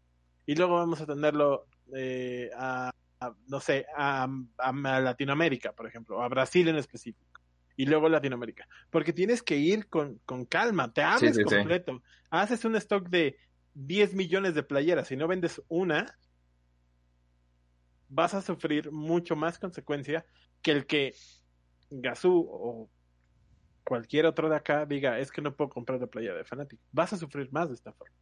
Y 0.45 0.55
luego 0.55 0.75
vamos 0.75 1.01
a 1.01 1.05
tenerlo 1.05 1.67
eh, 1.93 2.49
a, 2.55 2.91
a, 3.19 3.35
no 3.47 3.59
sé, 3.59 3.85
a, 3.93 4.29
a, 4.57 5.01
Latinoamérica, 5.01 5.73
por 5.73 5.85
ejemplo, 5.85 6.23
a 6.23 6.29
Brasil 6.29 6.69
en 6.69 6.77
específico. 6.77 7.41
Y 7.75 7.85
luego 7.85 8.07
Latinoamérica. 8.07 8.69
Porque 8.89 9.11
tienes 9.11 9.43
que 9.43 9.57
ir 9.57 9.89
con, 9.89 10.19
con 10.25 10.45
calma, 10.45 10.93
te 10.93 11.03
abres 11.03 11.35
sí, 11.35 11.43
sí, 11.45 11.55
completo. 11.55 11.97
Sí. 11.97 12.03
Haces 12.29 12.63
un 12.63 12.77
stock 12.77 13.09
de 13.09 13.37
10 13.73 14.13
millones 14.13 14.55
de 14.55 14.63
playeras, 14.63 15.09
si 15.09 15.17
no 15.17 15.27
vendes 15.27 15.61
una, 15.67 16.17
vas 18.07 18.33
a 18.33 18.41
sufrir 18.41 18.93
mucho 18.93 19.35
más 19.35 19.59
consecuencia 19.59 20.25
que 20.61 20.71
el 20.71 20.85
que 20.85 21.13
Gazú 21.89 22.47
o 22.49 22.89
cualquier 23.85 24.25
otro 24.25 24.49
de 24.49 24.57
acá 24.57 24.85
diga, 24.85 25.19
es 25.19 25.31
que 25.31 25.41
no 25.41 25.55
puedo 25.55 25.69
comprar 25.69 26.01
la 26.01 26.07
playera 26.07 26.35
de 26.35 26.43
Fanatic. 26.43 26.79
Vas 26.91 27.13
a 27.13 27.17
sufrir 27.17 27.51
más 27.53 27.69
de 27.69 27.75
esta 27.75 27.93
forma. 27.93 28.15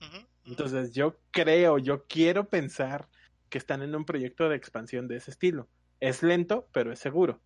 Uh 0.00 0.04
-huh, 0.06 0.20
uh 0.20 0.22
-huh. 0.22 0.26
Entonces 0.46 0.92
yo 0.92 1.20
creo, 1.30 1.78
yo 1.78 2.06
quiero 2.06 2.48
pensar 2.48 3.08
que 3.50 3.58
están 3.58 3.82
en 3.82 3.94
un 3.94 4.04
proyecto 4.06 4.48
de 4.48 4.56
expansión 4.56 5.08
de 5.08 5.16
ese 5.16 5.30
estilo. 5.30 5.68
Es 6.00 6.22
lento, 6.22 6.68
pero 6.72 6.92
es 6.92 6.98
seguro. 6.98 7.42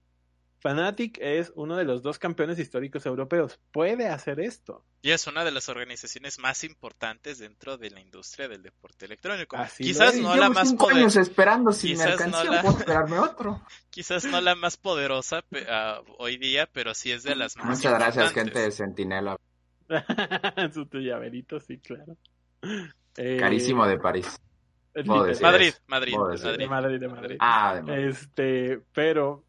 Fnatic 0.67 1.19
es 1.21 1.53
uno 1.55 1.77
de 1.77 1.85
los 1.85 2.03
dos 2.03 2.19
campeones 2.19 2.59
históricos 2.59 3.07
europeos. 3.07 3.59
Puede 3.73 4.09
hacer 4.09 4.41
esto. 4.41 4.85
Y 5.03 5.13
es 5.13 5.27
una 5.27 5.45
de 5.45 5.53
las 5.53 5.69
organizaciones 5.69 6.39
más 6.39 6.65
importantes 6.65 7.39
dentro 7.39 7.79
de 7.79 7.91
la 7.91 8.01
industria 8.01 8.49
del 8.49 8.63
deporte 8.63 9.07
electrónico. 9.07 9.57
Así 9.57 9.85
quizás 9.85 10.17
no 10.17 10.35
la 10.35 10.51
más 10.51 10.75
poderosa. 10.75 11.21
esperando 11.21 11.73
si 11.73 11.95
me 11.95 12.05
alcancé, 12.05 12.45
no 12.45 12.53
la... 12.53 12.63
puedo 12.63 12.79
esperarme 12.79 13.19
otro. 13.19 13.63
quizás 13.91 14.25
no 14.25 14.41
la 14.41 14.55
más 14.55 14.77
poderosa 14.77 15.45
uh, 15.53 16.13
hoy 16.19 16.37
día, 16.37 16.69
pero 16.73 16.95
sí 16.95 17.13
es 17.13 17.23
de 17.23 17.37
las 17.37 17.57
más 17.57 17.67
Muchas 17.67 17.95
gracias, 17.95 18.33
gente 18.33 18.59
de 18.59 18.71
Sentinela. 18.71 19.37
Su 20.75 20.87
llaverito, 20.93 21.61
sí, 21.61 21.79
claro. 21.79 22.17
Eh... 23.17 23.37
Carísimo 23.39 23.87
de 23.87 23.99
París. 23.99 24.41
Madrid, 25.05 25.37
Madrid, 25.43 25.75
Madrid, 25.87 26.17
de 26.59 26.67
Madrid, 26.67 27.01
de 27.01 27.09
Madrid. 27.09 27.37
Ah, 27.39 27.75
de 27.75 27.83
Madrid. 27.83 28.07
Este, 28.07 28.81
pero 28.95 29.45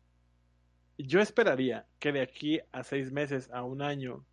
yo 0.98 1.20
esperaría 1.20 1.86
que 2.00 2.12
de 2.12 2.22
aquí 2.22 2.60
a 2.72 2.84
seis 2.84 3.12
meses, 3.12 3.50
a 3.52 3.64
un 3.64 3.82
año, 3.82 4.26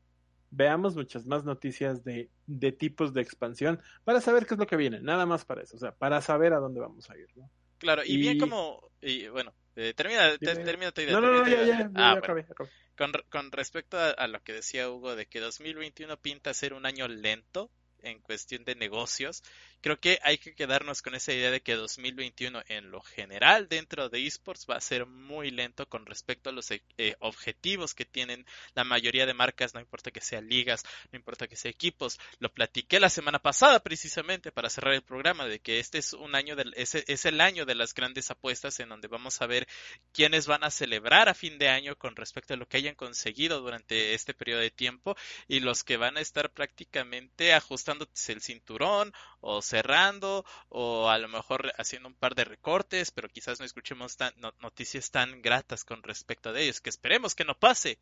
veamos 0.51 0.95
muchas 0.97 1.27
más 1.27 1.45
noticias 1.45 2.05
de, 2.05 2.31
de, 2.47 2.73
tipos 2.73 3.13
de 3.13 3.23
expansión 3.23 3.81
para 4.05 4.21
saber 4.21 4.47
qué 4.47 4.55
es 4.55 4.61
lo 4.61 4.67
que 4.67 4.77
viene, 4.77 5.01
nada 5.01 5.27
más 5.27 5.45
para 5.45 5.63
eso, 5.63 5.77
o 5.77 5.81
sea, 5.81 5.93
para 5.93 6.21
saber 6.21 6.53
a 6.53 6.59
dónde 6.59 6.81
vamos 6.81 7.11
a 7.11 7.17
ir, 7.17 7.29
¿no? 7.37 7.51
Claro, 7.79 8.03
y, 8.05 8.15
y... 8.15 8.17
bien 8.19 8.39
como, 8.39 8.91
y 9.01 9.29
bueno, 9.29 9.53
eh, 9.77 9.93
termina, 9.95 10.39
te, 10.39 10.55
termina 10.57 10.93
tu 10.93 11.01
idea. 11.01 11.13
No, 11.13 11.21
no, 11.21 11.33
no, 11.33 11.49
ya, 11.49 11.65
ya, 11.65 11.79
ya, 11.79 11.91
ah, 11.95 12.15
ya 12.15 12.19
acabé, 12.19 12.43
acabé. 12.43 12.71
Con, 12.97 13.13
con 13.29 13.51
respecto 13.51 13.99
a, 13.99 14.11
a, 14.11 14.29
lo 14.29 14.41
que 14.43 14.53
decía 14.53 14.89
Hugo 14.89 15.17
de 15.17 15.27
que 15.27 15.41
2021 15.41 16.17
pinta 16.19 16.55
ser 16.55 16.75
un 16.75 16.87
año 16.87 17.09
lento 17.09 17.71
en 18.05 18.21
cuestión 18.21 18.65
de 18.65 18.77
negocios, 18.77 19.43
creo 19.85 20.01
que 20.01 20.19
hay 20.23 20.39
que 20.39 20.55
quedarnos 20.55 21.03
con 21.03 21.15
esa 21.15 21.35
idea 21.35 21.51
de 21.51 21.61
que 21.61 21.75
2021 21.75 22.63
en 22.69 22.91
lo 22.91 23.03
general 23.03 23.69
dentro 23.69 24.09
de 24.09 24.27
esports 24.27 24.65
va 24.67 24.77
a 24.77 24.81
ser 24.81 25.05
muy 25.05 25.51
lento 25.51 25.87
con 25.91 26.07
respecto 26.07 26.49
a 26.49 26.55
los 26.55 26.71
eh, 26.71 26.81
objetivos 27.19 27.93
que 27.93 28.07
tienen 28.07 28.47
la 28.75 28.85
mayoría 28.85 29.27
de 29.27 29.35
marcas, 29.35 29.75
no 29.75 29.81
importa 29.81 30.11
que 30.11 30.23
sean 30.23 30.49
ligas, 30.49 30.85
no 31.13 31.19
importa 31.19 31.49
que 31.49 31.57
sean 31.57 31.73
equipos. 31.75 32.19
Lo 32.39 32.51
platiqué 32.51 32.99
la 32.99 33.11
semana 33.11 33.41
pasada 33.41 33.81
precisamente 33.81 34.51
para 34.51 34.71
cerrar 34.71 34.95
el 34.95 35.03
programa 35.03 35.45
de 35.45 35.59
que 35.59 35.79
este 35.81 35.99
es 35.99 36.15
un 36.15 36.35
año 36.35 36.57
del, 36.57 36.73
es, 36.79 36.95
es 36.95 37.27
el 37.27 37.43
año 37.43 37.67
de 37.67 37.75
las 37.75 37.93
grandes 37.93 38.31
apuestas 38.31 38.81
en 38.81 38.89
donde 38.89 39.09
vamos 39.09 39.43
a 39.43 39.47
ver 39.47 39.69
quiénes 40.15 40.47
van 40.47 40.65
a 40.65 40.71
celebrar 40.71 41.29
a 41.29 41.35
fin 41.35 41.59
de 41.59 41.69
año 41.69 41.95
con 41.97 42.17
respecto 42.17 42.55
a 42.55 42.57
lo 42.57 42.67
que 42.67 42.79
hayan 42.79 42.95
conseguido 42.95 43.61
durante 43.61 44.15
este 44.15 44.33
periodo 44.33 44.61
de 44.61 44.71
tiempo 44.71 45.15
y 45.47 45.61
los 45.61 45.85
que 45.85 45.99
van 45.99 46.17
a 46.17 46.23
estar 46.23 46.51
prácticamente 46.51 47.53
ajustando 47.53 48.09
el 48.29 48.41
cinturón 48.41 49.13
o 49.43 49.61
cerrando 49.75 50.45
o 50.69 51.09
a 51.11 51.19
lo 51.19 51.27
mejor 51.27 51.73
haciendo 51.79 52.09
un 52.09 52.15
par 52.15 52.37
de 52.37 52.45
recortes, 52.45 53.11
pero 53.11 53.29
quizás 53.29 53.59
no 53.59 53.67
escuchemos 53.67 54.17
noticias 54.61 55.11
tan 55.11 55.43
gratas 55.43 55.85
con 55.85 56.01
respecto 56.05 56.53
de 56.53 56.63
ellos, 56.63 56.81
que 56.81 56.91
esperemos 56.91 57.35
que 57.35 57.45
no 57.45 57.59
pase, 57.59 57.99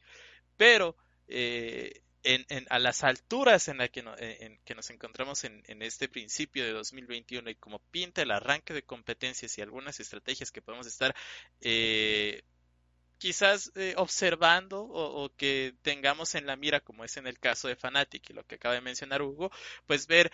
pero 0.58 0.94
eh, 1.28 2.02
a 2.68 2.78
las 2.78 3.04
alturas 3.04 3.68
en 3.68 3.78
las 3.78 3.88
en, 3.94 4.60
que 4.66 4.74
nos 4.74 4.90
encontramos 4.90 5.44
en, 5.44 5.82
este 5.82 6.10
principio 6.10 6.62
de 6.62 6.72
2021 6.72 7.48
y 7.48 7.54
como 7.54 7.78
pinta 7.90 8.20
el 8.20 8.32
arranque 8.32 8.74
de 8.74 8.82
competencias 8.82 9.56
y 9.56 9.62
algunas 9.62 9.98
estrategias 9.98 10.52
que 10.52 10.60
podemos 10.60 10.86
estar 10.86 11.14
eh, 11.62 12.42
quizás 13.16 13.72
eh, 13.76 13.94
observando 13.96 14.82
o, 14.82 15.24
o, 15.24 15.34
que 15.36 15.74
tengamos 15.80 16.34
en 16.34 16.44
la 16.44 16.56
mira, 16.56 16.80
como 16.80 17.04
es 17.04 17.16
en 17.16 17.26
el 17.26 17.38
caso 17.38 17.66
de 17.68 17.76
Fanatic 17.76 18.28
y 18.28 18.34
lo 18.34 18.44
que 18.44 18.56
acaba 18.56 18.74
de 18.74 18.82
mencionar 18.82 19.22
Hugo, 19.22 19.50
pues 19.86 20.06
ver 20.06 20.30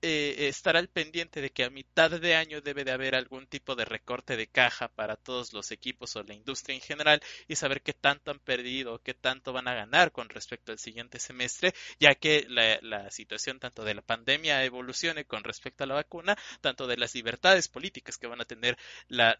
eh, 0.00 0.48
estar 0.48 0.76
al 0.76 0.88
pendiente 0.88 1.40
de 1.40 1.50
que 1.50 1.64
a 1.64 1.70
mitad 1.70 2.10
de 2.10 2.36
año 2.36 2.60
debe 2.60 2.84
de 2.84 2.92
haber 2.92 3.16
algún 3.16 3.46
tipo 3.46 3.74
de 3.74 3.84
recorte 3.84 4.36
de 4.36 4.46
caja 4.46 4.88
para 4.88 5.16
todos 5.16 5.52
los 5.52 5.72
equipos 5.72 6.14
o 6.14 6.22
la 6.22 6.34
industria 6.34 6.76
en 6.76 6.80
general 6.80 7.20
y 7.48 7.56
saber 7.56 7.82
qué 7.82 7.92
tanto 7.92 8.30
han 8.30 8.38
perdido, 8.38 9.00
qué 9.02 9.14
tanto 9.14 9.52
van 9.52 9.66
a 9.66 9.74
ganar 9.74 10.12
con 10.12 10.28
respecto 10.28 10.72
al 10.72 10.78
siguiente 10.78 11.18
semestre, 11.18 11.74
ya 11.98 12.14
que 12.14 12.46
la, 12.48 13.10
situación 13.10 13.58
tanto 13.58 13.84
de 13.84 13.94
la 13.94 14.02
pandemia 14.02 14.64
evolucione 14.64 15.24
con 15.24 15.42
respecto 15.42 15.84
a 15.84 15.86
la 15.86 15.94
vacuna, 15.94 16.36
tanto 16.60 16.86
de 16.86 16.96
las 16.96 17.14
libertades 17.14 17.68
políticas 17.68 18.18
que 18.18 18.26
van 18.26 18.40
a 18.40 18.44
tener 18.44 18.76
la, 19.08 19.38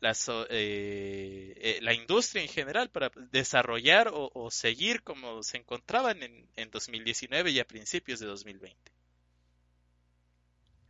eh, 0.51 1.79
eh, 1.81 1.95
industria 1.95 2.43
en 2.43 2.49
general 2.49 2.91
para 2.91 3.11
desarrollar 3.31 4.09
o, 4.09 4.31
o 4.35 4.51
seguir 4.51 5.03
como 5.03 5.43
se 5.43 5.59
encontraban 5.59 6.23
en, 6.23 6.49
en 6.57 6.71
2019 6.71 7.51
y 7.51 7.61
a 7.61 7.65
principios 7.65 8.21
de 8.21 8.27
2020. 8.27 8.98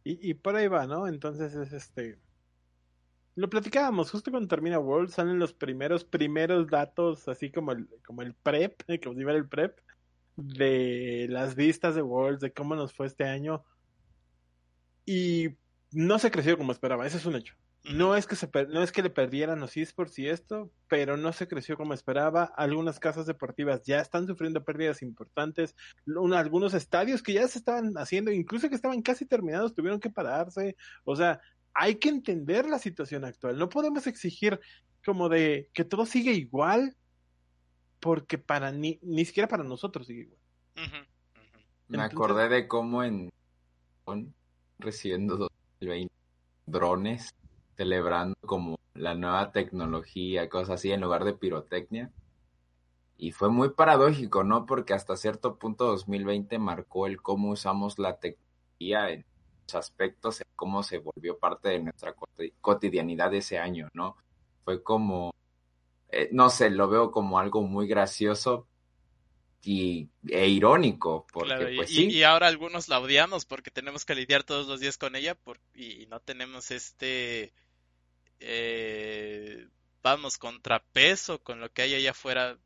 Y, 0.05 0.31
y, 0.31 0.35
por 0.35 0.57
ahí 0.57 0.69
va, 0.69 0.87
¿no? 0.87 1.07
Entonces 1.07 1.55
es 1.55 1.73
este. 1.73 2.19
Lo 3.35 3.49
platicábamos, 3.49 4.11
justo 4.11 4.31
cuando 4.31 4.49
termina 4.49 4.79
World 4.79 5.11
salen 5.11 5.39
los 5.39 5.53
primeros, 5.53 6.05
primeros 6.05 6.69
datos, 6.69 7.29
así 7.29 7.51
como 7.51 7.73
el, 7.73 7.89
como 8.05 8.23
el 8.23 8.35
prep, 8.35 8.83
como 9.03 9.17
si 9.17 9.23
fuera 9.23 9.39
el 9.39 9.49
prep, 9.49 9.79
de 10.37 11.27
las 11.31 11.55
vistas 11.55 11.95
de 11.95 12.03
Worlds, 12.03 12.41
de 12.41 12.53
cómo 12.53 12.75
nos 12.75 12.93
fue 12.93 13.07
este 13.07 13.25
año. 13.25 13.65
Y 15.05 15.51
no 15.93 16.19
se 16.19 16.31
creció 16.31 16.59
como 16.59 16.73
esperaba, 16.73 17.07
ese 17.07 17.17
es 17.17 17.27
un 17.27 17.37
hecho. 17.37 17.55
No 17.85 18.17
es 18.17 18.27
que 18.27 18.37
se 18.37 18.51
no 18.69 18.83
es 18.83 18.93
que 18.93 19.03
le 19.03 19.09
perdieran 19.09 19.61
los 19.61 19.77
esports 19.77 20.19
y 20.19 20.29
esto, 20.29 20.71
pero 20.89 21.17
no 21.17 21.33
se 21.33 21.49
creció 21.49 21.77
como 21.77 21.95
esperaba. 21.95 22.45
Algunas 22.57 22.99
casas 23.01 23.25
deportivas 23.25 23.83
ya 23.85 24.01
están 24.01 24.27
sufriendo 24.27 24.65
pérdidas 24.65 25.01
importantes. 25.01 25.75
Un, 26.07 26.35
algunos 26.35 26.75
estadios 26.75 27.23
que 27.23 27.33
ya 27.33 27.49
se 27.49 27.59
estaban 27.59 27.97
haciendo, 27.97 28.31
incluso 28.31 28.69
que 28.69 28.75
estaban 28.75 29.01
casi 29.01 29.25
terminados, 29.25 29.75
tuvieron 29.75 30.01
que 30.01 30.11
pararse. 30.11 30.77
O 31.05 31.17
sea, 31.17 31.41
hay 31.73 31.95
que 31.95 32.11
entender 32.11 32.69
la 32.69 32.79
situación 32.79 33.25
actual. 33.25 33.57
No 33.57 33.69
podemos 33.71 34.07
exigir 34.07 34.61
como 35.05 35.31
de 35.31 35.71
que 35.73 35.85
todo 35.85 36.05
siga 36.05 36.33
igual, 36.33 36.95
porque 38.01 38.37
para 38.37 38.71
ni, 38.71 38.99
ni 39.03 39.25
siquiera 39.25 39.49
para 39.49 39.65
nosotros 39.65 40.07
sigue 40.07 40.23
igual. 40.23 40.41
Uh 40.77 40.81
-huh, 40.81 41.03
uh 41.03 41.57
-huh. 41.57 41.97
Me 41.97 42.03
acordé 42.03 42.49
de 42.51 42.69
cómo 42.69 43.03
en 43.03 43.31
recibiendo 44.79 45.48
2020 45.81 46.13
drones 46.67 47.35
celebrando 47.77 48.37
como 48.41 48.79
la 48.95 49.15
nueva 49.15 49.53
tecnología, 49.53 50.49
cosas 50.49 50.71
así, 50.71 50.91
en 50.93 51.01
lugar 51.01 51.25
de 51.25 51.35
pirotecnia. 51.35 52.13
Y 53.17 53.33
fue 53.33 53.49
muy 53.49 53.71
paradójico, 53.71 54.45
¿no? 54.45 54.67
Porque 54.67 54.95
hasta 54.95 55.17
cierto 55.17 55.59
punto 55.59 55.87
2020 55.87 56.59
marcó 56.59 57.07
el 57.07 57.21
cómo 57.21 57.51
usamos 57.51 57.99
la 57.99 58.19
tecnología 58.19 59.11
en 59.11 59.25
los 59.67 59.75
aspectos, 59.75 60.43
cómo 60.55 60.83
se 60.83 60.99
volvió 60.99 61.39
parte 61.39 61.71
de 61.71 61.81
nuestra 61.81 62.15
cotidianidad 62.61 63.33
ese 63.35 63.59
año, 63.59 63.89
¿no? 63.93 64.17
Fue 64.65 64.83
como, 64.83 65.35
eh, 66.11 66.29
no 66.33 66.51
sé, 66.51 66.71
lo 66.71 66.89
veo 66.89 67.11
como 67.11 67.39
algo 67.39 67.63
muy 67.63 67.89
gracioso, 67.89 68.68
y, 69.69 70.09
e 70.29 70.49
irónico, 70.49 71.27
porque 71.33 71.49
claro, 71.49 71.69
pues 71.77 71.91
y, 71.91 71.95
sí. 71.95 72.07
Y 72.09 72.23
ahora 72.23 72.47
algunos 72.47 72.89
la 72.89 73.01
odiamos 73.01 73.45
porque 73.45 73.71
tenemos 73.71 74.05
que 74.05 74.15
lidiar 74.15 74.43
todos 74.45 74.67
los 74.67 74.81
días 74.81 74.97
con 74.97 75.15
ella 75.15 75.35
por, 75.35 75.61
y 75.75 76.07
no 76.07 76.21
tenemos 76.21 76.71
este 76.71 77.53
eh, 78.41 79.67
vamos, 80.03 80.39
contrapeso 80.39 81.43
con 81.43 81.61
lo 81.61 81.71
que 81.71 81.83
hay 81.83 81.95
allá 81.95 82.13
afuera 82.13 82.57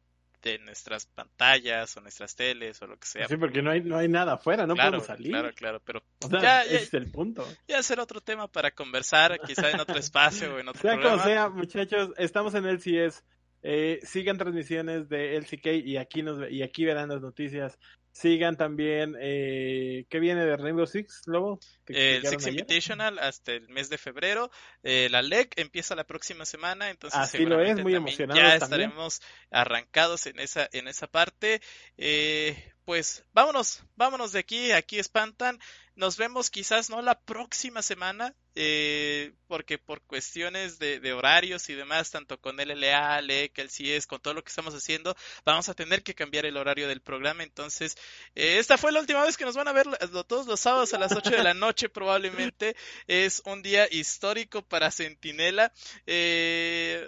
de 0.42 0.58
nuestras 0.58 1.06
pantallas 1.06 1.96
o 1.96 2.00
nuestras 2.00 2.34
teles 2.34 2.82
o 2.82 2.86
lo 2.86 2.96
que 2.98 3.06
sea. 3.06 3.28
Sí, 3.28 3.36
porque 3.36 3.62
no 3.62 3.70
hay, 3.70 3.80
no 3.80 3.96
hay 3.96 4.08
nada 4.08 4.34
afuera, 4.34 4.66
no 4.66 4.74
claro, 4.74 4.98
podemos 4.98 5.06
salir. 5.06 5.30
Claro, 5.30 5.52
claro, 5.54 5.80
pero 5.84 6.02
o 6.24 6.28
sea, 6.28 6.40
ya, 6.40 6.62
ese 6.62 6.76
es 6.76 6.94
el 6.94 7.10
punto. 7.10 7.46
Ya 7.68 7.82
será 7.82 8.02
otro 8.02 8.20
tema 8.20 8.48
para 8.48 8.72
conversar, 8.72 9.40
quizá 9.40 9.70
en 9.70 9.80
otro 9.80 9.96
espacio 9.98 10.54
o 10.54 10.58
en 10.58 10.68
otro 10.68 10.82
sea 10.82 10.92
programa. 10.92 11.22
como 11.22 11.28
sea, 11.28 11.48
muchachos, 11.48 12.10
estamos 12.16 12.54
en 12.54 12.66
el 12.66 12.78
CS. 12.78 13.22
Eh, 13.62 14.00
sigan 14.02 14.38
transmisiones 14.38 15.08
de 15.08 15.36
LCK 15.36 15.66
y 15.84 15.96
aquí 15.96 16.22
nos 16.22 16.50
y 16.50 16.62
aquí 16.62 16.84
verán 16.84 17.10
las 17.10 17.20
noticias 17.20 17.78
Sigan 18.12 18.58
también, 18.58 19.16
eh, 19.18 20.04
¿qué 20.10 20.20
viene 20.20 20.44
de 20.44 20.56
Rainbow 20.58 20.86
Six, 20.86 21.22
Lobo? 21.24 21.58
El 21.86 22.26
Six 22.26 22.46
Invitational 22.46 23.18
hasta 23.18 23.52
el 23.52 23.70
mes 23.70 23.88
de 23.88 23.96
febrero. 23.96 24.50
Eh, 24.82 25.08
la 25.10 25.22
LEC 25.22 25.58
empieza 25.58 25.94
la 25.94 26.04
próxima 26.04 26.44
semana, 26.44 26.90
entonces 26.90 27.18
Así 27.18 27.46
lo 27.46 27.62
es, 27.62 27.80
muy 27.80 27.94
emocionado. 27.94 28.38
Ya 28.38 28.54
estaremos 28.54 29.22
arrancados 29.50 30.26
en 30.26 30.40
esa, 30.40 30.68
en 30.72 30.88
esa 30.88 31.06
parte. 31.06 31.62
Eh, 31.96 32.74
pues 32.84 33.24
vámonos, 33.32 33.82
vámonos 33.96 34.32
de 34.32 34.40
aquí, 34.40 34.72
aquí 34.72 34.98
espantan. 34.98 35.58
Nos 35.94 36.16
vemos 36.16 36.48
quizás 36.48 36.88
no 36.88 37.02
la 37.02 37.20
próxima 37.20 37.82
semana, 37.82 38.34
eh, 38.54 39.34
porque 39.46 39.76
por 39.78 40.00
cuestiones 40.02 40.78
de, 40.78 41.12
horarios 41.12 41.68
y 41.68 41.74
demás, 41.74 42.10
tanto 42.10 42.40
con 42.40 42.56
LLA, 42.56 43.20
LEC, 43.20 43.58
el 43.58 43.70
CIES, 43.70 44.06
con 44.06 44.20
todo 44.20 44.32
lo 44.32 44.42
que 44.42 44.48
estamos 44.48 44.74
haciendo, 44.74 45.14
vamos 45.44 45.68
a 45.68 45.74
tener 45.74 46.02
que 46.02 46.14
cambiar 46.14 46.46
el 46.46 46.56
horario 46.56 46.88
del 46.88 47.02
programa. 47.02 47.42
Entonces, 47.42 47.96
eh, 48.34 48.58
esta 48.58 48.78
fue 48.78 48.92
la 48.92 49.00
última 49.00 49.22
vez 49.22 49.36
que 49.36 49.44
nos 49.44 49.56
van 49.56 49.68
a 49.68 49.72
ver 49.72 49.86
todos 50.26 50.46
los 50.46 50.60
sábados 50.60 50.94
a 50.94 50.98
las 50.98 51.12
8 51.12 51.30
de 51.30 51.42
la 51.42 51.54
noche, 51.54 51.88
probablemente. 51.88 52.74
Es 53.06 53.42
un 53.44 53.62
día 53.62 53.86
histórico 53.90 54.62
para 54.62 54.90
Centinela. 54.90 55.72
Eh, 56.06 57.06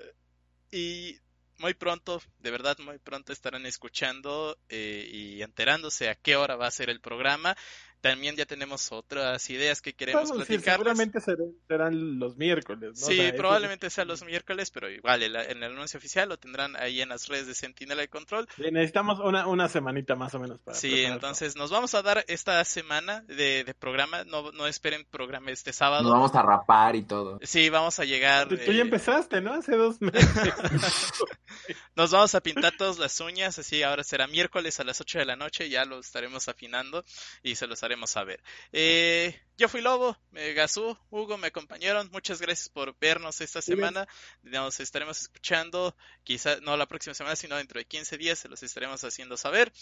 y 0.70 1.18
muy 1.58 1.74
pronto, 1.74 2.20
de 2.40 2.50
verdad 2.50 2.76
muy 2.78 2.98
pronto 2.98 3.32
estarán 3.32 3.64
escuchando 3.64 4.58
eh, 4.68 5.08
y 5.10 5.42
enterándose 5.42 6.08
a 6.08 6.14
qué 6.14 6.36
hora 6.36 6.56
va 6.56 6.66
a 6.66 6.70
ser 6.70 6.90
el 6.90 7.00
programa. 7.00 7.56
También 8.04 8.36
ya 8.36 8.44
tenemos 8.44 8.92
otras 8.92 9.48
ideas 9.48 9.80
que 9.80 9.94
queremos 9.94 10.30
platicar. 10.30 10.74
seguramente 10.74 11.22
serán, 11.22 12.18
los 12.18 12.36
miércoles, 12.36 13.00
¿no? 13.00 13.06
Sí, 13.06 13.32
probablemente 13.34 13.88
sean 13.88 14.08
los 14.08 14.22
miércoles, 14.22 14.70
pero 14.70 14.90
igual 14.90 15.22
en 15.22 15.34
el 15.34 15.72
anuncio 15.72 15.96
oficial 15.96 16.28
lo 16.28 16.36
tendrán 16.36 16.76
ahí 16.76 17.00
en 17.00 17.08
las 17.08 17.28
redes 17.28 17.46
de 17.46 17.54
Sentinela 17.54 18.02
de 18.02 18.08
Control. 18.08 18.46
necesitamos 18.58 19.20
una, 19.20 19.46
una 19.46 19.70
semanita 19.70 20.16
más 20.16 20.34
o 20.34 20.38
menos 20.38 20.60
para 20.60 20.76
Sí, 20.76 21.02
entonces 21.02 21.56
nos 21.56 21.70
vamos 21.70 21.94
a 21.94 22.02
dar 22.02 22.26
esta 22.28 22.62
semana 22.66 23.22
de, 23.22 23.74
programa, 23.78 24.22
no, 24.24 24.52
no 24.52 24.66
esperen 24.66 25.06
programa 25.10 25.50
este 25.50 25.72
sábado. 25.72 26.02
Nos 26.02 26.12
vamos 26.12 26.34
a 26.34 26.42
rapar 26.42 26.96
y 26.96 27.04
todo. 27.04 27.38
Sí, 27.42 27.70
vamos 27.70 27.98
a 28.00 28.04
llegar. 28.04 28.48
Tú, 28.48 28.56
ya 28.56 28.72
eh, 28.72 28.80
empezaste, 28.80 29.40
¿no? 29.40 29.54
Hace 29.54 29.76
dos 29.76 30.02
meses. 30.02 30.28
nos 31.96 32.10
vamos 32.10 32.34
a 32.34 32.42
pintar 32.42 32.76
todas 32.76 32.98
las 32.98 33.18
uñas, 33.22 33.58
así 33.58 33.82
ahora 33.82 34.04
será 34.04 34.26
miércoles 34.26 34.78
a 34.78 34.84
las 34.84 35.00
8 35.00 35.20
de 35.20 35.24
la 35.24 35.36
noche, 35.36 35.70
ya 35.70 35.86
lo 35.86 36.00
estaremos 36.00 36.48
afinando 36.48 37.02
y 37.42 37.54
se 37.54 37.66
los 37.66 37.82
haremos 37.82 37.93
a 38.16 38.24
ver. 38.24 38.42
Eh, 38.72 39.38
yo 39.56 39.68
fui 39.68 39.80
Lobo, 39.80 40.16
eh, 40.34 40.52
Gazú, 40.52 40.96
Hugo 41.10 41.38
me 41.38 41.48
acompañaron. 41.48 42.10
Muchas 42.12 42.40
gracias 42.40 42.68
por 42.68 42.96
vernos 42.98 43.40
esta 43.40 43.62
semana. 43.62 44.06
Nos 44.42 44.80
estaremos 44.80 45.20
escuchando, 45.20 45.96
quizá 46.24 46.60
no 46.60 46.76
la 46.76 46.86
próxima 46.86 47.14
semana, 47.14 47.36
sino 47.36 47.56
dentro 47.56 47.78
de 47.78 47.84
15 47.84 48.18
días 48.18 48.38
se 48.38 48.48
los 48.48 48.62
estaremos 48.62 49.02
haciendo 49.04 49.36
saber. 49.36 49.72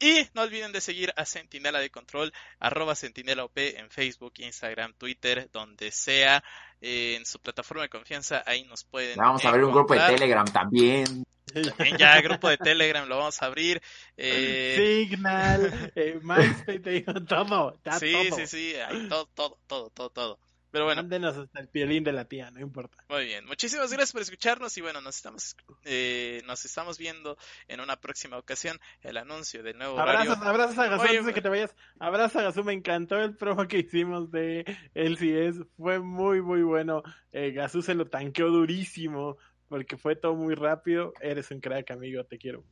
Y 0.00 0.26
no 0.32 0.42
olviden 0.42 0.72
de 0.72 0.80
seguir 0.80 1.12
a 1.16 1.26
Sentinela 1.26 1.78
de 1.78 1.90
Control, 1.90 2.32
arroba 2.58 2.94
Sentinela 2.94 3.44
OP 3.44 3.58
en 3.58 3.90
Facebook, 3.90 4.32
Instagram, 4.38 4.94
Twitter, 4.94 5.50
donde 5.52 5.92
sea, 5.92 6.42
eh, 6.80 7.16
en 7.18 7.26
su 7.26 7.38
plataforma 7.38 7.82
de 7.82 7.90
confianza, 7.90 8.42
ahí 8.46 8.64
nos 8.64 8.84
pueden. 8.84 9.18
Vamos 9.18 9.44
a 9.44 9.50
abrir 9.50 9.64
un 9.64 9.72
grupo 9.72 9.92
de 9.92 10.00
Telegram 10.00 10.46
también. 10.46 11.24
También 11.52 11.98
ya 11.98 12.20
grupo 12.22 12.48
de 12.48 12.56
Telegram 12.56 13.06
lo 13.08 13.18
vamos 13.18 13.42
a 13.42 13.46
abrir. 13.46 13.82
Eh... 14.16 15.06
Signal, 15.06 15.92
eh, 15.94 16.18
MySpace, 16.22 17.04
todo. 17.28 17.78
sí, 17.98 18.30
sí, 18.34 18.46
sí, 18.46 18.74
todo, 19.08 19.26
todo, 19.34 19.58
todo, 19.66 19.90
todo, 19.90 20.10
todo. 20.10 20.38
Pero 20.70 20.84
bueno. 20.84 21.02
Mándenos 21.02 21.36
hasta 21.36 21.60
el 21.60 21.68
piolín 21.68 22.04
de 22.04 22.12
la 22.12 22.24
tía, 22.26 22.50
no 22.50 22.60
importa. 22.60 23.04
Muy 23.08 23.24
bien. 23.24 23.44
Muchísimas 23.46 23.90
gracias 23.90 24.12
por 24.12 24.22
escucharnos 24.22 24.76
y 24.76 24.80
bueno, 24.80 25.00
nos 25.00 25.16
estamos 25.16 25.56
eh, 25.84 26.42
nos 26.46 26.64
estamos 26.64 26.98
viendo 26.98 27.36
en 27.68 27.80
una 27.80 28.00
próxima 28.00 28.38
ocasión 28.38 28.78
el 29.02 29.16
anuncio 29.16 29.62
del 29.62 29.78
nuevo 29.78 29.98
abrazos, 29.98 30.36
horario. 30.36 30.48
Abrazos 30.48 30.78
a 30.78 30.94
antes 30.94 31.26
de 31.26 31.34
que 31.34 31.42
te 31.42 31.48
vayas. 31.48 31.74
Abrazo 31.98 32.38
a 32.38 32.42
Gasú, 32.42 32.64
me 32.64 32.72
encantó 32.72 33.16
el 33.20 33.36
promo 33.36 33.66
que 33.66 33.78
hicimos 33.78 34.30
de 34.30 34.64
LCS. 34.94 35.66
Fue 35.76 35.98
muy, 35.98 36.42
muy 36.42 36.62
bueno. 36.62 37.02
Eh, 37.32 37.52
Gasú 37.52 37.82
se 37.82 37.94
lo 37.94 38.06
tanqueó 38.06 38.48
durísimo 38.48 39.38
porque 39.68 39.96
fue 39.96 40.16
todo 40.16 40.34
muy 40.34 40.54
rápido. 40.54 41.14
Eres 41.20 41.50
un 41.50 41.60
crack, 41.60 41.92
amigo, 41.92 42.24
te 42.24 42.38
quiero. 42.38 42.64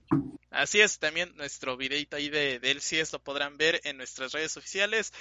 Así 0.51 0.81
es, 0.81 0.99
también 0.99 1.33
nuestro 1.37 1.77
videito 1.77 2.17
ahí 2.17 2.29
de, 2.29 2.59
de 2.59 2.71
LCS 2.73 3.13
lo 3.13 3.23
podrán 3.23 3.57
ver 3.57 3.81
en 3.85 3.99
nuestras 3.99 4.33
redes 4.33 4.57
oficiales. 4.57 5.13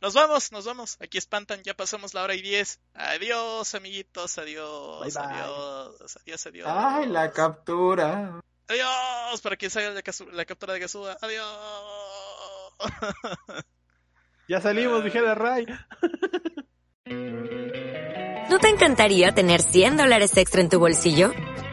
Nos 0.00 0.14
vamos, 0.14 0.52
nos 0.52 0.64
vamos. 0.64 0.98
Aquí 1.00 1.18
espantan, 1.18 1.62
ya 1.62 1.74
pasamos 1.74 2.12
la 2.12 2.22
hora 2.22 2.34
y 2.34 2.42
diez. 2.42 2.80
Adiós, 2.94 3.74
amiguitos, 3.74 4.38
adiós, 4.38 5.16
adiós, 5.16 6.16
adiós, 6.16 6.46
adiós. 6.46 6.68
Ay, 6.70 7.06
la 7.06 7.30
captura. 7.32 8.40
Adiós, 8.68 9.40
para 9.42 9.56
quien 9.56 9.70
salga 9.70 9.90
la, 10.32 10.44
captura 10.44 10.74
de 10.74 10.80
Gasuda. 10.80 11.16
Adiós. 11.20 11.48
ya 14.48 14.60
salimos, 14.60 15.02
dijera 15.02 15.34
Ray. 15.34 15.66
¿No 18.50 18.58
te 18.58 18.68
encantaría 18.68 19.32
tener 19.32 19.62
100 19.62 19.96
dólares 19.96 20.36
extra 20.36 20.60
en 20.60 20.68
tu 20.68 20.78
bolsillo? 20.78 21.32